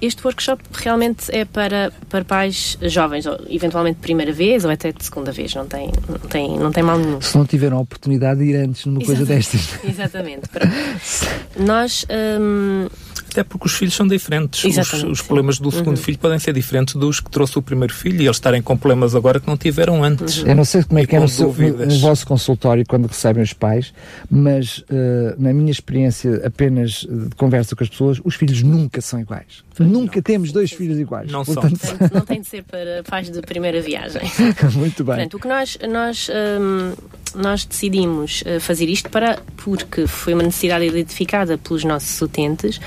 este 0.00 0.24
workshop 0.24 0.62
realmente 0.72 1.34
é 1.34 1.44
para, 1.44 1.92
para 2.08 2.24
pais 2.24 2.76
jovens, 2.82 3.26
ou 3.26 3.38
eventualmente 3.48 3.96
de 3.96 4.02
primeira 4.02 4.32
vez 4.32 4.64
ou 4.64 4.70
até 4.70 4.92
de 4.92 5.04
segunda 5.04 5.32
vez, 5.32 5.54
não 5.54 5.66
tem, 5.66 5.90
não 6.08 6.18
tem, 6.18 6.58
não 6.58 6.72
tem 6.72 6.82
mal 6.82 6.98
nenhum. 6.98 7.20
Se 7.20 7.36
não 7.36 7.46
tiveram 7.46 7.78
a 7.78 7.80
oportunidade 7.80 8.40
de 8.40 8.46
ir 8.46 8.56
antes 8.56 8.86
numa 8.86 9.02
Exatamente. 9.02 9.26
coisa 9.26 9.34
destas. 9.34 9.84
Exatamente. 9.84 10.42
Nós. 11.58 12.06
Um, 12.40 12.88
até 13.34 13.42
porque 13.42 13.66
os 13.66 13.72
filhos 13.72 13.94
são 13.94 14.06
diferentes. 14.06 14.64
Os, 14.64 15.02
os, 15.02 15.22
problemas 15.22 15.58
do 15.58 15.70
segundo 15.70 15.96
uhum. 15.96 16.02
filho 16.02 16.18
podem 16.18 16.38
ser 16.38 16.52
diferentes 16.52 16.94
dos 16.94 17.18
que 17.18 17.28
trouxe 17.28 17.58
o 17.58 17.62
primeiro 17.62 17.92
filho 17.92 18.22
e 18.22 18.26
eles 18.26 18.36
estarem 18.36 18.62
com 18.62 18.76
problemas 18.76 19.14
agora 19.14 19.40
que 19.40 19.46
não 19.48 19.56
tiveram 19.56 20.04
antes. 20.04 20.42
Uhum. 20.42 20.48
Eu 20.48 20.54
não 20.54 20.64
sei 20.64 20.84
como 20.84 21.00
é 21.00 21.06
que 21.06 21.16
é 21.16 21.20
no, 21.20 21.28
seu, 21.28 21.52
no, 21.52 21.86
no, 21.86 21.98
vosso 21.98 22.24
consultório 22.26 22.84
quando 22.86 23.06
recebem 23.06 23.42
os 23.42 23.52
pais, 23.52 23.92
mas 24.30 24.78
uh, 24.78 25.34
na 25.36 25.52
minha 25.52 25.72
experiência 25.72 26.42
apenas 26.46 27.06
de 27.08 27.34
conversa 27.36 27.74
com 27.74 27.82
as 27.82 27.90
pessoas, 27.90 28.20
os 28.24 28.36
filhos 28.36 28.62
nunca 28.62 29.00
são 29.00 29.20
iguais. 29.20 29.64
Nunca 29.80 30.16
não, 30.16 30.22
temos 30.22 30.52
dois 30.52 30.70
filhos 30.70 30.98
iguais. 30.98 31.30
Não 31.30 31.44
Portanto, 31.44 31.76
são. 31.76 31.96
Portanto, 31.96 32.14
não 32.14 32.20
tem 32.20 32.40
de 32.40 32.46
ser 32.46 32.62
para 32.62 33.02
pais 33.02 33.28
de 33.28 33.40
primeira 33.42 33.80
viagem. 33.80 34.22
Muito 34.76 35.02
bem. 35.02 35.16
Portanto, 35.16 35.34
o 35.34 35.40
que 35.40 35.48
nós, 35.48 35.78
nós, 35.90 36.30
um, 36.60 36.94
nós 37.34 37.64
decidimos 37.64 38.44
eh, 38.46 38.60
fazer 38.60 38.88
isto 38.88 39.10
para, 39.10 39.38
porque 39.56 40.06
foi 40.06 40.34
uma 40.34 40.44
necessidade 40.44 40.84
identificada 40.84 41.58
pelos 41.58 41.82
nossos 41.82 42.20
utentes 42.22 42.80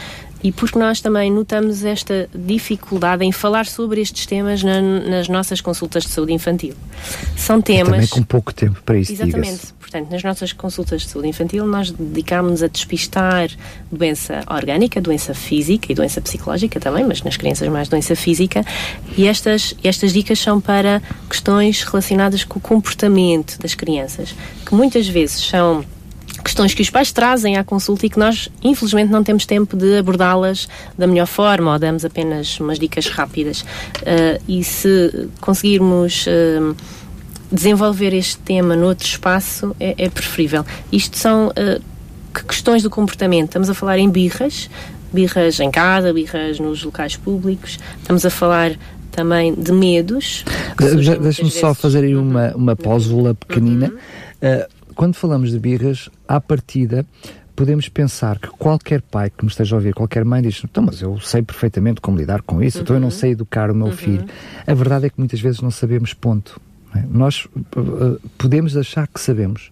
e 0.44 0.52
porque 0.52 0.78
nós 0.78 1.02
também 1.02 1.32
notamos 1.32 1.84
esta 1.84 2.30
dificuldade 2.34 3.24
em 3.24 3.32
falar 3.32 3.66
sobre 3.66 4.02
estes 4.02 4.26
temas 4.26 4.64
na, 4.64 4.82
nas 4.82 5.28
nossas 5.28 5.62
consultas 5.62 6.04
de 6.04 6.10
saúde 6.10 6.34
infantil. 6.34 6.74
São 7.36 7.62
temas. 7.62 7.92
Também 7.92 8.08
com 8.08 8.24
pouco 8.24 8.54
tempo 8.54 8.82
para 8.84 8.98
isso. 8.98 9.12
Exatamente. 9.12 9.74
Portanto, 9.80 10.12
nas 10.12 10.22
nossas 10.22 10.52
consultas 10.52 11.04
de 11.04 11.10
saúde 11.10 11.30
infantil, 11.30 11.66
nós 11.66 11.92
dedicámos-nos 11.92 12.62
a 12.62 12.68
despistar 12.68 13.50
doença 13.92 14.44
orgânica, 14.50 15.00
doença 15.00 15.34
física 15.34 15.92
e 15.92 15.96
doença 15.96 16.20
psicológica 16.20 16.80
também, 16.80 17.06
mas 17.06 17.22
nas 17.24 17.38
crianças 17.38 17.68
mais 17.70 17.88
doença 17.88 18.16
física. 18.16 18.66
E 19.18 19.28
estas, 19.28 19.74
estas 19.84 20.12
dicas 20.12 20.40
são 20.40 20.60
para 20.60 21.02
questões 21.30 21.84
relacionadas 21.84 22.44
com 22.44 22.60
o 22.60 22.62
comportamento 22.62 23.58
das 23.60 23.74
crianças, 23.76 24.36
que 24.66 24.76
muitas 24.76 25.08
vezes 25.08 25.48
são 25.48 25.86
questões 26.44 26.74
que 26.74 26.82
os 26.82 26.90
pais 26.90 27.12
trazem 27.12 27.58
à 27.58 27.64
consulta 27.64 28.06
e 28.06 28.10
que 28.10 28.20
nós, 28.20 28.50
infelizmente, 28.64 29.12
não 29.12 29.24
temos 29.24 29.46
tempo 29.46 29.76
de 29.76 29.98
abordá-las 29.98 30.68
da 30.98 31.08
melhor 31.08 31.28
forma 31.28 31.74
ou 31.74 31.80
damos 31.80 32.06
apenas 32.06 32.60
umas 32.60 32.80
dicas 32.80 33.08
rápidas. 33.08 33.62
Uh, 33.62 34.42
e 34.48 34.64
se 34.64 35.30
conseguirmos. 35.42 36.26
Uh, 36.28 36.76
desenvolver 37.52 38.14
este 38.14 38.38
tema 38.40 38.76
noutro 38.76 39.06
espaço 39.06 39.76
é, 39.80 39.96
é 39.98 40.10
preferível. 40.10 40.66
Isto 40.92 41.18
são 41.18 41.48
uh, 41.48 41.82
questões 42.46 42.84
do 42.84 42.90
comportamento. 42.90 43.46
Estamos 43.46 43.70
a 43.70 43.74
falar 43.74 43.98
em 43.98 44.10
birras, 44.10 44.70
birras 45.14 45.60
em 45.60 45.72
casa, 45.72 46.14
birras 46.14 46.60
nos 46.60 46.84
locais 46.84 47.16
públicos. 47.16 47.80
Estamos 48.00 48.26
a 48.26 48.30
falar 48.30 48.78
também 49.12 49.54
de 49.56 49.72
medos. 49.72 50.44
Deixa-me 51.22 51.50
só 51.50 51.74
fazer 51.74 52.04
aí 52.04 52.16
uma, 52.16 52.54
uma 52.56 52.76
pósula 52.76 53.34
pequenina. 53.34 53.90
Uhum. 53.90 53.98
Uh, 53.98 54.68
quando 54.94 55.16
falamos 55.16 55.52
de 55.52 55.60
birras, 55.60 56.10
à 56.28 56.40
partida, 56.40 57.06
podemos 57.56 57.90
pensar 57.90 58.38
que 58.38 58.50
qualquer 58.50 59.02
pai 59.02 59.32
que 59.32 59.44
me 59.44 59.50
esteja 59.50 59.76
a 59.76 59.78
ouvir, 59.78 59.94
qualquer 59.94 60.24
mãe 60.24 60.42
diz, 60.44 60.62
então, 60.64 60.84
mas 60.84 61.02
eu 61.02 61.20
sei 61.20 61.42
perfeitamente 61.42 62.00
como 62.00 62.18
lidar 62.18 62.44
com 62.44 62.62
isso, 62.62 62.78
uhum. 62.78 62.84
então 62.84 62.96
eu 62.96 63.00
não 63.00 63.08
uhum. 63.08 63.12
sei 63.12 63.32
educar 63.32 63.72
o 63.72 63.76
meu 63.76 63.88
uhum. 63.88 63.94
filho. 63.94 64.26
A 64.66 64.74
verdade 64.76 65.08
é 65.08 65.10
que 65.10 65.16
muitas 65.18 65.42
vezes 65.42 65.60
não 65.60 65.72
sabemos 65.72 66.14
ponto. 66.14 66.62
É? 66.96 67.04
Nós 67.10 67.46
uh, 67.46 68.20
podemos 68.38 68.78
achar 68.78 69.08
que 69.08 69.20
sabemos, 69.20 69.72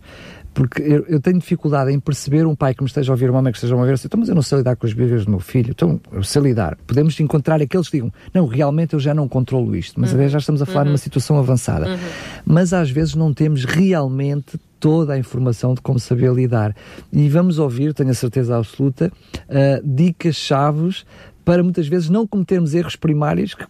porque 0.55 0.81
eu, 0.81 1.05
eu, 1.07 1.19
tenho 1.19 1.37
dificuldade 1.37 1.91
em 1.91 1.99
perceber 1.99 2.47
um 2.47 2.55
pai 2.55 2.73
que 2.73 2.81
me 2.81 2.87
esteja 2.87 3.11
a 3.11 3.13
ouvir, 3.13 3.29
uma 3.29 3.41
mãe 3.41 3.51
que 3.51 3.57
esteja 3.57 3.75
a 3.75 3.77
ouvir, 3.77 3.93
assim, 3.93 4.07
então, 4.07 4.19
mas 4.19 4.29
eu 4.29 4.35
não 4.35 4.41
sei 4.41 4.57
lidar 4.57 4.75
com 4.77 4.87
as 4.87 4.93
birras 4.93 5.25
do 5.25 5.31
meu 5.31 5.39
filho, 5.39 5.71
então 5.71 5.99
eu 6.11 6.23
sei 6.23 6.41
lidar. 6.41 6.77
Podemos 6.87 7.19
encontrar 7.19 7.61
aqueles 7.61 7.87
que 7.87 7.97
digam, 7.97 8.11
não, 8.33 8.47
realmente 8.47 8.93
eu 8.93 8.99
já 8.99 9.13
não 9.13 9.27
controlo 9.27 9.75
isto, 9.75 9.99
mas 9.99 10.11
uhum. 10.11 10.27
já 10.27 10.39
estamos 10.39 10.61
a 10.61 10.65
falar 10.65 10.81
uhum. 10.81 10.87
numa 10.87 10.97
situação 10.97 11.37
avançada. 11.37 11.89
Uhum. 11.89 11.97
Mas 12.45 12.73
às 12.73 12.89
vezes 12.89 13.13
não 13.15 13.33
temos 13.33 13.63
realmente 13.63 14.57
toda 14.85 15.13
a 15.13 15.17
informação 15.17 15.73
de 15.73 15.81
como 15.81 15.99
saber 15.99 16.31
lidar. 16.31 16.75
E 17.11 17.27
vamos 17.27 17.57
ouvir, 17.57 17.91
tenho 17.91 18.11
a 18.11 18.13
certeza 18.13 18.55
absoluta, 18.55 19.11
uh, 19.49 19.81
dicas 19.83 20.35
chaves 20.35 21.03
para 21.43 21.63
muitas 21.63 21.87
vezes 21.87 22.07
não 22.07 22.27
cometermos 22.27 22.75
erros 22.75 22.95
primários 22.95 23.55
que 23.55 23.65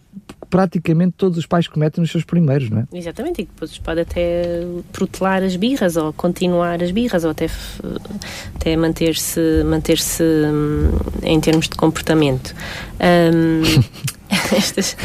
praticamente 0.50 1.14
todos 1.16 1.38
os 1.38 1.46
pais 1.46 1.68
cometem 1.68 2.02
nos 2.02 2.10
seus 2.10 2.22
primeiros, 2.22 2.68
não 2.68 2.80
é? 2.80 2.86
Exatamente, 2.92 3.40
e 3.40 3.44
depois 3.46 3.78
pode 3.78 4.00
até 4.00 4.60
protelar 4.92 5.42
as 5.42 5.56
birras 5.56 5.96
ou 5.96 6.12
continuar 6.12 6.82
as 6.82 6.90
birras 6.90 7.24
ou 7.24 7.30
até, 7.30 7.46
até 8.54 8.76
manter-se 8.76 9.64
manter 9.64 9.96
-se, 9.96 10.22
hum, 10.22 10.90
em 11.22 11.40
termos 11.40 11.66
de 11.66 11.76
comportamento. 11.76 12.54
Um, 13.00 13.62
Estas... 14.56 14.96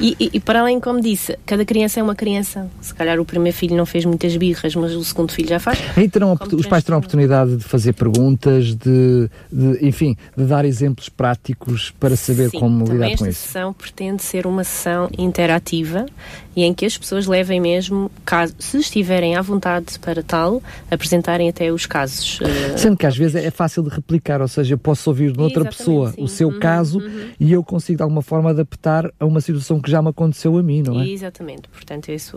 E, 0.00 0.16
e, 0.18 0.30
e, 0.34 0.40
para 0.40 0.60
além, 0.60 0.80
como 0.80 1.00
disse, 1.00 1.38
cada 1.46 1.64
criança 1.64 2.00
é 2.00 2.02
uma 2.02 2.14
criança. 2.14 2.68
Se 2.80 2.92
calhar 2.92 3.20
o 3.20 3.24
primeiro 3.24 3.56
filho 3.56 3.76
não 3.76 3.86
fez 3.86 4.04
muitas 4.04 4.36
birras, 4.36 4.74
mas 4.74 4.92
o 4.94 5.04
segundo 5.04 5.30
filho 5.30 5.48
já 5.48 5.60
faz. 5.60 5.78
Aí 5.96 6.08
terão, 6.08 6.36
os 6.52 6.66
pais 6.66 6.82
terão 6.82 6.96
a 6.96 6.98
oportunidade 6.98 7.56
de 7.56 7.64
fazer 7.64 7.92
perguntas, 7.92 8.74
de, 8.74 9.30
de, 9.50 9.86
enfim, 9.86 10.16
de 10.36 10.44
dar 10.44 10.64
exemplos 10.64 11.08
práticos 11.08 11.92
para 12.00 12.16
saber 12.16 12.50
Sim, 12.50 12.58
como 12.58 12.84
lidar 12.84 13.06
com 13.06 13.12
isso. 13.14 13.24
Esta 13.24 13.32
sessão 13.32 13.72
pretende 13.72 14.22
ser 14.22 14.46
uma 14.46 14.64
sessão 14.64 15.08
interativa 15.16 16.06
e 16.54 16.64
em 16.64 16.74
que 16.74 16.84
as 16.84 16.98
pessoas 16.98 17.26
levem 17.26 17.60
mesmo, 17.60 18.10
caso, 18.24 18.54
se 18.58 18.78
estiverem 18.78 19.36
à 19.36 19.42
vontade 19.42 19.98
para 19.98 20.22
tal, 20.22 20.62
apresentarem 20.90 21.48
até 21.48 21.72
os 21.72 21.86
casos. 21.86 22.40
Uh, 22.40 22.78
Sendo 22.78 22.96
que 22.96 23.06
às 23.06 23.16
vezes 23.16 23.36
é 23.36 23.50
fácil 23.50 23.82
de 23.82 23.88
replicar, 23.88 24.40
ou 24.40 24.48
seja, 24.48 24.74
eu 24.74 24.78
posso 24.78 25.08
ouvir 25.08 25.32
de 25.32 25.40
outra 25.40 25.64
pessoa 25.64 26.12
sim. 26.12 26.22
o 26.22 26.28
seu 26.28 26.48
uhum, 26.48 26.58
caso 26.58 26.98
uhum. 26.98 27.28
e 27.40 27.52
eu 27.52 27.62
consigo 27.62 27.96
de 27.96 28.02
alguma 28.02 28.22
forma 28.22 28.52
adaptar 28.62 29.12
a 29.18 29.26
uma 29.26 29.40
situação 29.40 29.80
que 29.80 29.90
já 29.90 30.00
me 30.00 30.08
aconteceu 30.08 30.56
a 30.56 30.62
mim, 30.62 30.82
não 30.82 31.00
é? 31.00 31.08
Exatamente, 31.08 31.68
portanto, 31.68 32.08
esse 32.08 32.34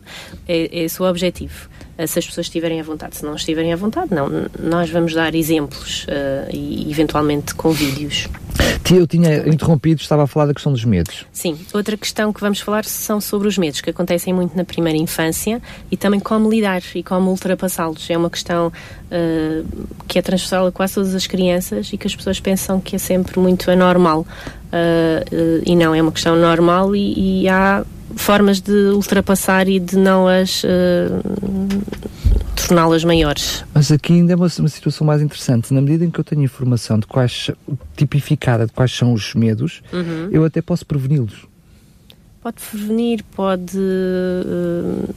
é, 0.47 0.83
esse 0.83 1.01
o 1.01 1.05
objetivo. 1.05 1.69
Eh, 1.97 2.07
se 2.07 2.19
as 2.19 2.25
pessoas 2.25 2.47
estiverem 2.47 2.79
à 2.79 2.83
vontade, 2.83 3.15
se 3.15 3.25
não 3.25 3.35
estiverem 3.35 3.71
à 3.71 3.75
vontade, 3.75 4.13
não. 4.13 4.27
Nós 4.59 4.89
vamos 4.89 5.13
dar 5.13 5.33
exemplos 5.33 6.05
uh, 6.05 6.53
e 6.53 6.89
eventualmente 6.89 7.55
com 7.55 7.71
vídeos. 7.71 8.27
Tia, 8.83 8.97
eu 8.97 9.07
tinha 9.07 9.47
interrompido, 9.47 9.99
estava 9.99 10.23
a 10.23 10.27
falar 10.27 10.45
da 10.45 10.53
questão 10.53 10.71
dos 10.71 10.85
medos. 10.85 11.25
Sim, 11.31 11.57
outra 11.73 11.97
questão 11.97 12.31
que 12.31 12.39
vamos 12.39 12.59
falar 12.59 12.85
são 12.85 13.19
sobre 13.19 13.47
os 13.47 13.57
medos, 13.57 13.81
que 13.81 13.89
acontecem 13.89 14.33
muito 14.33 14.55
na 14.55 14.63
primeira 14.63 14.97
infância 14.97 15.61
e 15.89 15.97
também 15.97 16.19
como 16.19 16.49
lidar 16.49 16.81
e 16.93 17.01
como 17.01 17.31
ultrapassá-los. 17.31 18.09
É 18.09 18.17
uma 18.17 18.29
questão 18.29 18.67
uh, 18.67 19.87
que 20.07 20.19
é 20.19 20.21
transversal 20.21 20.67
a 20.67 20.71
quase 20.71 20.95
todas 20.95 21.15
as 21.15 21.25
crianças 21.25 21.91
e 21.91 21.97
que 21.97 22.07
as 22.07 22.15
pessoas 22.15 22.39
pensam 22.39 22.79
que 22.79 22.95
é 22.95 22.99
sempre 22.99 23.39
muito 23.39 23.69
anormal. 23.71 24.21
Uh, 24.21 25.35
uh, 25.35 25.63
e 25.65 25.75
não, 25.75 25.95
é 25.95 26.01
uma 26.01 26.11
questão 26.11 26.35
normal 26.35 26.95
e, 26.95 27.43
e 27.43 27.49
há 27.49 27.83
formas 28.15 28.61
de 28.61 28.91
ultrapassar 28.93 29.67
e 29.67 29.79
de 29.79 29.97
não 29.97 30.27
as 30.27 30.63
torná-las 32.67 33.03
maiores. 33.03 33.63
Mas 33.73 33.91
aqui 33.91 34.13
ainda 34.13 34.33
é 34.33 34.35
uma, 34.35 34.47
uma, 34.59 34.69
situação 34.69 35.05
mais 35.05 35.21
interessante. 35.21 35.73
Na 35.73 35.81
medida 35.81 36.05
em 36.05 36.11
que 36.11 36.19
eu 36.19 36.23
tenho 36.23 36.43
informação 36.43 36.99
de 36.99 37.05
quais, 37.05 37.51
tipificada 37.95 38.65
de 38.65 38.71
quais 38.71 38.91
são 38.91 39.13
os 39.13 39.33
medos, 39.33 39.81
uhum. 39.91 40.29
eu 40.31 40.45
até 40.45 40.61
posso 40.61 40.85
preveni-los 40.85 41.47
pode 42.45 42.57
prevenir, 42.69 43.23
pode 43.35 43.75
uh, 43.75 45.13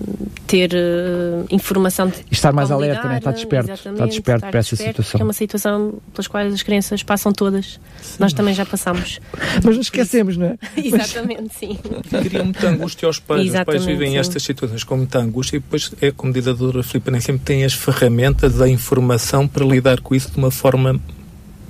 ter 0.46 0.70
uh, 0.72 1.44
informação. 1.50 2.08
De 2.08 2.16
e 2.20 2.32
estar 2.32 2.54
mais 2.54 2.70
alerta, 2.70 3.06
né? 3.06 3.18
estar 3.18 3.32
desperto, 3.32 3.70
estar 3.70 4.06
desperto 4.06 4.38
estar 4.38 4.50
para 4.50 4.60
essa 4.60 4.70
desperto, 4.70 5.02
situação. 5.02 5.20
É 5.20 5.24
uma 5.24 5.32
situação 5.34 5.94
pelas 6.14 6.26
quais 6.26 6.54
as 6.54 6.62
crianças 6.62 7.02
passam 7.02 7.30
todas. 7.30 7.78
Sim. 8.00 8.16
Nós 8.18 8.32
também 8.32 8.54
já 8.54 8.64
passamos. 8.64 9.20
Mas 9.62 9.76
nos 9.76 9.86
esquecemos, 9.86 10.38
não 10.38 10.46
é? 10.46 10.58
Exatamente, 10.82 11.54
sim. 11.54 11.78
Cria 12.22 12.42
muita 12.42 12.66
angústia 12.66 13.06
aos 13.06 13.18
pais. 13.18 13.46
Exatamente, 13.46 13.80
os 13.80 13.84
pais 13.84 13.98
vivem 13.98 14.12
sim. 14.12 14.18
estas 14.18 14.42
situações 14.42 14.82
com 14.82 14.96
muita 14.96 15.18
angústia 15.18 15.56
e 15.56 15.60
depois 15.60 15.92
é 16.00 16.10
como 16.10 16.32
diz 16.32 16.48
a 16.48 16.54
doutora 16.54 16.82
Filipe, 16.82 17.10
nem 17.10 17.20
sempre 17.20 17.42
tem 17.44 17.62
as 17.62 17.74
ferramentas, 17.74 18.54
da 18.54 18.66
informação 18.66 19.46
para 19.46 19.66
lidar 19.66 20.00
com 20.00 20.14
isso 20.14 20.30
de 20.30 20.38
uma 20.38 20.50
forma 20.50 20.98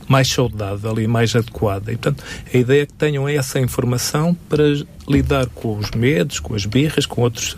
mais 0.09 0.29
saudável 0.29 0.99
e 0.99 1.07
mais 1.07 1.37
adequada. 1.37 1.93
E, 1.93 1.97
portanto, 1.97 2.25
a 2.53 2.57
ideia 2.57 2.83
é 2.83 2.87
que 2.87 2.95
tenham 2.95 3.29
essa 3.29 3.61
informação 3.61 4.35
para 4.49 4.65
lidar 5.09 5.47
com 5.47 5.77
os 5.77 5.91
medos, 5.91 6.41
com 6.41 6.55
as 6.55 6.67
birras, 6.67 7.07
com 7.07 7.23
outros, 7.23 7.55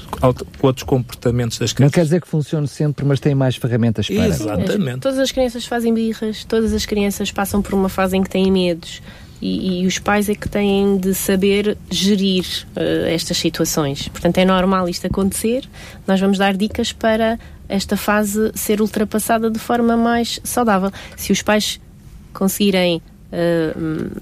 com 0.59 0.67
outros 0.67 0.85
comportamentos 0.85 1.59
das 1.59 1.73
crianças. 1.73 1.93
Não 1.93 2.01
quer 2.01 2.05
dizer 2.05 2.21
que 2.21 2.29
funcione 2.29 2.69
sempre, 2.69 3.05
mas 3.05 3.21
tem 3.21 3.35
mais 3.35 3.57
ferramentas 3.57 4.09
para. 4.09 4.27
Exatamente. 4.27 5.01
Todas 5.01 5.19
as 5.19 5.33
crianças 5.33 5.65
fazem 5.65 5.95
birras, 5.95 6.45
todas 6.45 6.73
as 6.73 6.85
crianças 6.85 7.31
passam 7.31 7.63
por 7.63 7.75
uma 7.75 7.89
fase 7.89 8.17
em 8.17 8.23
que 8.23 8.31
têm 8.31 8.51
medos. 8.51 9.01
E, 9.43 9.81
e, 9.81 9.87
os 9.87 9.99
pais 9.99 10.29
é 10.29 10.35
que 10.35 10.47
têm 10.49 10.99
de 10.99 11.15
saber 11.15 11.79
gerir 11.91 12.45
uh, 12.77 13.07
estas 13.07 13.39
situações. 13.39 14.07
Portanto, 14.09 14.37
é 14.37 14.45
normal 14.45 14.87
isto 14.87 15.07
acontecer. 15.07 15.67
Nós 16.07 16.21
vamos 16.21 16.37
dar 16.37 16.55
dicas 16.55 16.93
para 16.93 17.39
esta 17.67 17.97
fase 17.97 18.51
ser 18.55 18.83
ultrapassada 18.83 19.51
de 19.51 19.59
forma 19.59 19.97
mais 19.97 20.41
saudável. 20.45 20.91
Se 21.17 21.33
os 21.33 21.41
pais 21.41 21.81
conseguirem 22.33 23.03
uh, 23.33 24.21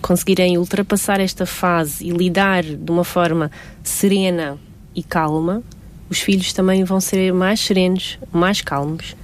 conseguirem 0.00 0.58
ultrapassar 0.58 1.20
esta 1.20 1.46
fase 1.46 2.06
e 2.06 2.10
lidar 2.10 2.62
de 2.62 2.90
uma 2.90 3.04
forma 3.04 3.50
serena 3.82 4.58
e 4.94 5.02
calma, 5.02 5.62
os 6.08 6.20
filhos 6.20 6.52
também 6.52 6.84
vão 6.84 7.00
ser 7.00 7.32
mais 7.32 7.60
serenos, 7.60 8.18
mais 8.30 8.60
calmos, 8.60 9.16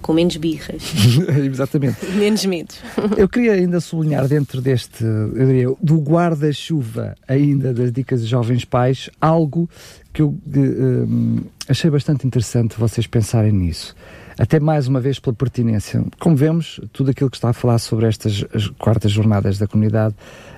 com 0.00 0.12
menos 0.12 0.36
birras. 0.36 0.82
Exatamente. 1.44 2.04
menos 2.14 2.44
medos. 2.44 2.76
eu 3.16 3.28
queria 3.28 3.52
ainda 3.54 3.80
sublinhar 3.80 4.28
dentro 4.28 4.60
deste, 4.60 5.02
eu 5.02 5.46
diria, 5.46 5.74
do 5.82 5.98
guarda-chuva 5.98 7.16
ainda 7.26 7.72
das 7.72 7.90
dicas 7.90 8.22
de 8.22 8.26
jovens 8.26 8.64
pais, 8.64 9.10
algo 9.20 9.68
que 10.12 10.22
eu 10.22 10.36
um, 10.54 11.40
achei 11.68 11.90
bastante 11.90 12.26
interessante 12.26 12.78
vocês 12.78 13.06
pensarem 13.06 13.52
nisso 13.52 13.94
até 14.38 14.60
mais 14.60 14.86
uma 14.86 15.00
vez 15.00 15.18
pela 15.18 15.34
pertinência. 15.34 16.02
Como 16.20 16.36
vemos, 16.36 16.80
tudo 16.92 17.10
aquilo 17.10 17.28
que 17.28 17.36
está 17.36 17.50
a 17.50 17.52
falar 17.52 17.78
sobre 17.78 18.06
estas 18.06 18.44
quartas 18.78 19.10
jornadas 19.10 19.58
da 19.58 19.66
comunidade 19.66 20.14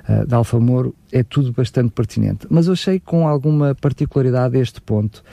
uh, 0.08 0.26
de 0.26 0.34
Alfa 0.34 0.60
Moro 0.60 0.94
é 1.10 1.22
tudo 1.22 1.50
bastante 1.52 1.90
pertinente. 1.90 2.46
Mas 2.50 2.66
eu 2.66 2.74
achei 2.74 3.00
com 3.00 3.26
alguma 3.26 3.74
particularidade 3.74 4.58
este 4.58 4.80
ponto, 4.80 5.24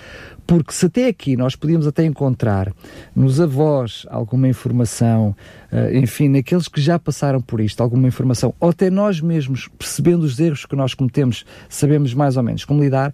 porque 0.45 0.71
se 0.71 0.85
até 0.85 1.07
aqui 1.07 1.35
nós 1.35 1.55
podíamos 1.55 1.85
até 1.85 2.05
encontrar 2.05 2.71
nos 3.13 3.41
avós 3.41 4.05
alguma 4.09 4.47
informação, 4.47 5.35
uh, 5.71 5.95
enfim, 5.95 6.29
naqueles 6.29 6.69
que 6.69 6.79
já 6.79 6.97
passaram 6.97 7.41
por 7.41 7.59
isto, 7.59 7.83
alguma 7.83 8.07
informação, 8.07 8.53
ou 8.61 8.69
até 8.69 8.89
nós 8.89 9.19
mesmos, 9.19 9.67
percebendo 9.77 10.23
os 10.23 10.39
erros 10.39 10.65
que 10.65 10.75
nós 10.75 10.93
cometemos, 10.93 11.45
sabemos 11.67 12.13
mais 12.13 12.37
ou 12.37 12.43
menos 12.43 12.63
como 12.63 12.81
lidar, 12.81 13.13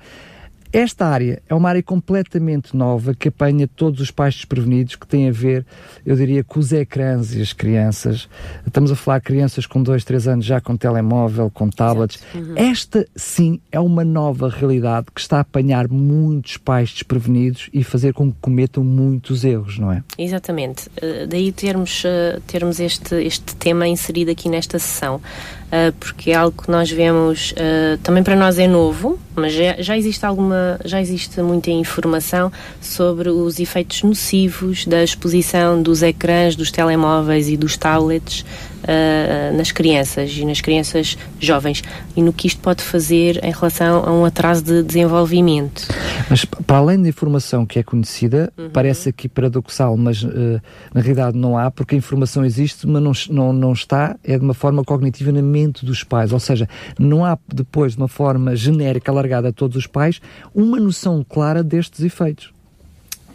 esta 0.74 1.06
área 1.06 1.40
é 1.48 1.54
uma 1.54 1.70
área 1.70 1.84
completamente 1.84 2.76
nova 2.76 3.14
que 3.14 3.28
apanha 3.28 3.68
todos 3.68 4.02
os 4.02 4.10
pais 4.10 4.34
desprevenidos 4.34 4.96
que 4.96 5.06
tem 5.06 5.30
a 5.30 5.32
ver, 5.32 5.64
eu 6.04 6.16
diria, 6.16 6.44
com 6.44 6.60
os 6.60 6.72
ecrãs 6.72 7.36
e 7.36 7.42
as 7.42 7.54
crianças. 7.54 8.28
Estamos 8.66 8.92
a 8.92 8.96
falar 8.96 9.20
de 9.20 9.26
crianças 9.26 9.68
com 9.68 9.84
2, 9.84 10.04
3 10.04 10.28
anos 10.30 10.46
já 10.46 10.60
com 10.60 10.76
telemóvel, 10.76 11.52
com 11.52 11.70
tablets. 11.70 12.20
Uhum. 12.34 12.56
Esta, 12.58 13.06
sim, 13.16 13.62
é 13.72 13.80
uma 13.80 14.04
nova 14.04 14.50
realidade 14.50 15.08
que 15.14 15.22
está 15.22 15.38
a 15.38 15.42
apanhar 15.42 15.88
muitos 15.88 16.58
pais 16.58 16.92
desprevenidos 16.92 17.70
e 17.72 17.84
fazer 17.84 18.14
com 18.14 18.32
que 18.32 18.38
cometam 18.42 18.84
muitos 18.84 19.46
erros, 19.46 19.78
não 19.78 19.92
é? 19.92 20.04
Exatamente. 20.18 20.88
Uh, 20.98 21.28
daí 21.28 21.52
termos, 21.52 22.04
uh, 22.04 22.42
termos 22.48 22.80
este, 22.80 23.16
este 23.24 23.56
tema 23.58 23.88
inserido 23.88 24.32
aqui 24.32 24.50
nesta 24.50 24.80
sessão. 24.80 25.22
Uh, 25.74 25.92
porque 26.00 26.30
é 26.30 26.36
algo 26.36 26.62
que 26.62 26.70
nós 26.70 26.92
vemos 26.92 27.52
uh, 27.54 27.98
também 28.04 28.22
para 28.22 28.36
nós 28.36 28.60
é 28.60 28.68
novo, 28.68 29.18
mas 29.36 29.54
já, 29.80 29.98
existe 29.98 30.24
alguma, 30.24 30.80
já 30.86 31.02
existe 31.02 31.42
muita 31.42 31.72
informação 31.72 32.52
sobre 32.80 33.30
os 33.30 33.60
efeitos 33.60 34.04
nocivos 34.04 34.86
da 34.86 35.04
exposição 35.04 35.82
dos 35.82 36.04
ecrãs, 36.04 36.56
dos 36.56 36.70
telemóveis 36.70 37.50
e 37.50 37.58
dos 37.58 37.76
tablets 37.76 38.46
uh, 38.84 39.58
nas 39.58 39.72
crianças 39.72 40.32
e 40.36 40.46
nas 40.46 40.62
crianças 40.62 41.18
jovens 41.40 41.84
e 42.16 42.22
no 42.22 42.32
que 42.32 42.48
isto 42.48 42.62
pode 42.62 42.84
fazer 42.84 43.44
em 43.44 43.52
relação 43.52 44.04
a 44.06 44.12
um 44.12 44.26
atraso 44.26 44.64
de 44.64 44.84
desenvolvimento. 44.84 45.88
Mas 46.30 46.46
para 46.46 46.78
além 46.78 47.02
da 47.02 47.10
informação 47.10 47.66
que 47.66 47.80
é 47.80 47.84
conhecida, 47.84 48.52
uhum. 48.58 48.70
parece 48.72 49.10
aqui 49.10 49.28
paradoxal, 49.28 49.98
mas 49.98 50.24
uh, 50.24 50.62
na 50.94 51.02
realidade 51.02 51.38
não 51.38 51.58
há, 51.58 51.72
porque 51.72 51.96
a 51.96 51.98
informação 51.98 52.46
existe, 52.46 52.88
mas 52.88 53.02
não, 53.02 53.12
não, 53.30 53.54
não 53.54 53.74
está, 53.74 54.16
é 54.24 54.38
de 54.38 54.44
uma 54.44 54.54
forma 54.54 54.84
cognitiva 54.84 55.32
na 55.32 55.42
mente 55.42 55.86
dos 55.86 56.04
pais, 56.04 56.32
ou 56.32 56.40
seja, 56.40 56.68
não 57.00 57.26
há 57.26 57.38
depois 57.54 57.94
de 57.94 57.98
uma 58.00 58.08
forma 58.08 58.56
genérica 58.56 59.12
alargada 59.12 59.50
a 59.50 59.54
todos 59.54 59.78
os 59.78 59.88
pais 59.88 60.22
uma 60.54 60.80
noção 60.80 61.26
clara 61.28 61.64
destes 61.64 62.02
efeitos. 62.02 62.54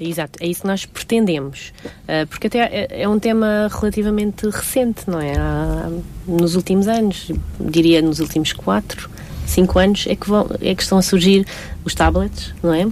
Exato, 0.01 0.39
é 0.43 0.47
isso 0.47 0.63
que 0.63 0.67
nós 0.67 0.85
pretendemos. 0.87 1.73
Uh, 2.05 2.27
porque 2.29 2.47
até 2.47 2.59
é, 2.61 3.03
é, 3.03 3.09
um 3.09 3.19
tema 3.19 3.69
relativamente 3.71 4.49
recente, 4.49 5.09
não 5.09 5.21
é? 5.21 5.35
Nos 6.27 6.55
últimos 6.55 6.87
anos, 6.87 7.33
diria 7.59 8.01
nos 8.01 8.21
últimos 8.21 8.53
quatro, 8.53 9.11
cinco 9.47 9.79
anos, 9.79 10.07
é 10.07 10.15
que, 10.15 10.29
vão, 10.29 10.49
é 10.61 10.75
que 10.75 10.83
estão 10.83 10.99
a 10.99 11.03
surgir 11.03 11.47
os 11.85 11.95
tablets, 11.95 12.55
não 12.63 12.73
é? 12.73 12.87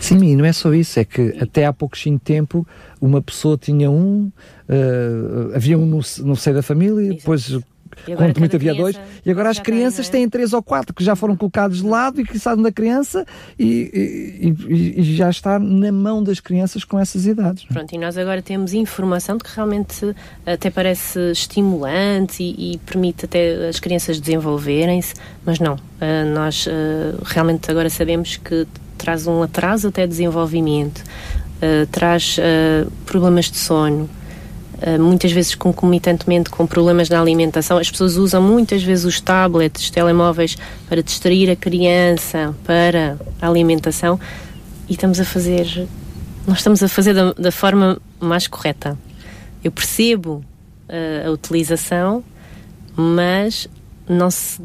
Sim, 0.00 0.22
e 0.24 0.36
não 0.36 0.44
é 0.44 0.52
só 0.52 0.72
isso, 0.72 1.00
é 1.00 1.04
que 1.04 1.36
até 1.40 1.66
há 1.66 1.72
pouquinho 1.72 2.18
tempo 2.18 2.66
uma 3.00 3.20
pessoa 3.20 3.58
tinha 3.58 3.90
um, 3.90 4.30
uh, 4.68 5.54
havia 5.54 5.78
um 5.78 5.86
no, 5.86 6.00
no 6.22 6.36
seio 6.36 6.54
da 6.54 6.62
família, 6.62 7.06
Exato. 7.06 7.18
depois 7.18 7.58
quando 8.04 8.38
muito 8.38 8.56
havia 8.56 8.74
dois, 8.74 8.98
e 9.24 9.30
agora 9.30 9.50
as 9.50 9.58
crianças 9.58 10.08
tem, 10.08 10.20
é? 10.20 10.22
têm 10.22 10.30
três 10.30 10.52
ou 10.52 10.62
quatro 10.62 10.94
que 10.94 11.02
já 11.02 11.16
foram 11.16 11.36
colocados 11.36 11.78
de 11.78 11.86
lado 11.86 12.20
e 12.20 12.24
que 12.24 12.38
saem 12.38 12.62
da 12.62 12.70
criança 12.70 13.24
e, 13.58 14.54
e, 14.68 15.00
e, 15.00 15.16
já 15.16 15.30
está 15.30 15.58
na 15.58 15.90
mão 15.90 16.22
das 16.22 16.40
crianças 16.40 16.84
com 16.84 16.98
essas 16.98 17.26
idades. 17.26 17.64
É? 17.70 17.72
Pronto, 17.72 17.94
e 17.94 17.98
nós 17.98 18.16
agora 18.18 18.42
temos 18.42 18.72
informação 18.74 19.36
de 19.36 19.44
que 19.44 19.50
realmente 19.54 20.14
até 20.44 20.70
parece 20.70 21.18
estimulante 21.30 22.42
e, 22.42 22.74
e 22.74 22.78
permite 22.78 23.24
até 23.24 23.68
as 23.68 23.80
crianças 23.80 24.20
desenvolverem-se, 24.20 25.14
mas 25.44 25.58
não, 25.58 25.74
uh, 25.74 26.34
nós 26.34 26.66
uh, 26.66 26.70
realmente 27.24 27.70
agora 27.70 27.88
sabemos 27.90 28.36
que 28.36 28.66
traz 28.98 29.26
um 29.26 29.42
atraso 29.42 29.88
até 29.88 30.06
desenvolvimento, 30.06 31.04
traz 31.92 32.38
problemas 33.04 33.50
de 33.50 33.58
sono, 33.58 34.08
eh, 34.08 34.25
muitas 34.98 35.32
vezes 35.32 35.54
concomitantemente 35.54 36.50
com 36.50 36.66
problemas 36.66 37.08
na 37.08 37.20
alimentação. 37.20 37.78
As 37.78 37.90
pessoas 37.90 38.16
usam 38.16 38.42
muitas 38.42 38.82
vezes 38.82 39.04
os 39.04 39.20
tablets, 39.20 39.84
os 39.84 39.90
telemóveis 39.90 40.56
para 40.88 41.02
distrair 41.02 41.50
a 41.50 41.56
criança 41.56 42.54
para 42.64 43.18
a 43.40 43.48
alimentação 43.48 44.20
e 44.88 44.92
estamos 44.92 45.18
a 45.18 45.24
fazer, 45.24 45.88
nós 46.46 46.58
estamos 46.58 46.82
a 46.82 46.88
fazer 46.88 47.14
da, 47.14 47.32
da 47.32 47.50
forma 47.50 47.98
mais 48.20 48.46
correta. 48.46 48.96
Eu 49.64 49.72
percebo 49.72 50.44
uh, 50.88 51.28
a 51.28 51.30
utilização, 51.30 52.22
mas 52.94 53.68
não 54.08 54.30
se 54.30 54.60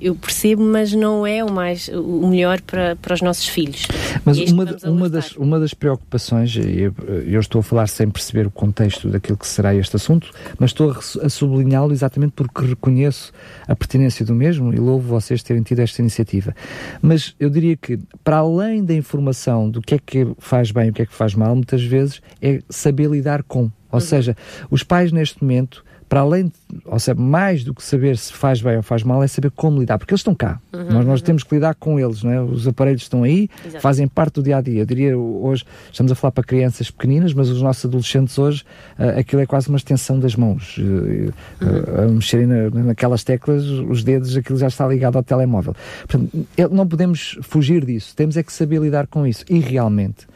eu 0.00 0.14
percebo, 0.14 0.62
mas 0.62 0.92
não 0.92 1.26
é 1.26 1.44
o 1.44 1.50
mais 1.50 1.88
o 1.88 2.26
melhor 2.28 2.60
para, 2.60 2.96
para 2.96 3.14
os 3.14 3.22
nossos 3.22 3.46
filhos. 3.48 3.86
Mas 4.24 4.38
uma, 4.38 4.64
uma, 4.84 5.08
das, 5.08 5.32
uma 5.32 5.60
das 5.60 5.74
preocupações, 5.74 6.56
eu, 6.56 6.94
eu 7.26 7.40
estou 7.40 7.60
a 7.60 7.62
falar 7.62 7.86
sem 7.88 8.08
perceber 8.08 8.46
o 8.46 8.50
contexto 8.50 9.08
daquilo 9.08 9.36
que 9.36 9.46
será 9.46 9.74
este 9.74 9.96
assunto, 9.96 10.30
mas 10.58 10.70
estou 10.70 10.90
a, 10.90 11.26
a 11.26 11.28
sublinhá-lo 11.28 11.92
exatamente 11.92 12.32
porque 12.32 12.66
reconheço 12.66 13.32
a 13.66 13.74
pertinência 13.74 14.24
do 14.24 14.34
mesmo 14.34 14.72
e 14.72 14.76
louvo 14.76 15.08
vocês 15.08 15.42
terem 15.42 15.62
tido 15.62 15.80
esta 15.80 16.00
iniciativa. 16.00 16.54
Mas 17.00 17.34
eu 17.38 17.50
diria 17.50 17.76
que, 17.76 17.98
para 18.22 18.38
além 18.38 18.84
da 18.84 18.94
informação 18.94 19.70
do 19.70 19.80
que 19.80 19.94
é 19.94 19.98
que 19.98 20.26
faz 20.38 20.70
bem 20.70 20.86
e 20.86 20.90
o 20.90 20.92
que 20.92 21.02
é 21.02 21.06
que 21.06 21.14
faz 21.14 21.34
mal, 21.34 21.54
muitas 21.54 21.82
vezes 21.82 22.20
é 22.40 22.62
saber 22.68 23.10
lidar 23.10 23.42
com. 23.42 23.70
Ou 23.90 23.94
uhum. 23.94 24.00
seja, 24.00 24.36
os 24.70 24.82
pais 24.82 25.12
neste 25.12 25.42
momento 25.42 25.84
para 26.08 26.20
além, 26.20 26.46
de, 26.46 26.52
ou 26.84 26.98
seja, 26.98 27.14
mais 27.14 27.62
do 27.62 27.74
que 27.74 27.82
saber 27.82 28.16
se 28.16 28.32
faz 28.32 28.62
bem 28.62 28.76
ou 28.76 28.82
faz 28.82 29.02
mal, 29.02 29.22
é 29.22 29.26
saber 29.26 29.50
como 29.50 29.80
lidar, 29.80 29.98
porque 29.98 30.12
eles 30.12 30.20
estão 30.20 30.34
cá. 30.34 30.60
Uhum, 30.72 30.84
nós, 30.84 31.06
nós 31.06 31.20
uhum. 31.20 31.26
temos 31.26 31.42
que 31.42 31.54
lidar 31.54 31.74
com 31.74 32.00
eles, 32.00 32.22
não 32.22 32.32
é? 32.32 32.40
Os 32.40 32.66
aparelhos 32.66 33.02
estão 33.02 33.22
aí, 33.22 33.48
Exato. 33.64 33.82
fazem 33.82 34.08
parte 34.08 34.34
do 34.34 34.42
dia 34.42 34.56
a 34.56 34.60
dia. 34.60 34.80
Eu 34.80 34.86
diria 34.86 35.18
hoje, 35.18 35.64
estamos 35.92 36.10
a 36.10 36.14
falar 36.14 36.32
para 36.32 36.44
crianças 36.44 36.90
pequeninas, 36.90 37.34
mas 37.34 37.48
os 37.50 37.60
nossos 37.60 37.84
adolescentes 37.84 38.38
hoje, 38.38 38.64
uh, 38.98 39.18
aquilo 39.18 39.42
é 39.42 39.46
quase 39.46 39.68
uma 39.68 39.76
extensão 39.76 40.18
das 40.18 40.34
mãos. 40.34 40.78
Uh, 40.78 40.82
uhum. 40.82 41.30
uh, 41.62 42.00
a 42.02 42.08
mexerem 42.08 42.46
na, 42.46 42.70
naquelas 42.70 43.22
teclas, 43.22 43.64
os 43.64 44.02
dedos, 44.02 44.36
aquilo 44.36 44.58
já 44.58 44.68
está 44.68 44.86
ligado 44.86 45.16
ao 45.16 45.22
telemóvel. 45.22 45.74
Portanto, 46.06 46.46
não 46.70 46.86
podemos 46.86 47.38
fugir 47.42 47.84
disso, 47.84 48.14
temos 48.16 48.36
é 48.36 48.42
que 48.42 48.52
saber 48.52 48.80
lidar 48.80 49.06
com 49.06 49.26
isso. 49.26 49.44
E 49.48 49.58
realmente 49.58 50.26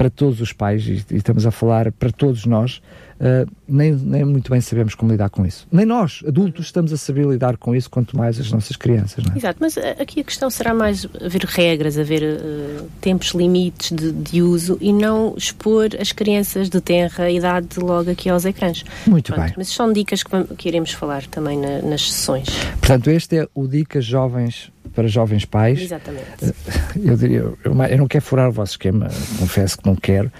para 0.00 0.08
todos 0.08 0.40
os 0.40 0.50
pais, 0.50 0.86
e, 0.86 1.04
estamos 1.10 1.44
a 1.44 1.50
falar 1.50 1.92
para 1.92 2.10
todos 2.10 2.46
nós, 2.46 2.80
uh, 3.20 3.46
nem, 3.68 3.92
nem 3.92 4.24
muito 4.24 4.50
bem 4.50 4.58
sabemos 4.58 4.94
como 4.94 5.12
lidar 5.12 5.28
com 5.28 5.44
isso. 5.44 5.68
Nem 5.70 5.84
nós, 5.84 6.22
adultos, 6.26 6.64
estamos 6.64 6.90
a 6.90 6.96
saber 6.96 7.26
lidar 7.26 7.58
com 7.58 7.76
isso, 7.76 7.90
quanto 7.90 8.16
mais 8.16 8.40
as 8.40 8.50
nossas 8.50 8.76
crianças. 8.76 9.22
Não 9.22 9.34
é? 9.34 9.36
Exato, 9.36 9.58
mas 9.60 9.76
eh, 9.76 9.96
aqui 10.00 10.20
a 10.20 10.24
questão 10.24 10.48
será 10.48 10.72
mais 10.72 11.06
haver 11.22 11.44
regras, 11.44 11.98
haver 11.98 12.22
uh, 12.22 12.88
tempos 12.98 13.32
limites 13.32 13.94
de, 13.94 14.10
de, 14.10 14.40
uso 14.40 14.78
e 14.80 14.90
não 14.90 15.34
expor 15.36 15.90
as 16.00 16.12
crianças 16.12 16.70
de 16.70 16.80
tenra 16.80 17.30
idade 17.30 17.78
logo 17.78 18.10
aqui 18.10 18.30
aos 18.30 18.46
ecrãs. 18.46 18.82
Muito 19.06 19.34
Pronto, 19.34 19.48
bem. 19.48 19.54
Mas 19.58 19.68
são 19.68 19.92
dicas 19.92 20.22
que, 20.22 20.44
que 20.56 20.66
iremos 20.66 20.92
falar 20.92 21.26
também 21.26 21.58
na, 21.58 21.82
nas 21.82 22.10
sessões. 22.10 22.48
Portanto, 22.80 23.10
este 23.10 23.36
é 23.36 23.48
o 23.54 23.68
Dicas 23.68 24.06
Jovens 24.06 24.72
para 24.94 25.08
jovens 25.08 25.44
pais. 25.44 25.80
Exatamente. 25.80 26.54
Eu 27.02 27.16
diria, 27.16 27.52
eu, 27.64 27.98
não 27.98 28.08
quero 28.08 28.24
furar 28.24 28.48
o 28.48 28.52
vosso 28.52 28.72
esquema, 28.72 29.08
confesso 29.38 29.78
que 29.78 29.86
não 29.86 29.96
quero, 29.96 30.30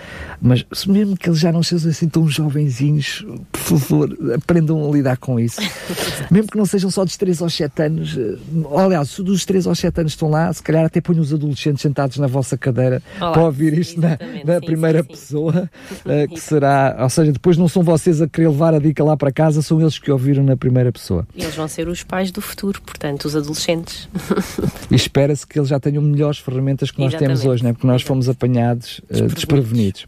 mas 0.41 0.65
mesmo 0.87 1.17
que 1.17 1.29
eles 1.29 1.39
já 1.39 1.53
não 1.53 1.63
sejam 1.63 1.91
assim 1.91 2.09
tão 2.09 2.29
jovenzinhos, 2.29 3.25
por 3.53 3.61
favor, 3.61 4.19
aprendam 4.35 4.89
a 4.89 4.93
lidar 4.93 5.17
com 5.17 5.39
isso. 5.39 5.61
mesmo 6.31 6.51
que 6.51 6.59
não 6.59 6.67
sejam 6.67 6.91
só 6.91 7.05
dos 7.05 7.17
3 7.17 7.43
aos 7.43 7.55
7 7.55 7.83
anos, 7.83 8.17
eh, 8.19 8.37
aliás, 8.77 9.11
se 9.11 9.23
dos 9.23 9.45
3 9.45 9.67
aos 9.67 9.79
7 9.79 10.01
anos 10.01 10.13
estão 10.13 10.31
lá, 10.31 10.53
se 10.53 10.63
calhar 10.63 10.85
até 10.85 11.01
ponham 11.01 11.23
os 11.23 11.33
adolescentes 11.33 11.83
sentados 11.83 12.17
na 12.19 12.27
vossa 12.27 12.57
cadeira 12.57 13.03
Olá, 13.21 13.33
para 13.33 13.43
ouvir 13.43 13.79
isto 13.79 14.01
na, 14.01 14.19
na 14.45 14.61
sim, 14.61 14.67
primeira 14.67 15.03
sim, 15.03 15.09
pessoa, 15.09 15.71
uh, 16.05 16.29
que 16.35 16.41
será, 16.41 16.97
ou 17.01 17.11
seja, 17.11 17.33
depois 17.33 17.57
não 17.57 17.69
são 17.69 17.83
vocês 17.83 18.21
a 18.21 18.29
querer 18.29 18.49
levar 18.49 18.75
a 18.75 18.79
dica 18.79 19.05
lá 19.05 19.17
para 19.17 19.31
casa, 19.31 19.63
são 19.63 19.81
eles 19.81 19.99
que 19.99 20.11
ouviram 20.11 20.43
na 20.43 20.57
primeira 20.57 20.91
pessoa. 20.91 21.27
Eles 21.37 21.55
vão 21.55 21.69
ser 21.69 21.89
os 21.89 22.03
pais 22.03 22.31
do 22.31 22.41
futuro, 22.41 22.81
portanto, 22.83 23.27
os 23.27 23.37
adolescentes. 23.37 24.09
e 24.91 24.95
espera-se 24.95 25.47
que 25.47 25.59
eles 25.59 25.69
já 25.69 25.79
tenham 25.79 26.03
melhores 26.03 26.39
ferramentas 26.39 26.91
que 26.91 26.99
nós 26.99 27.13
Exatamente. 27.13 27.41
temos 27.41 27.53
hoje, 27.53 27.65
né? 27.65 27.73
porque 27.73 27.87
nós 27.87 28.03
fomos 28.03 28.29
apanhados 28.29 29.01
uh, 29.11 29.27
desprevenidos. 29.29 30.07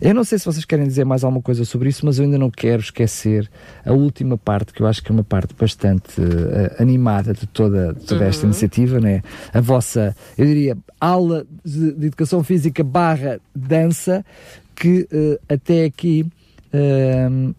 Eu 0.00 0.14
não 0.14 0.24
sei 0.24 0.38
se 0.38 0.44
vocês 0.44 0.64
querem 0.64 0.86
dizer 0.86 1.04
mais 1.04 1.22
alguma 1.22 1.40
coisa 1.40 1.64
sobre 1.64 1.88
isso, 1.88 2.04
mas 2.04 2.18
eu 2.18 2.24
ainda 2.24 2.38
não 2.38 2.50
quero 2.50 2.82
esquecer 2.82 3.48
a 3.84 3.92
última 3.92 4.36
parte, 4.36 4.72
que 4.72 4.82
eu 4.82 4.86
acho 4.86 5.02
que 5.02 5.12
é 5.12 5.14
uma 5.14 5.22
parte 5.22 5.54
bastante 5.54 6.20
uh, 6.20 6.82
animada 6.82 7.32
de 7.32 7.46
toda, 7.46 7.92
de 7.92 8.04
toda 8.04 8.24
esta 8.24 8.42
uhum. 8.42 8.50
iniciativa, 8.50 8.98
né? 8.98 9.22
A 9.52 9.60
vossa, 9.60 10.16
eu 10.36 10.44
diria, 10.44 10.76
aula 11.00 11.46
de, 11.64 11.92
de 11.92 12.06
educação 12.06 12.42
física 12.42 12.82
barra 12.82 13.40
dança, 13.54 14.24
que 14.74 15.06
uh, 15.12 15.38
até 15.48 15.84
aqui 15.84 16.26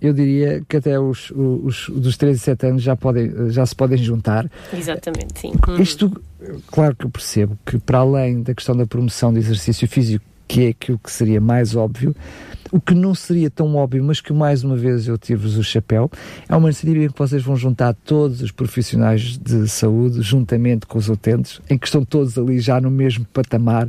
eu 0.02 0.14
diria 0.14 0.64
que 0.68 0.78
até 0.78 1.00
os, 1.00 1.32
os, 1.32 1.90
dos 1.90 2.18
13 2.18 2.38
e 2.38 2.42
7 2.42 2.68
anos 2.68 2.82
já, 2.82 2.96
podem, 2.96 3.52
já 3.52 3.66
se 3.66 3.76
podem 3.76 3.98
juntar. 3.98 4.50
Exatamente, 4.74 5.40
sim. 5.40 5.54
Uhum. 5.68 5.82
Isto, 5.82 6.22
claro 6.68 6.96
que 6.96 7.06
eu 7.06 7.10
percebo 7.10 7.58
que 7.66 7.78
para 7.78 8.00
além 8.00 8.42
da 8.42 8.54
questão 8.54 8.76
da 8.76 8.86
promoção 8.86 9.32
do 9.32 9.40
exercício 9.40 9.88
físico, 9.88 10.26
que 10.48 10.66
é 10.66 10.70
aquilo 10.70 11.00
que 11.00 11.12
seria 11.12 11.40
mais 11.40 11.76
óbvio, 11.76 12.16
o 12.72 12.82
que 12.82 12.96
não 12.96 13.14
seria 13.14 13.52
tão 13.52 13.76
óbvio, 13.76 14.04
mas 14.04 14.20
que 14.20 14.34
mais 14.34 14.64
uma 14.64 14.76
vez 14.76 15.08
eu 15.08 15.16
tiro-vos 15.16 15.58
o 15.58 15.64
chapéu, 15.64 16.10
é 16.50 16.56
uma 16.56 16.70
iniciativa 16.70 17.06
em 17.06 17.10
que 17.10 17.20
vocês 17.20 17.44
vão 17.44 17.56
juntar 17.56 17.94
todos 17.94 18.42
os 18.42 18.52
profissionais 18.52 19.38
de 19.38 19.68
saúde, 19.68 20.24
juntamente 20.24 20.88
com 20.88 20.98
os 20.98 21.08
utentes, 21.08 21.62
em 21.70 21.78
que 21.78 21.86
estão 21.86 22.04
todos 22.04 22.36
ali 22.36 22.60
já 22.60 22.82
no 22.82 22.90
mesmo 22.90 23.26
patamar, 23.26 23.88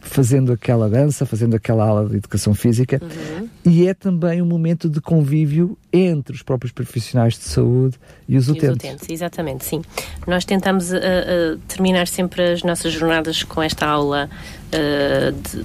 fazendo 0.00 0.52
aquela 0.52 0.88
dança, 0.88 1.26
fazendo 1.26 1.54
aquela 1.54 1.86
aula 1.86 2.08
de 2.08 2.16
educação 2.16 2.54
física, 2.54 3.00
uhum. 3.02 3.48
e 3.64 3.86
é 3.86 3.94
também 3.94 4.40
um 4.40 4.46
momento 4.46 4.88
de 4.88 5.00
convívio 5.00 5.76
entre 5.92 6.34
os 6.34 6.42
próprios 6.42 6.72
profissionais 6.72 7.34
de 7.34 7.44
saúde 7.44 7.98
e 8.28 8.36
os 8.36 8.48
utentes. 8.48 8.68
E 8.68 8.68
os 8.68 8.76
utentes, 8.76 9.08
exatamente, 9.10 9.64
sim. 9.64 9.82
Nós 10.26 10.44
tentamos 10.44 10.90
uh, 10.90 10.96
uh, 10.96 11.58
terminar 11.68 12.08
sempre 12.08 12.52
as 12.52 12.62
nossas 12.62 12.92
jornadas 12.92 13.42
com 13.42 13.62
esta 13.62 13.86
aula 13.86 14.28
uh, 14.68 15.32
de 15.32 15.64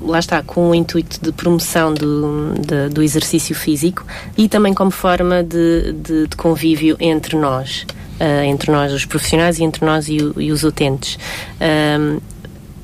lá 0.00 0.18
está, 0.18 0.42
com 0.42 0.70
o 0.70 0.74
intuito 0.74 1.20
de 1.22 1.32
promoção 1.32 1.92
do, 1.92 2.54
de, 2.54 2.88
do 2.88 3.02
exercício 3.02 3.54
físico 3.54 4.04
e 4.36 4.48
também 4.48 4.72
como 4.72 4.90
forma 4.90 5.42
de, 5.42 5.92
de, 5.92 6.26
de 6.28 6.36
convívio 6.36 6.96
entre 6.98 7.36
nós. 7.36 7.86
Uh, 8.20 8.44
entre 8.44 8.70
nós, 8.70 8.92
os 8.92 9.04
profissionais, 9.04 9.58
e 9.58 9.64
entre 9.64 9.84
nós 9.84 10.08
e, 10.08 10.16
e 10.36 10.52
os 10.52 10.62
utentes. 10.62 11.18
Uh, 11.56 12.22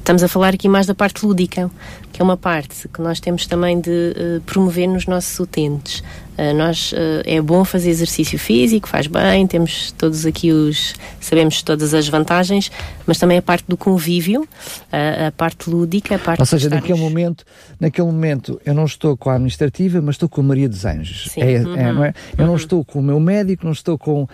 estamos 0.08 0.22
a 0.22 0.28
falar 0.28 0.54
aqui 0.54 0.70
mais 0.70 0.86
da 0.86 0.94
parte 0.94 1.26
lúdica, 1.26 1.70
que 2.10 2.22
é 2.22 2.24
uma 2.24 2.36
parte 2.38 2.88
que 2.88 3.02
nós 3.02 3.20
temos 3.20 3.46
também 3.46 3.78
de 3.78 3.90
uh, 3.90 4.40
promover 4.46 4.88
nos 4.88 5.04
nossos 5.04 5.38
utentes. 5.38 6.02
Uh, 6.38 6.54
nós 6.54 6.92
uh, 6.92 6.96
é 7.24 7.40
bom 7.40 7.64
fazer 7.64 7.90
exercício 7.90 8.38
físico, 8.38 8.88
faz 8.88 9.08
bem, 9.08 9.44
temos 9.44 9.90
todos 9.98 10.24
aqui 10.24 10.52
os 10.52 10.94
sabemos 11.20 11.62
todas 11.62 11.92
as 11.92 12.08
vantagens, 12.08 12.70
mas 13.04 13.18
também 13.18 13.38
a 13.38 13.42
parte 13.42 13.64
do 13.66 13.76
convívio, 13.76 14.42
uh, 14.42 15.26
a 15.26 15.32
parte 15.32 15.68
lúdica, 15.68 16.14
a 16.14 16.18
parte 16.18 16.38
Ou 16.38 16.46
seja, 16.46 16.68
estarmos... 16.68 16.88
naquele 16.88 17.08
momento, 17.08 17.44
naquele 17.80 18.06
momento 18.06 18.60
eu 18.64 18.72
não 18.72 18.84
estou 18.84 19.16
com 19.16 19.30
a 19.30 19.34
administrativa, 19.34 20.00
mas 20.00 20.14
estou 20.14 20.28
com 20.28 20.40
a 20.40 20.44
Maria 20.44 20.68
dos 20.68 20.84
Anjos. 20.84 21.28
Sim. 21.32 21.40
É, 21.40 21.54
é 21.54 21.60
uhum. 21.60 21.76
é, 21.76 21.92
não 21.92 22.04
é? 22.04 22.14
Eu 22.36 22.44
uhum. 22.44 22.50
não 22.50 22.56
estou 22.56 22.84
com 22.84 23.00
o 23.00 23.02
meu 23.02 23.18
médico, 23.18 23.64
não 23.64 23.72
estou 23.72 23.98
com 23.98 24.28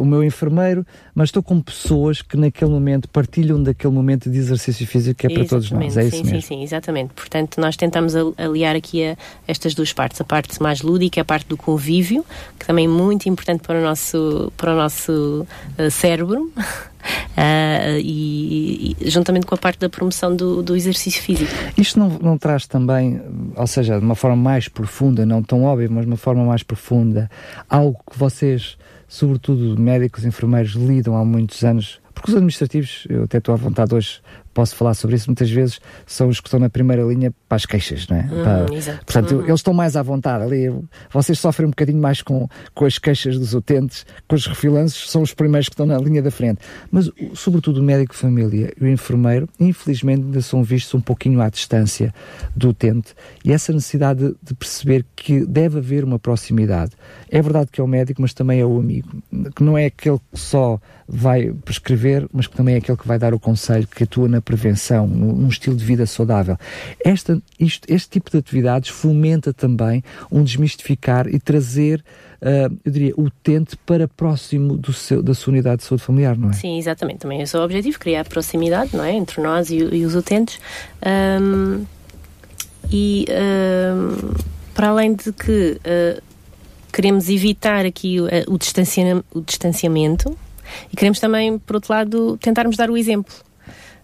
o 0.00 0.04
meu 0.04 0.24
enfermeiro, 0.24 0.84
mas 1.14 1.28
estou 1.28 1.42
com 1.42 1.60
pessoas 1.60 2.20
que 2.20 2.36
naquele 2.36 2.72
momento 2.72 3.08
partilham 3.08 3.62
daquele 3.62 3.92
momento 3.94 4.28
de 4.28 4.38
exercício 4.38 4.84
físico 4.84 5.20
que 5.20 5.28
é 5.28 5.30
para 5.30 5.44
todos 5.44 5.70
nós. 5.70 5.96
É 5.96 6.02
sim, 6.02 6.08
isso 6.08 6.16
sim, 6.16 6.24
mesmo. 6.24 6.42
Sim, 6.42 6.62
exatamente. 6.64 7.14
Portanto, 7.14 7.60
nós 7.60 7.76
tentamos 7.76 8.14
aliar 8.36 8.74
aqui 8.74 9.06
a 9.06 9.16
estas 9.46 9.72
duas 9.72 9.92
partes, 9.92 10.20
a 10.20 10.24
parte 10.24 10.60
mais 10.60 10.82
lúdica 10.82 10.95
lúdica, 10.96 11.20
a 11.20 11.24
parte 11.24 11.46
do 11.46 11.56
convívio, 11.56 12.24
que 12.58 12.66
também 12.66 12.86
é 12.86 12.88
muito 12.88 13.28
importante 13.28 13.62
para 13.62 13.78
o 13.78 13.82
nosso, 13.82 14.52
para 14.56 14.72
o 14.72 14.76
nosso 14.76 15.46
uh, 15.78 15.90
cérebro. 15.90 16.50
Uh, 17.36 17.98
e, 18.02 18.96
e, 19.00 19.10
juntamente 19.10 19.46
com 19.46 19.54
a 19.54 19.58
parte 19.58 19.78
da 19.78 19.88
promoção 19.88 20.34
do, 20.34 20.62
do 20.62 20.74
exercício 20.74 21.22
físico. 21.22 21.52
Isto 21.76 22.00
não, 22.00 22.08
não, 22.20 22.38
traz 22.38 22.66
também, 22.66 23.20
ou 23.54 23.66
seja, 23.66 23.98
de 23.98 24.04
uma 24.04 24.16
forma 24.16 24.36
mais 24.36 24.68
profunda, 24.68 25.24
não 25.24 25.42
tão 25.42 25.64
óbvia, 25.64 25.88
mas 25.90 26.02
de 26.04 26.10
uma 26.10 26.16
forma 26.16 26.44
mais 26.44 26.62
profunda, 26.62 27.30
algo 27.68 28.00
que 28.10 28.18
vocês, 28.18 28.76
sobretudo 29.06 29.78
médicos 29.80 30.24
e 30.24 30.28
enfermeiros, 30.28 30.72
lidam 30.72 31.16
há 31.16 31.24
muitos 31.24 31.62
anos? 31.62 32.00
Porque 32.12 32.30
os 32.30 32.36
administrativos, 32.36 33.06
eu 33.10 33.24
até 33.24 33.38
estou 33.38 33.54
à 33.54 33.58
vontade 33.58 33.94
hoje 33.94 34.20
posso 34.56 34.74
falar 34.74 34.94
sobre 34.94 35.16
isso, 35.16 35.28
muitas 35.28 35.50
vezes 35.50 35.78
são 36.06 36.28
os 36.28 36.40
que 36.40 36.48
estão 36.48 36.58
na 36.58 36.70
primeira 36.70 37.02
linha 37.02 37.30
para 37.46 37.56
as 37.56 37.66
queixas, 37.66 38.08
não 38.08 38.16
é? 38.16 38.22
Hum, 38.22 38.42
para, 38.42 38.94
portanto, 39.04 39.36
hum. 39.36 39.42
eles 39.42 39.60
estão 39.60 39.74
mais 39.74 39.96
à 39.96 40.02
vontade 40.02 40.44
ali. 40.44 40.74
Vocês 41.12 41.38
sofrem 41.38 41.66
um 41.66 41.70
bocadinho 41.70 42.00
mais 42.00 42.22
com, 42.22 42.48
com 42.74 42.86
as 42.86 42.98
queixas 42.98 43.38
dos 43.38 43.52
utentes, 43.52 44.06
com 44.26 44.34
os 44.34 44.46
refilanços, 44.46 45.10
são 45.10 45.20
os 45.20 45.34
primeiros 45.34 45.68
que 45.68 45.74
estão 45.74 45.84
na 45.84 45.98
linha 45.98 46.22
da 46.22 46.30
frente. 46.30 46.60
Mas, 46.90 47.10
sobretudo, 47.34 47.80
o 47.80 47.82
médico 47.82 48.14
de 48.14 48.18
família 48.18 48.72
e 48.80 48.84
o 48.84 48.88
enfermeiro, 48.88 49.46
infelizmente, 49.60 50.22
ainda 50.22 50.40
são 50.40 50.62
vistos 50.62 50.94
um 50.94 51.02
pouquinho 51.02 51.42
à 51.42 51.50
distância 51.50 52.14
do 52.56 52.70
utente 52.70 53.14
e 53.44 53.52
essa 53.52 53.74
necessidade 53.74 54.20
de, 54.20 54.34
de 54.42 54.54
perceber 54.54 55.04
que 55.14 55.44
deve 55.44 55.78
haver 55.78 56.02
uma 56.02 56.18
proximidade. 56.18 56.92
É 57.30 57.42
verdade 57.42 57.68
que 57.70 57.78
é 57.78 57.84
o 57.84 57.86
médico, 57.86 58.22
mas 58.22 58.32
também 58.32 58.60
é 58.60 58.64
o 58.64 58.78
amigo, 58.78 59.22
que 59.54 59.62
não 59.62 59.76
é 59.76 59.84
aquele 59.84 60.18
que 60.32 60.40
só 60.40 60.80
vai 61.06 61.52
prescrever, 61.52 62.26
mas 62.32 62.46
que 62.46 62.56
também 62.56 62.74
é 62.74 62.78
aquele 62.78 62.96
que 62.96 63.06
vai 63.06 63.18
dar 63.18 63.34
o 63.34 63.38
conselho, 63.38 63.86
que 63.86 64.04
atua 64.04 64.28
na 64.28 64.40
prevenção, 64.46 65.08
num 65.08 65.48
estilo 65.48 65.76
de 65.76 65.84
vida 65.84 66.06
saudável. 66.06 66.56
Esta, 67.04 67.42
isto, 67.58 67.92
este 67.92 68.08
tipo 68.08 68.30
de 68.30 68.38
atividades 68.38 68.88
fomenta 68.88 69.52
também 69.52 70.02
um 70.30 70.42
desmistificar 70.42 71.26
e 71.26 71.38
trazer 71.38 72.02
Uh, 72.36 72.68
eu 72.84 72.92
diria, 72.92 73.14
utente 73.16 73.78
para 73.78 74.06
próximo 74.06 74.76
do 74.76 74.92
seu, 74.92 75.22
da 75.22 75.32
sua 75.32 75.52
unidade 75.52 75.78
de 75.78 75.84
saúde 75.84 76.04
familiar, 76.04 76.36
não 76.36 76.50
é? 76.50 76.52
Sim, 76.52 76.76
exatamente. 76.76 77.20
Também 77.20 77.40
é 77.40 77.44
o 77.44 77.64
objetivo, 77.64 77.98
criar 77.98 78.28
proximidade, 78.28 78.94
não 78.94 79.02
é? 79.02 79.12
Entre 79.12 79.40
nós 79.40 79.70
e, 79.70 79.76
e 79.78 80.04
os 80.04 80.14
utentes. 80.14 80.60
Um, 81.40 81.86
e 82.92 83.24
um, 83.30 84.34
para 84.74 84.88
além 84.88 85.14
de 85.14 85.32
que 85.32 85.80
uh, 85.80 86.22
queremos 86.92 87.30
evitar 87.30 87.86
aqui 87.86 88.20
o, 88.20 88.26
o, 88.26 89.38
o 89.38 89.40
distanciamento 89.40 90.36
e 90.92 90.96
queremos 90.96 91.18
também, 91.18 91.58
por 91.58 91.76
outro 91.76 91.92
lado, 91.92 92.36
tentarmos 92.36 92.76
dar 92.76 92.90
o 92.90 92.98
exemplo 92.98 93.45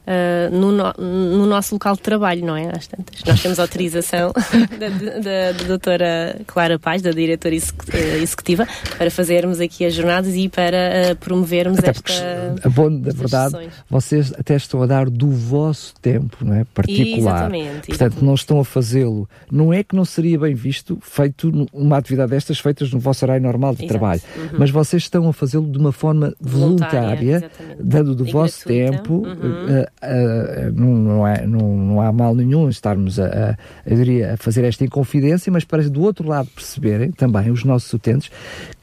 uh, 0.07 0.55
no, 0.55 0.73
no, 0.73 0.93
no, 0.99 1.47
nosso 1.47 1.75
local 1.75 1.95
de 1.95 2.03
trabalho, 2.03 2.45
não 2.45 2.57
é? 2.57 2.71
Às 2.75 2.87
tantas. 2.87 3.23
Nós 3.25 3.41
temos 3.41 3.59
autorização 3.59 4.33
da, 4.79 4.89
da, 4.89 5.53
da, 5.53 5.65
doutora 5.67 6.41
Clara 6.47 6.79
Paz, 6.79 7.03
da 7.03 7.11
diretora 7.11 7.55
eh, 7.55 8.19
executiva, 8.23 8.67
para 8.97 9.11
fazermos 9.11 9.61
aqui 9.61 9.85
as 9.85 9.95
jornadas 9.95 10.35
e 10.35 10.49
para 10.49 11.13
uh, 11.13 11.17
promovermos 11.17 11.79
até 11.79 11.91
esta. 11.91 12.55
A 12.65 12.69
bom, 12.69 12.91
da 12.91 13.13
verdade, 13.13 13.53
sessões. 13.53 13.73
vocês 13.89 14.33
até 14.39 14.57
estão 14.57 14.83
a 14.83 14.87
dar 14.87 15.09
do 15.09 15.31
vosso 15.31 15.95
tempo, 16.01 16.39
não 16.41 16.55
é? 16.55 16.65
Particular. 16.65 17.35
Exatamente. 17.35 17.73
Portanto, 17.73 17.91
exatamente. 17.91 18.25
não 18.25 18.35
estão 18.35 18.61
a 18.61 18.65
fazê-lo. 18.65 19.29
Não 19.51 19.73
é 19.73 19.83
que 19.83 19.95
não 19.95 20.05
seria 20.05 20.39
bem 20.39 20.55
visto 20.55 20.99
feito 21.03 21.67
uma 21.73 21.99
atividade 21.99 22.31
destas 22.31 22.59
feitas 22.59 22.93
no 22.93 22.99
vosso 22.99 23.25
horário 23.25 23.43
normal 23.43 23.75
de 23.75 23.85
Exato. 23.85 23.89
trabalho, 23.89 24.21
uhum. 24.37 24.59
mas 24.59 24.71
vocês 24.71 25.03
estão 25.03 25.29
a 25.29 25.33
fazê-lo 25.33 25.71
de 25.71 25.79
uma 25.79 25.93
forma 25.93 26.35
voluntária, 26.41 27.41
voluntária 27.41 27.51
dando 27.79 28.15
do 28.15 28.27
e 28.27 28.33
vosso 28.33 28.67
gratuita. 28.67 28.93
tempo, 28.93 29.15
uhum. 29.15 29.83
uh, 29.83 29.87
uh, 30.03 30.73
não, 30.73 31.27
é, 31.27 31.47
não, 31.47 31.77
não, 31.77 32.01
há 32.01 32.13
mal 32.13 32.35
nenhum 32.35 32.69
estarmos 32.69 33.19
a, 33.19 33.57
a, 33.87 33.95
diria, 33.95 34.35
a 34.35 34.37
fazer 34.37 34.65
esta 34.65 34.85
inconfidência, 34.85 35.51
mas 35.53 35.65
para 35.65 35.89
do 35.89 36.03
outro 36.03 36.29
lado 36.29 36.49
perceberem 36.55 37.11
também 37.11 37.51
os 37.51 37.65
nossos 37.65 37.93
utentes 37.93 38.31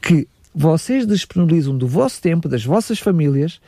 que 0.00 0.26
vocês 0.54 1.06
disponibilizam 1.06 1.76
do 1.76 1.86
vosso 1.86 2.20
tempo, 2.20 2.48
das 2.48 2.64
vossas 2.64 2.98
famílias, 2.98 3.60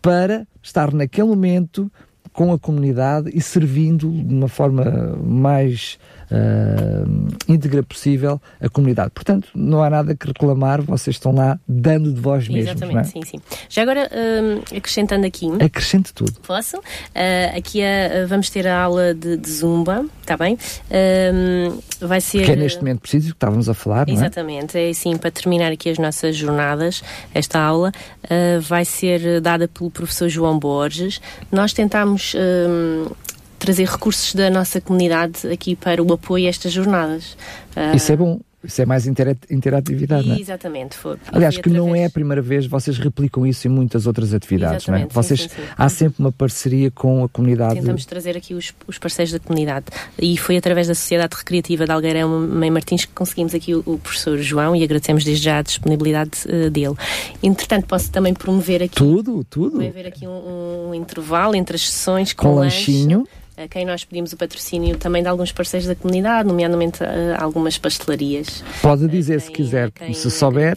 para 0.00 0.46
estar 0.62 0.92
naquele 0.92 1.28
momento 1.28 1.90
com 2.32 2.52
a 2.52 2.58
comunidade 2.58 3.30
e 3.34 3.40
servindo 3.40 4.10
de 4.10 4.32
uma 4.34 4.48
forma 4.48 5.16
mais 5.22 5.98
uh, 6.30 7.28
íntegra 7.48 7.82
possível 7.82 8.40
a 8.60 8.68
comunidade. 8.68 9.10
Portanto, 9.10 9.48
não 9.54 9.82
há 9.82 9.90
nada 9.90 10.14
que 10.14 10.26
reclamar, 10.26 10.82
vocês 10.82 11.16
estão 11.16 11.34
lá 11.34 11.58
dando 11.66 12.12
de 12.12 12.20
vós 12.20 12.48
mesmos. 12.48 12.70
Exatamente, 12.70 13.00
é? 13.00 13.04
sim, 13.04 13.22
sim. 13.24 13.40
Já 13.68 13.82
agora, 13.82 14.08
uh, 14.08 14.76
acrescentando 14.76 15.26
aqui. 15.26 15.46
Acrescente 15.60 16.12
tudo. 16.12 16.34
Posso? 16.46 16.78
Uh, 16.78 17.56
aqui 17.56 17.82
a, 17.82 18.26
vamos 18.26 18.50
ter 18.50 18.66
a 18.66 18.80
aula 18.80 19.14
de, 19.14 19.36
de 19.36 19.50
Zumba, 19.50 20.04
está 20.20 20.36
bem? 20.36 20.58
vai 22.00 22.20
ser. 22.20 22.44
Que 22.44 22.52
é 22.52 22.56
neste 22.56 22.78
momento 22.78 23.00
preciso, 23.00 23.28
que 23.28 23.32
estávamos 23.32 23.68
a 23.68 23.74
falar, 23.74 24.08
Exatamente, 24.08 24.76
não 24.76 24.80
é? 24.80 24.90
é 24.90 24.92
sim, 24.92 25.16
para 25.16 25.30
terminar 25.30 25.72
aqui 25.72 25.90
as 25.90 25.98
nossas 25.98 26.36
jornadas, 26.36 27.02
esta 27.34 27.58
aula 27.58 27.92
vai 28.62 28.84
ser 28.84 29.40
dada 29.40 29.66
pelo 29.66 29.90
professor 29.90 30.28
João 30.28 30.58
Borges. 30.58 31.20
Nós 31.50 31.72
tentámos 31.72 32.34
trazer 33.58 33.86
recursos 33.86 34.34
da 34.34 34.48
nossa 34.50 34.80
comunidade 34.80 35.46
aqui 35.50 35.74
para 35.76 36.02
o 36.02 36.12
apoio 36.12 36.46
a 36.46 36.48
estas 36.48 36.72
jornadas. 36.72 37.36
Isso 37.94 38.12
é 38.12 38.16
bom. 38.16 38.40
Isso 38.62 38.82
é 38.82 38.86
mais 38.86 39.06
interatividade, 39.06 40.26
não 40.26 40.34
é? 40.34 40.40
Exatamente. 40.40 40.96
Foi, 40.96 41.16
Aliás, 41.30 41.54
que 41.54 41.60
através... 41.60 41.80
não 41.80 41.94
é 41.94 42.06
a 42.06 42.10
primeira 42.10 42.42
vez, 42.42 42.66
vocês 42.66 42.98
replicam 42.98 43.46
isso 43.46 43.68
em 43.68 43.70
muitas 43.70 44.04
outras 44.04 44.34
atividades, 44.34 44.82
Exatamente, 44.82 45.14
não 45.14 45.20
é? 45.20 45.22
Vocês, 45.22 45.42
sim, 45.42 45.48
sim, 45.48 45.54
sim. 45.54 45.68
Há 45.76 45.88
sempre 45.88 46.16
uma 46.18 46.32
parceria 46.32 46.90
com 46.90 47.22
a 47.22 47.28
comunidade. 47.28 47.76
Tentamos 47.76 48.04
trazer 48.04 48.36
aqui 48.36 48.54
os, 48.54 48.74
os, 48.88 48.98
parceiros 48.98 49.32
da 49.32 49.38
comunidade. 49.38 49.86
E 50.20 50.36
foi 50.36 50.56
através 50.56 50.88
da 50.88 50.94
Sociedade 50.96 51.36
Recreativa 51.36 51.84
de 51.84 51.92
Algueirão 51.92 52.28
Mãe 52.28 52.68
Martins 52.68 53.04
que 53.04 53.12
conseguimos 53.12 53.54
aqui 53.54 53.76
o, 53.76 53.82
o, 53.86 53.96
professor 53.96 54.36
João 54.38 54.74
e 54.74 54.82
agradecemos 54.82 55.22
desde 55.22 55.44
já 55.44 55.58
a 55.58 55.62
disponibilidade 55.62 56.32
uh, 56.46 56.68
dele. 56.68 56.96
Entretanto, 57.40 57.86
posso 57.86 58.10
também 58.10 58.34
promover 58.34 58.82
aqui... 58.82 58.96
Tudo, 58.96 59.44
tudo. 59.44 59.76
Vai 59.76 59.86
haver 59.86 60.08
aqui 60.08 60.26
um, 60.26 60.88
um 60.88 60.94
intervalo 60.94 61.54
entre 61.54 61.76
as 61.76 61.88
sessões 61.88 62.32
com, 62.32 62.48
com 62.48 62.54
lanchinho. 62.56 63.18
Lanche 63.18 63.37
a 63.62 63.68
quem 63.68 63.84
nós 63.84 64.04
pedimos 64.04 64.32
o 64.32 64.36
patrocínio 64.36 64.96
também 64.96 65.22
de 65.22 65.28
alguns 65.28 65.50
parceiros 65.52 65.88
da 65.88 65.94
comunidade, 65.94 66.48
nomeadamente 66.48 67.02
uh, 67.02 67.06
algumas 67.38 67.76
pastelarias. 67.76 68.62
Pode 68.80 69.08
dizer, 69.08 69.40
se 69.40 69.50
quiser, 69.50 69.90
se 70.14 70.30
souber. 70.30 70.76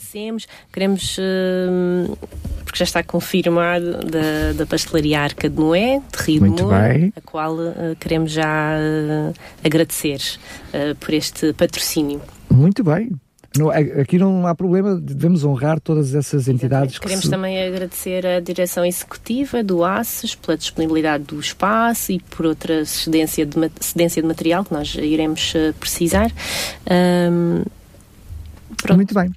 Queremos, 0.73 1.17
uh, 1.17 2.17
porque 2.65 2.79
já 2.79 2.85
está 2.85 3.03
confirmado, 3.03 3.99
da, 4.05 4.53
da 4.55 4.65
pastelaria 4.65 5.21
Arca 5.21 5.49
de 5.49 5.59
Noé, 5.59 6.01
de 6.11 6.23
Rio 6.23 6.41
Muito 6.41 6.57
de 6.57 6.63
Moura, 6.63 6.89
bem. 6.89 7.13
a 7.15 7.21
qual 7.21 7.57
queremos 7.99 8.31
já 8.31 8.77
agradecer 9.63 10.19
por 10.99 11.13
este 11.13 11.53
patrocínio. 11.53 12.21
Muito 12.49 12.83
bem. 12.83 13.11
Não, 13.57 13.69
aqui 13.69 14.17
não 14.17 14.47
há 14.47 14.55
problema, 14.55 14.95
devemos 14.95 15.43
honrar 15.43 15.79
todas 15.79 16.15
essas 16.15 16.47
entidades. 16.47 16.97
Que 16.97 17.01
Queremos 17.01 17.25
se... 17.25 17.29
também 17.29 17.61
agradecer 17.61 18.25
a 18.25 18.39
direção 18.39 18.85
executiva 18.85 19.61
do 19.61 19.83
ACES 19.83 20.35
pela 20.35 20.57
disponibilidade 20.57 21.25
do 21.25 21.37
espaço 21.37 22.13
e 22.13 22.19
por 22.19 22.45
outra 22.45 22.85
cedência 22.85 23.45
de, 23.45 23.71
cedência 23.81 24.21
de 24.21 24.27
material 24.27 24.63
que 24.63 24.73
nós 24.73 24.95
iremos 24.95 25.53
uh, 25.53 25.73
precisar. 25.73 26.31
Um, 26.89 27.63
Pronto, 28.81 28.97
Muito 28.97 29.13
bem. 29.13 29.31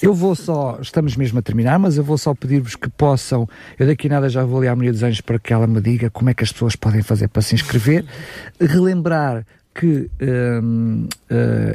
Eu 0.00 0.14
vou 0.14 0.34
só, 0.36 0.78
estamos 0.80 1.16
mesmo 1.16 1.38
a 1.38 1.42
terminar, 1.42 1.78
mas 1.78 1.96
eu 1.96 2.04
vou 2.04 2.16
só 2.16 2.34
pedir-vos 2.34 2.76
que 2.76 2.88
possam, 2.88 3.48
eu 3.78 3.86
daqui 3.86 4.08
nada 4.08 4.28
já 4.28 4.44
vou 4.44 4.58
ali 4.58 4.68
à 4.68 4.76
Maria 4.76 4.92
dos 4.92 5.02
Anjos 5.02 5.20
para 5.20 5.38
que 5.38 5.52
ela 5.52 5.66
me 5.66 5.80
diga 5.80 6.08
como 6.10 6.30
é 6.30 6.34
que 6.34 6.44
as 6.44 6.52
pessoas 6.52 6.76
podem 6.76 7.02
fazer 7.02 7.28
para 7.28 7.42
se 7.42 7.54
inscrever, 7.54 8.04
relembrar 8.60 9.44
que 9.78 10.10
uh, 10.22 11.08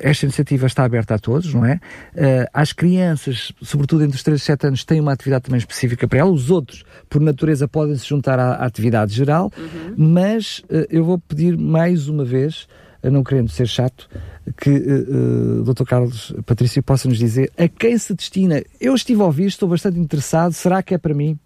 esta 0.01 0.25
iniciativa 0.25 0.65
está 0.65 0.83
aberta 0.83 1.13
a 1.13 1.19
todos, 1.19 1.53
não 1.53 1.63
é? 1.63 1.75
Uh, 2.15 2.49
às 2.51 2.73
crianças, 2.73 3.53
sobretudo 3.61 4.03
entre 4.03 4.17
os 4.17 4.23
3 4.23 4.41
e 4.41 4.43
7 4.43 4.67
anos, 4.67 4.83
tem 4.83 4.99
uma 4.99 5.13
atividade 5.13 5.43
também 5.43 5.59
específica 5.59 6.07
para 6.07 6.19
elas. 6.19 6.33
Os 6.33 6.49
outros, 6.49 6.83
por 7.07 7.21
natureza, 7.21 7.67
podem 7.67 7.95
se 7.95 8.07
juntar 8.07 8.39
à, 8.39 8.53
à 8.53 8.65
atividade 8.65 9.13
geral, 9.13 9.51
uhum. 9.55 9.93
mas 9.95 10.59
uh, 10.59 10.87
eu 10.89 11.05
vou 11.05 11.19
pedir 11.19 11.55
mais 11.55 12.07
uma 12.07 12.25
vez, 12.25 12.67
não 13.03 13.23
querendo 13.23 13.49
ser 13.51 13.67
chato, 13.67 14.09
que 14.57 14.71
uh, 14.71 15.63
Dr. 15.63 15.83
Carlos 15.83 16.33
Patrício 16.43 16.81
possa 16.81 17.07
nos 17.07 17.19
dizer 17.19 17.51
a 17.55 17.67
quem 17.67 17.99
se 17.99 18.15
destina. 18.15 18.63
Eu 18.79 18.95
estive 18.95 19.21
a 19.21 19.25
ouvir, 19.25 19.45
estou 19.45 19.69
bastante 19.69 19.99
interessado. 19.99 20.53
Será 20.53 20.81
que 20.81 20.95
é 20.95 20.97
para 20.97 21.13
mim? 21.13 21.37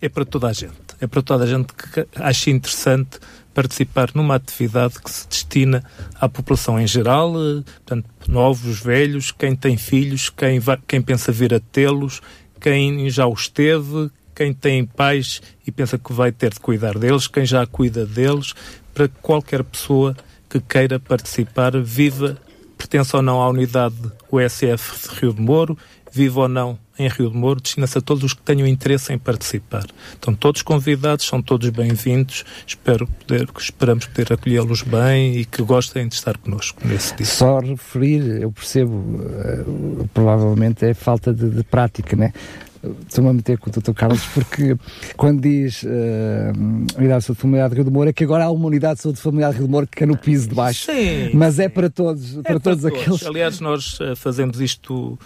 É 0.00 0.08
para 0.08 0.24
toda 0.24 0.46
a 0.46 0.52
gente. 0.52 0.74
É 1.00 1.08
para 1.08 1.22
toda 1.22 1.42
a 1.42 1.46
gente 1.46 1.72
que 1.74 2.06
acha 2.14 2.50
interessante 2.50 3.18
participar 3.54 4.10
numa 4.14 4.36
atividade 4.36 5.00
que 5.00 5.10
se 5.10 5.28
destina 5.28 5.84
à 6.20 6.28
população 6.28 6.80
em 6.80 6.86
geral, 6.86 7.34
eh, 7.36 7.62
portanto, 7.62 8.06
novos, 8.28 8.80
velhos, 8.80 9.30
quem 9.30 9.54
tem 9.54 9.76
filhos, 9.76 10.30
quem, 10.30 10.58
vai, 10.58 10.78
quem 10.86 11.02
pensa 11.02 11.30
vir 11.30 11.54
a 11.54 11.60
tê-los, 11.60 12.20
quem 12.60 13.08
já 13.10 13.26
os 13.26 13.48
teve, 13.48 14.10
quem 14.34 14.52
tem 14.52 14.84
pais 14.84 15.42
e 15.66 15.70
pensa 15.70 15.98
que 15.98 16.12
vai 16.12 16.32
ter 16.32 16.54
de 16.54 16.60
cuidar 16.60 16.98
deles, 16.98 17.26
quem 17.26 17.44
já 17.44 17.66
cuida 17.66 18.06
deles, 18.06 18.54
para 18.94 19.08
qualquer 19.08 19.62
pessoa 19.64 20.16
que 20.48 20.60
queira 20.60 20.98
participar, 20.98 21.80
viva, 21.80 22.38
pertença 22.76 23.16
ou 23.16 23.22
não 23.22 23.40
à 23.40 23.48
unidade 23.48 23.96
USF 24.30 25.08
de 25.08 25.20
Rio 25.20 25.32
de 25.32 25.40
Moro, 25.40 25.78
viva 26.12 26.42
ou 26.42 26.48
não 26.48 26.78
em 26.98 27.08
Rio 27.08 27.30
de 27.30 27.36
Moro, 27.36 27.60
destina-se 27.60 27.96
a 27.96 28.00
todos 28.00 28.22
os 28.22 28.34
que 28.34 28.42
tenham 28.42 28.66
interesse 28.66 29.12
em 29.12 29.18
participar. 29.18 29.86
Estão 30.12 30.34
todos 30.34 30.60
convidados, 30.60 31.26
são 31.26 31.40
todos 31.42 31.68
bem-vindos. 31.70 32.44
Espero 32.66 33.06
poder, 33.06 33.48
esperamos 33.58 34.06
poder 34.06 34.32
acolhê-los 34.32 34.82
bem 34.82 35.38
e 35.38 35.44
que 35.44 35.62
gostem 35.62 36.06
de 36.06 36.14
estar 36.14 36.36
connosco 36.36 36.86
nesse 36.86 37.16
dia. 37.16 37.26
Só 37.26 37.60
referir, 37.60 38.42
eu 38.42 38.52
percebo, 38.52 38.92
uh, 38.92 40.08
provavelmente 40.12 40.84
é 40.84 40.92
falta 40.92 41.32
de, 41.32 41.48
de 41.48 41.64
prática, 41.64 42.14
né? 42.14 42.32
Estou-me 43.08 43.30
a 43.30 43.32
meter 43.32 43.58
com 43.58 43.70
o 43.70 43.72
Dr. 43.72 43.92
Carlos 43.92 44.26
porque 44.34 44.76
quando 45.16 45.40
diz 45.40 45.84
uh, 45.84 45.88
Unidade 46.98 47.20
de 47.20 47.26
Saúde 47.26 47.40
Familiar 47.40 47.68
de 47.68 47.76
Rio 47.76 47.84
de 47.84 47.90
Moura 47.90 48.10
é 48.10 48.12
que 48.12 48.24
agora 48.24 48.44
há 48.44 48.50
uma 48.50 48.66
Unidade 48.66 48.96
de 48.96 49.02
Saúde 49.02 49.20
Familiar 49.20 49.52
de 49.52 49.58
Rio 49.58 49.66
de 49.66 49.70
Moura 49.70 49.86
que 49.86 50.02
é 50.02 50.06
no 50.06 50.16
piso 50.16 50.48
de 50.48 50.54
baixo. 50.54 50.90
Sim, 50.90 51.30
mas 51.32 51.60
é 51.60 51.68
para 51.68 51.88
todos, 51.88 52.32
é 52.38 52.42
para, 52.42 52.42
para 52.42 52.60
todos, 52.60 52.82
todos 52.82 53.00
aqueles. 53.00 53.24
Aliás, 53.24 53.60
nós 53.60 54.00
uh, 54.00 54.16
fazemos 54.16 54.60
isto 54.60 55.16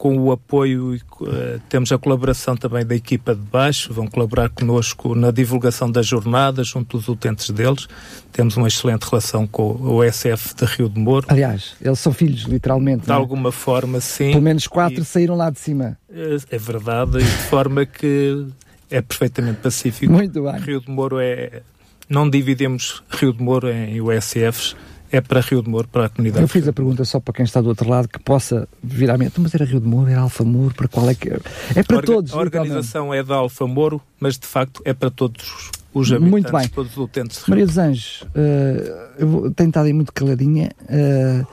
com 0.00 0.16
o 0.16 0.32
apoio, 0.32 0.94
uh, 0.94 1.60
temos 1.68 1.92
a 1.92 1.98
colaboração 1.98 2.56
também 2.56 2.86
da 2.86 2.94
equipa 2.94 3.34
de 3.34 3.42
baixo, 3.42 3.92
vão 3.92 4.06
colaborar 4.06 4.48
connosco 4.48 5.14
na 5.14 5.30
divulgação 5.30 5.90
das 5.92 6.06
jornadas, 6.06 6.68
junto 6.68 6.96
dos 6.96 7.06
utentes 7.06 7.50
deles. 7.50 7.86
Temos 8.32 8.56
uma 8.56 8.66
excelente 8.66 9.02
relação 9.02 9.46
com 9.46 9.72
o 9.72 10.02
SF 10.02 10.54
de 10.54 10.64
Rio 10.64 10.88
de 10.88 10.98
Moro. 10.98 11.26
Aliás, 11.28 11.74
eles 11.82 11.98
são 11.98 12.14
filhos, 12.14 12.44
literalmente. 12.44 13.04
De 13.04 13.12
é? 13.12 13.14
alguma 13.14 13.52
forma, 13.52 14.00
sim. 14.00 14.30
Pelo 14.30 14.40
menos 14.40 14.66
quatro 14.66 15.02
e, 15.02 15.04
saíram 15.04 15.36
lá 15.36 15.50
de 15.50 15.60
cima. 15.60 15.98
É, 16.10 16.36
é 16.50 16.58
verdade, 16.58 17.18
e 17.18 17.22
de 17.22 17.42
forma 17.50 17.84
que 17.84 18.46
é 18.90 19.02
perfeitamente 19.02 19.58
pacífico. 19.58 20.10
Muito 20.10 20.42
bem. 20.44 20.60
Rio 20.60 20.80
de 20.80 20.90
Moro 20.90 21.18
é. 21.20 21.60
Não 22.08 22.28
dividimos 22.28 23.02
Rio 23.10 23.34
de 23.34 23.42
Moro 23.42 23.68
em 23.68 24.00
USFs 24.00 24.74
é 25.12 25.20
para 25.20 25.40
Rio 25.40 25.62
de 25.62 25.68
Moro, 25.68 25.88
para 25.88 26.06
a 26.06 26.08
comunidade. 26.08 26.42
Eu 26.42 26.48
fiz 26.48 26.66
a 26.66 26.72
pergunta 26.72 27.04
só 27.04 27.18
para 27.20 27.34
quem 27.34 27.44
está 27.44 27.60
do 27.60 27.68
outro 27.68 27.88
lado 27.88 28.08
que 28.08 28.18
possa 28.18 28.68
vir 28.82 29.10
à 29.10 29.18
mente, 29.18 29.40
mas 29.40 29.54
era 29.54 29.64
Rio 29.64 29.80
de 29.80 29.86
Moro, 29.86 30.10
era 30.10 30.20
Alfa 30.20 30.44
Moro, 30.44 30.74
para 30.74 30.88
qual 30.88 31.08
é 31.08 31.14
que 31.14 31.30
é? 31.30 31.38
É 31.74 31.82
para 31.82 32.02
todos. 32.02 32.32
A 32.32 32.38
organização 32.38 33.12
é 33.12 33.22
da 33.22 33.36
Alfa 33.36 33.66
Moro, 33.66 34.00
mas 34.18 34.38
de 34.38 34.46
facto 34.46 34.82
é 34.84 34.94
para 34.94 35.10
todos 35.10 35.70
os 35.92 36.12
habitantes, 36.12 36.30
muito 36.30 36.52
bem. 36.52 36.68
todos 36.68 36.92
os 36.92 36.98
utentes. 36.98 37.42
Maria 37.48 37.66
dos 37.66 37.78
Anjos, 37.78 38.22
uh, 38.22 39.16
eu 39.18 39.28
vou, 39.28 39.50
tenho 39.50 39.68
estado 39.68 39.86
aí 39.86 39.92
muito 39.92 40.12
caladinha. 40.12 40.70
Uh, 40.82 41.46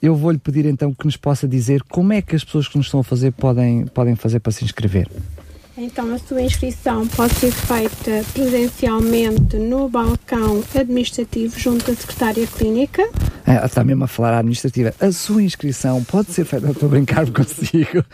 eu 0.00 0.16
vou-lhe 0.16 0.38
pedir 0.38 0.66
então 0.66 0.92
que 0.92 1.04
nos 1.04 1.16
possa 1.16 1.46
dizer 1.46 1.80
como 1.84 2.12
é 2.12 2.20
que 2.20 2.34
as 2.34 2.42
pessoas 2.42 2.66
que 2.66 2.76
nos 2.76 2.86
estão 2.86 3.00
a 3.00 3.04
fazer 3.04 3.30
podem, 3.30 3.86
podem 3.86 4.16
fazer 4.16 4.40
para 4.40 4.50
se 4.50 4.64
inscrever. 4.64 5.08
Então, 5.76 6.14
a 6.14 6.18
sua 6.18 6.42
inscrição 6.42 7.06
pode 7.08 7.34
ser 7.34 7.50
feita 7.50 8.24
presencialmente 8.34 9.56
no 9.56 9.88
balcão 9.88 10.62
administrativo 10.74 11.58
junto 11.58 11.90
à 11.90 11.94
secretária 11.94 12.46
clínica. 12.46 13.02
É, 13.46 13.64
está 13.64 13.82
mesmo 13.82 14.04
a 14.04 14.06
falar 14.06 14.34
à 14.34 14.38
administrativa. 14.38 14.94
A 15.00 15.10
sua 15.10 15.42
inscrição 15.42 16.04
pode 16.04 16.30
ser 16.32 16.44
feita. 16.44 16.70
Estou 16.70 16.88
a 16.88 16.90
brincar 16.90 17.30
consigo. 17.30 18.04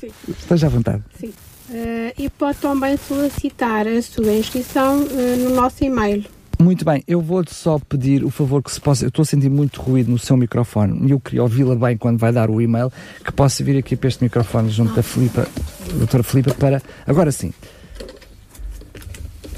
Sim. 0.00 0.10
Esteja 0.28 0.66
à 0.66 0.70
vontade. 0.70 1.02
Sim. 1.18 1.32
Uh, 1.70 2.12
e 2.18 2.30
pode 2.30 2.58
também 2.58 2.96
solicitar 2.96 3.86
a 3.86 4.00
sua 4.00 4.32
inscrição 4.32 5.02
uh, 5.02 5.36
no 5.36 5.50
nosso 5.50 5.84
e-mail 5.84 6.24
muito 6.58 6.84
bem, 6.84 7.04
eu 7.06 7.20
vou-te 7.20 7.54
só 7.54 7.78
pedir 7.78 8.24
o 8.24 8.30
favor 8.30 8.62
que 8.62 8.70
se 8.70 8.80
possa. 8.80 9.04
Eu 9.04 9.08
estou 9.08 9.22
a 9.22 9.26
sentir 9.26 9.48
muito 9.48 9.80
ruído 9.80 10.10
no 10.10 10.18
seu 10.18 10.36
microfone 10.36 11.06
e 11.06 11.12
eu 11.12 11.20
queria 11.20 11.42
ouvi-la 11.42 11.76
bem 11.76 11.96
quando 11.96 12.18
vai 12.18 12.32
dar 12.32 12.50
o 12.50 12.60
e-mail, 12.60 12.92
que 13.24 13.32
possa 13.32 13.62
vir 13.62 13.78
aqui 13.78 13.96
para 13.96 14.08
este 14.08 14.24
microfone 14.24 14.68
junto 14.68 14.94
da 14.94 15.02
Filipa, 15.02 15.46
doutora 15.94 16.22
Filipa, 16.22 16.54
para. 16.54 16.82
Agora 17.06 17.30
sim. 17.30 17.52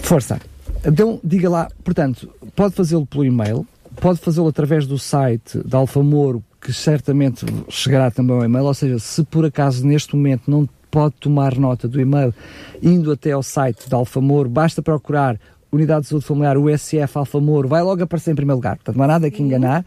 Força. 0.02 0.40
Então, 0.84 1.20
diga 1.22 1.48
lá, 1.48 1.68
portanto, 1.84 2.28
pode 2.54 2.74
fazê-lo 2.74 3.06
pelo 3.06 3.24
e-mail, 3.24 3.66
pode 3.96 4.18
fazê-lo 4.18 4.48
através 4.48 4.86
do 4.86 4.98
site 4.98 5.58
da 5.64 5.78
Alfa 5.78 6.02
Moro, 6.02 6.42
que 6.60 6.72
certamente 6.72 7.46
chegará 7.68 8.10
também 8.10 8.36
ao 8.36 8.44
e-mail, 8.44 8.64
ou 8.64 8.74
seja, 8.74 8.98
se 8.98 9.22
por 9.24 9.44
acaso 9.44 9.86
neste 9.86 10.14
momento 10.14 10.50
não 10.50 10.68
pode 10.90 11.14
tomar 11.20 11.56
nota 11.56 11.86
do 11.86 12.00
e-mail, 12.00 12.34
indo 12.82 13.12
até 13.12 13.32
ao 13.32 13.42
site 13.42 13.88
da 13.88 13.96
Alfa 13.96 14.20
Moro, 14.20 14.48
basta 14.48 14.82
procurar 14.82 15.38
Unidade 15.72 16.02
de 16.02 16.08
Saúde 16.08 16.24
Familiar, 16.24 16.58
USF 16.58 17.16
Alfa 17.16 17.40
Moro, 17.40 17.68
vai 17.68 17.80
logo 17.82 18.02
aparecer 18.02 18.32
em 18.32 18.34
primeiro 18.34 18.56
lugar. 18.56 18.74
Portanto, 18.76 18.96
não 18.96 19.04
há 19.04 19.08
nada 19.08 19.30
que 19.30 19.40
enganar. 19.42 19.84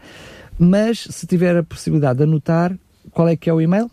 Mas, 0.58 1.06
se 1.10 1.26
tiver 1.26 1.54
a 1.56 1.62
possibilidade 1.62 2.18
de 2.18 2.24
anotar, 2.24 2.74
qual 3.10 3.28
é 3.28 3.36
que 3.36 3.50
é 3.50 3.52
o 3.52 3.60
e-mail? 3.60 3.90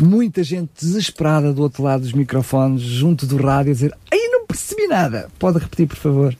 muita 0.00 0.42
gente 0.42 0.70
desesperada 0.80 1.52
do 1.52 1.60
outro 1.62 1.82
lado 1.82 2.00
dos 2.02 2.12
microfones, 2.12 2.82
junto 2.82 3.26
do 3.26 3.36
rádio, 3.36 3.72
a 3.72 3.74
dizer: 3.74 3.92
Ai, 4.10 4.28
não 4.28 4.46
percebi 4.46 4.86
nada. 4.86 5.30
Pode 5.38 5.58
repetir, 5.58 5.86
por 5.86 5.96
favor. 5.96 6.34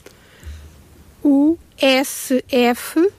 O 1.23 1.59
sf 1.79 3.13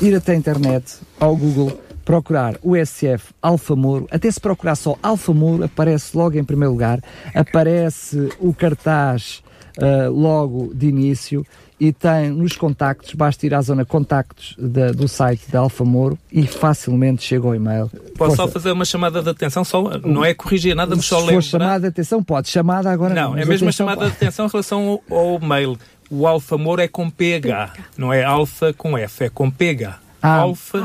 Ir 0.02 0.16
até 0.16 0.34
a 0.34 0.36
internet, 0.36 0.98
ao 1.20 1.36
Google, 1.36 1.80
procurar 2.06 2.56
o 2.62 2.76
SF 2.76 3.34
Alfamoro, 3.42 4.08
até 4.12 4.30
se 4.30 4.40
procurar 4.40 4.76
só 4.76 4.98
Alfamoro, 5.02 5.64
aparece 5.64 6.16
logo 6.16 6.38
em 6.38 6.44
primeiro 6.44 6.72
lugar, 6.72 7.02
aparece 7.34 8.30
o 8.40 8.54
cartaz 8.54 9.42
uh, 9.78 10.12
logo 10.12 10.74
de 10.74 10.88
início 10.88 11.46
e 11.84 11.92
tem 11.92 12.30
nos 12.30 12.56
contactos, 12.56 13.14
basta 13.14 13.46
ir 13.46 13.54
à 13.54 13.62
zona 13.62 13.84
contactos 13.84 14.56
da, 14.58 14.94
do 14.94 15.06
site 15.06 15.52
da 15.52 15.60
Alfamoro 15.60 16.18
e 16.32 16.48
facilmente 16.48 17.24
chega 17.24 17.46
ao 17.46 17.54
e-mail. 17.54 17.92
Posso 18.18 18.38
só 18.38 18.48
fazer 18.48 18.72
uma 18.72 18.86
chamada 18.86 19.22
de 19.22 19.30
atenção, 19.30 19.66
só, 19.66 19.98
não 20.00 20.24
é 20.24 20.34
corrigir 20.34 20.74
nada, 20.74 20.96
mas 20.96 21.06
só 21.06 21.20
lembrar. 21.20 21.42
Se 21.42 21.50
for 21.50 21.60
chamada 21.60 21.82
de 21.82 21.88
atenção, 21.88 22.24
pode. 22.24 22.48
Chamada 22.48 22.90
agora 22.90 23.14
não. 23.14 23.32
Não, 23.32 23.38
é 23.38 23.44
mesmo 23.44 23.68
a 23.68 23.72
chamada 23.74 23.98
pode. 24.00 24.12
de 24.12 24.16
atenção 24.16 24.46
em 24.46 24.50
relação 24.50 25.02
ao, 25.10 25.18
ao 25.18 25.40
mail. 25.42 25.78
O 26.10 26.26
Alfamoro 26.26 26.82
é 26.82 26.88
com 26.88 27.10
PH, 27.10 27.74
não 27.98 28.14
é 28.14 28.24
alfa 28.24 28.72
com 28.72 28.98
F, 28.98 29.26
é 29.26 29.30
com 29.30 29.52
PH. 29.52 30.00
Ah. 30.22 30.38
Alfa. 30.38 30.80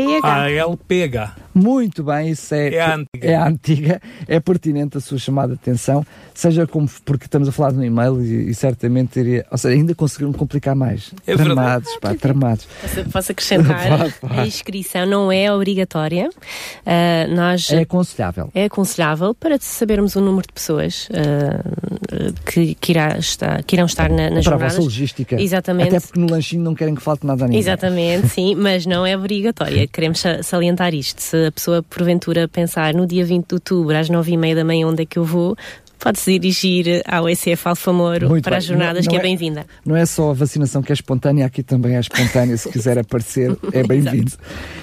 AL. 0.00 0.22
PH. 0.22 0.62
ALPH. 0.62 1.46
Muito 1.56 2.04
bem, 2.04 2.28
isso 2.32 2.54
é, 2.54 2.74
é, 2.74 2.80
a 2.82 2.94
antiga. 2.96 3.26
é 3.26 3.34
a 3.34 3.48
antiga, 3.48 4.02
é 4.28 4.38
pertinente 4.38 4.98
a 4.98 5.00
sua 5.00 5.16
chamada 5.16 5.54
de 5.54 5.54
atenção, 5.54 6.04
seja 6.34 6.66
como, 6.66 6.86
porque 7.02 7.24
estamos 7.24 7.48
a 7.48 7.52
falar 7.52 7.72
de 7.72 7.78
um 7.78 7.82
e-mail 7.82 8.22
e, 8.22 8.50
e 8.50 8.54
certamente 8.54 9.18
iria, 9.18 9.46
ou 9.50 9.56
seja, 9.56 9.74
ainda 9.74 9.94
conseguiram 9.94 10.34
complicar 10.34 10.76
mais. 10.76 11.14
É 11.26 11.34
tramados, 11.34 11.96
pá, 11.98 12.14
tramados. 12.14 12.68
Posso, 12.82 13.10
posso 13.10 13.32
acrescentar, 13.32 14.12
a 14.28 14.46
inscrição 14.46 15.06
não 15.06 15.32
é 15.32 15.50
obrigatória, 15.50 16.28
uh, 16.28 17.34
nós... 17.34 17.70
É 17.70 17.80
aconselhável. 17.80 18.50
É 18.54 18.64
aconselhável 18.66 19.34
para 19.34 19.56
sabermos 19.58 20.14
o 20.14 20.20
número 20.20 20.46
de 20.46 20.52
pessoas 20.52 21.08
uh, 21.08 22.34
que, 22.44 22.74
que, 22.74 22.92
irá 22.92 23.16
estar, 23.16 23.62
que 23.62 23.76
irão 23.76 23.86
estar 23.86 24.10
na, 24.10 24.28
nas 24.28 24.30
para 24.30 24.42
jornadas. 24.42 24.58
Para 24.58 24.66
a 24.66 24.68
vossa 24.68 24.82
logística. 24.82 25.40
Exatamente. 25.40 25.88
Até 25.88 26.00
porque 26.00 26.20
no 26.20 26.30
lanchinho 26.30 26.62
não 26.62 26.74
querem 26.74 26.94
que 26.94 27.00
falte 27.02 27.26
nada 27.26 27.44
a 27.44 27.48
ninguém. 27.48 27.60
Exatamente, 27.60 28.28
sim, 28.28 28.54
mas 28.54 28.84
não 28.84 29.06
é 29.06 29.16
obrigatória. 29.16 29.85
Queremos 29.92 30.22
salientar 30.42 30.94
isto. 30.94 31.20
Se 31.20 31.46
a 31.46 31.52
pessoa 31.52 31.82
porventura 31.82 32.48
pensar 32.48 32.94
no 32.94 33.06
dia 33.06 33.24
20 33.24 33.46
de 33.46 33.54
outubro 33.54 33.96
às 33.96 34.08
9 34.08 34.32
e 34.32 34.36
meia 34.36 34.54
da 34.54 34.64
manhã 34.64 34.86
onde 34.86 35.02
é 35.02 35.06
que 35.06 35.18
eu 35.18 35.24
vou, 35.24 35.56
pode-se 35.98 36.38
dirigir 36.38 37.02
ao 37.06 37.28
ECF 37.28 37.68
Alfamoro 37.68 38.28
Muito 38.28 38.44
para 38.44 38.52
bem. 38.52 38.58
as 38.58 38.64
jornadas, 38.64 39.06
não, 39.06 39.10
não 39.10 39.10
que 39.10 39.16
é, 39.16 39.18
é 39.18 39.22
bem-vinda. 39.22 39.66
Não 39.84 39.96
é 39.96 40.06
só 40.06 40.30
a 40.30 40.34
vacinação 40.34 40.82
que 40.82 40.92
é 40.92 40.94
espontânea, 40.94 41.46
aqui 41.46 41.62
também 41.62 41.96
é 41.96 42.00
espontânea, 42.00 42.56
se 42.56 42.68
quiser 42.70 42.98
aparecer, 42.98 43.56
é 43.72 43.82
bem-vindo. 43.82 44.32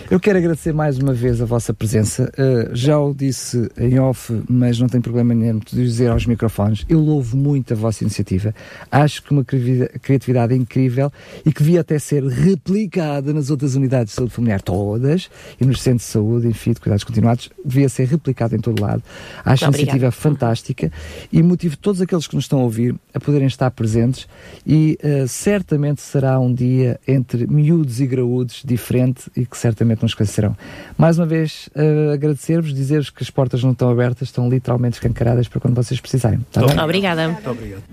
Eu 0.10 0.20
quero 0.20 0.38
agradecer 0.38 0.74
mais 0.74 0.98
uma 0.98 1.14
vez 1.14 1.42
a 1.42 1.46
vossa 1.46 1.74
presença. 1.74 2.32
Uh, 2.38 2.76
já 2.76 3.00
o 3.00 3.14
disse 3.14 3.70
em 3.78 4.00
off, 4.00 4.34
mas 4.50 4.80
não 4.80 4.88
tem 4.88 5.02
problema 5.02 5.34
nenhum 5.34 5.60
de 5.60 5.76
dizer 5.76 6.12
aos 6.12 6.26
microfones. 6.26 6.86
Eu 6.88 7.00
louvo 7.00 7.36
muito 7.36 7.74
a 7.74 7.76
vossa 7.76 8.04
iniciativa. 8.04 8.54
Acho 8.92 9.24
que 9.24 9.32
uma 9.32 9.44
criatividade 9.44 10.54
incrível 10.54 11.12
e 11.46 11.52
que 11.52 11.64
devia 11.64 11.82
até 11.82 11.98
ser 11.98 12.24
replicada 12.24 13.34
nas 13.34 13.50
outras 13.50 13.76
unidades 13.76 14.12
de 14.12 14.16
saúde 14.18 14.34
familiar 14.34 14.62
todas 14.62 15.30
e 15.60 15.66
nos 15.66 15.82
centros 15.82 16.06
de 16.06 16.12
saúde, 16.12 16.48
enfim, 16.48 16.74
de 16.74 16.80
cuidados 16.80 17.04
continuados, 17.04 17.50
devia 17.66 17.90
ser 17.90 18.08
replicada 18.08 18.56
em 18.56 18.60
todo 18.60 18.82
lado. 18.82 19.02
Acho 19.44 19.66
a 19.66 19.68
iniciativa 19.70 20.12
fantástica 20.12 20.92
e 21.32 21.42
motivo 21.42 21.78
todos 21.78 22.02
aqueles 22.02 22.28
que 22.28 22.36
nos 22.36 22.46
estão 22.46 22.60
a 22.60 22.64
ouvir 22.64 22.96
a 23.14 23.20
poderem 23.20 23.48
estar 23.48 23.70
presentes 23.72 24.28
e 24.66 24.98
uh, 25.04 25.28
certamente 25.28 26.02
será 26.02 26.40
um 26.40 26.54
dia 26.54 27.00
entre 27.08 27.48
miúdos 27.48 28.00
e 28.00 28.08
graúdos 28.08 28.62
diferente 28.66 29.32
e 29.36 29.46
que 29.46 29.58
certamente 29.58 30.02
nos 30.02 30.14
conhecerão. 30.14 30.56
Mais 30.98 31.18
uma 31.18 31.26
vez, 31.26 31.70
uh, 31.76 32.14
agradecer-vos, 32.14 32.74
dizer-vos 32.74 33.10
que 33.10 33.24
as 33.24 33.30
portas 33.30 33.64
não 33.64 33.72
estão 33.72 33.90
abertas, 33.90 34.30
estão 34.30 34.50
literalmente 34.50 34.96
escancaradas 34.96 35.48
para 35.48 35.60
quando 35.60 35.76
vocês 35.76 36.00
precisarem. 36.00 36.40
Tá 36.52 36.62
Obrigada. 36.84 37.30
Muito 37.30 37.50
obrigado. 37.50 37.84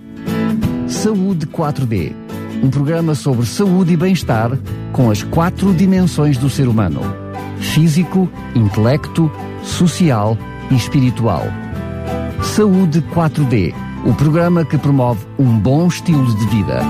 Saúde 0.88 1.46
4D. 1.46 2.12
Um 2.62 2.68
programa 2.68 3.14
sobre 3.14 3.46
saúde 3.46 3.94
e 3.94 3.96
bem-estar 3.96 4.50
com 4.92 5.11
as 5.11 5.22
quatro 5.22 5.72
dimensões 5.72 6.36
do 6.36 6.50
ser 6.50 6.68
humano: 6.68 7.00
físico, 7.58 8.30
intelecto, 8.54 9.30
social 9.62 10.36
e 10.70 10.74
espiritual 10.74 11.46
Saúde 12.42 13.03
4D, 13.14 13.74
o 14.05 14.14
programa 14.14 14.64
que 14.64 14.76
promove 14.76 15.26
um 15.38 15.59
bom 15.59 15.86
estilo 15.86 16.34
de 16.36 16.46
vida. 16.46 16.80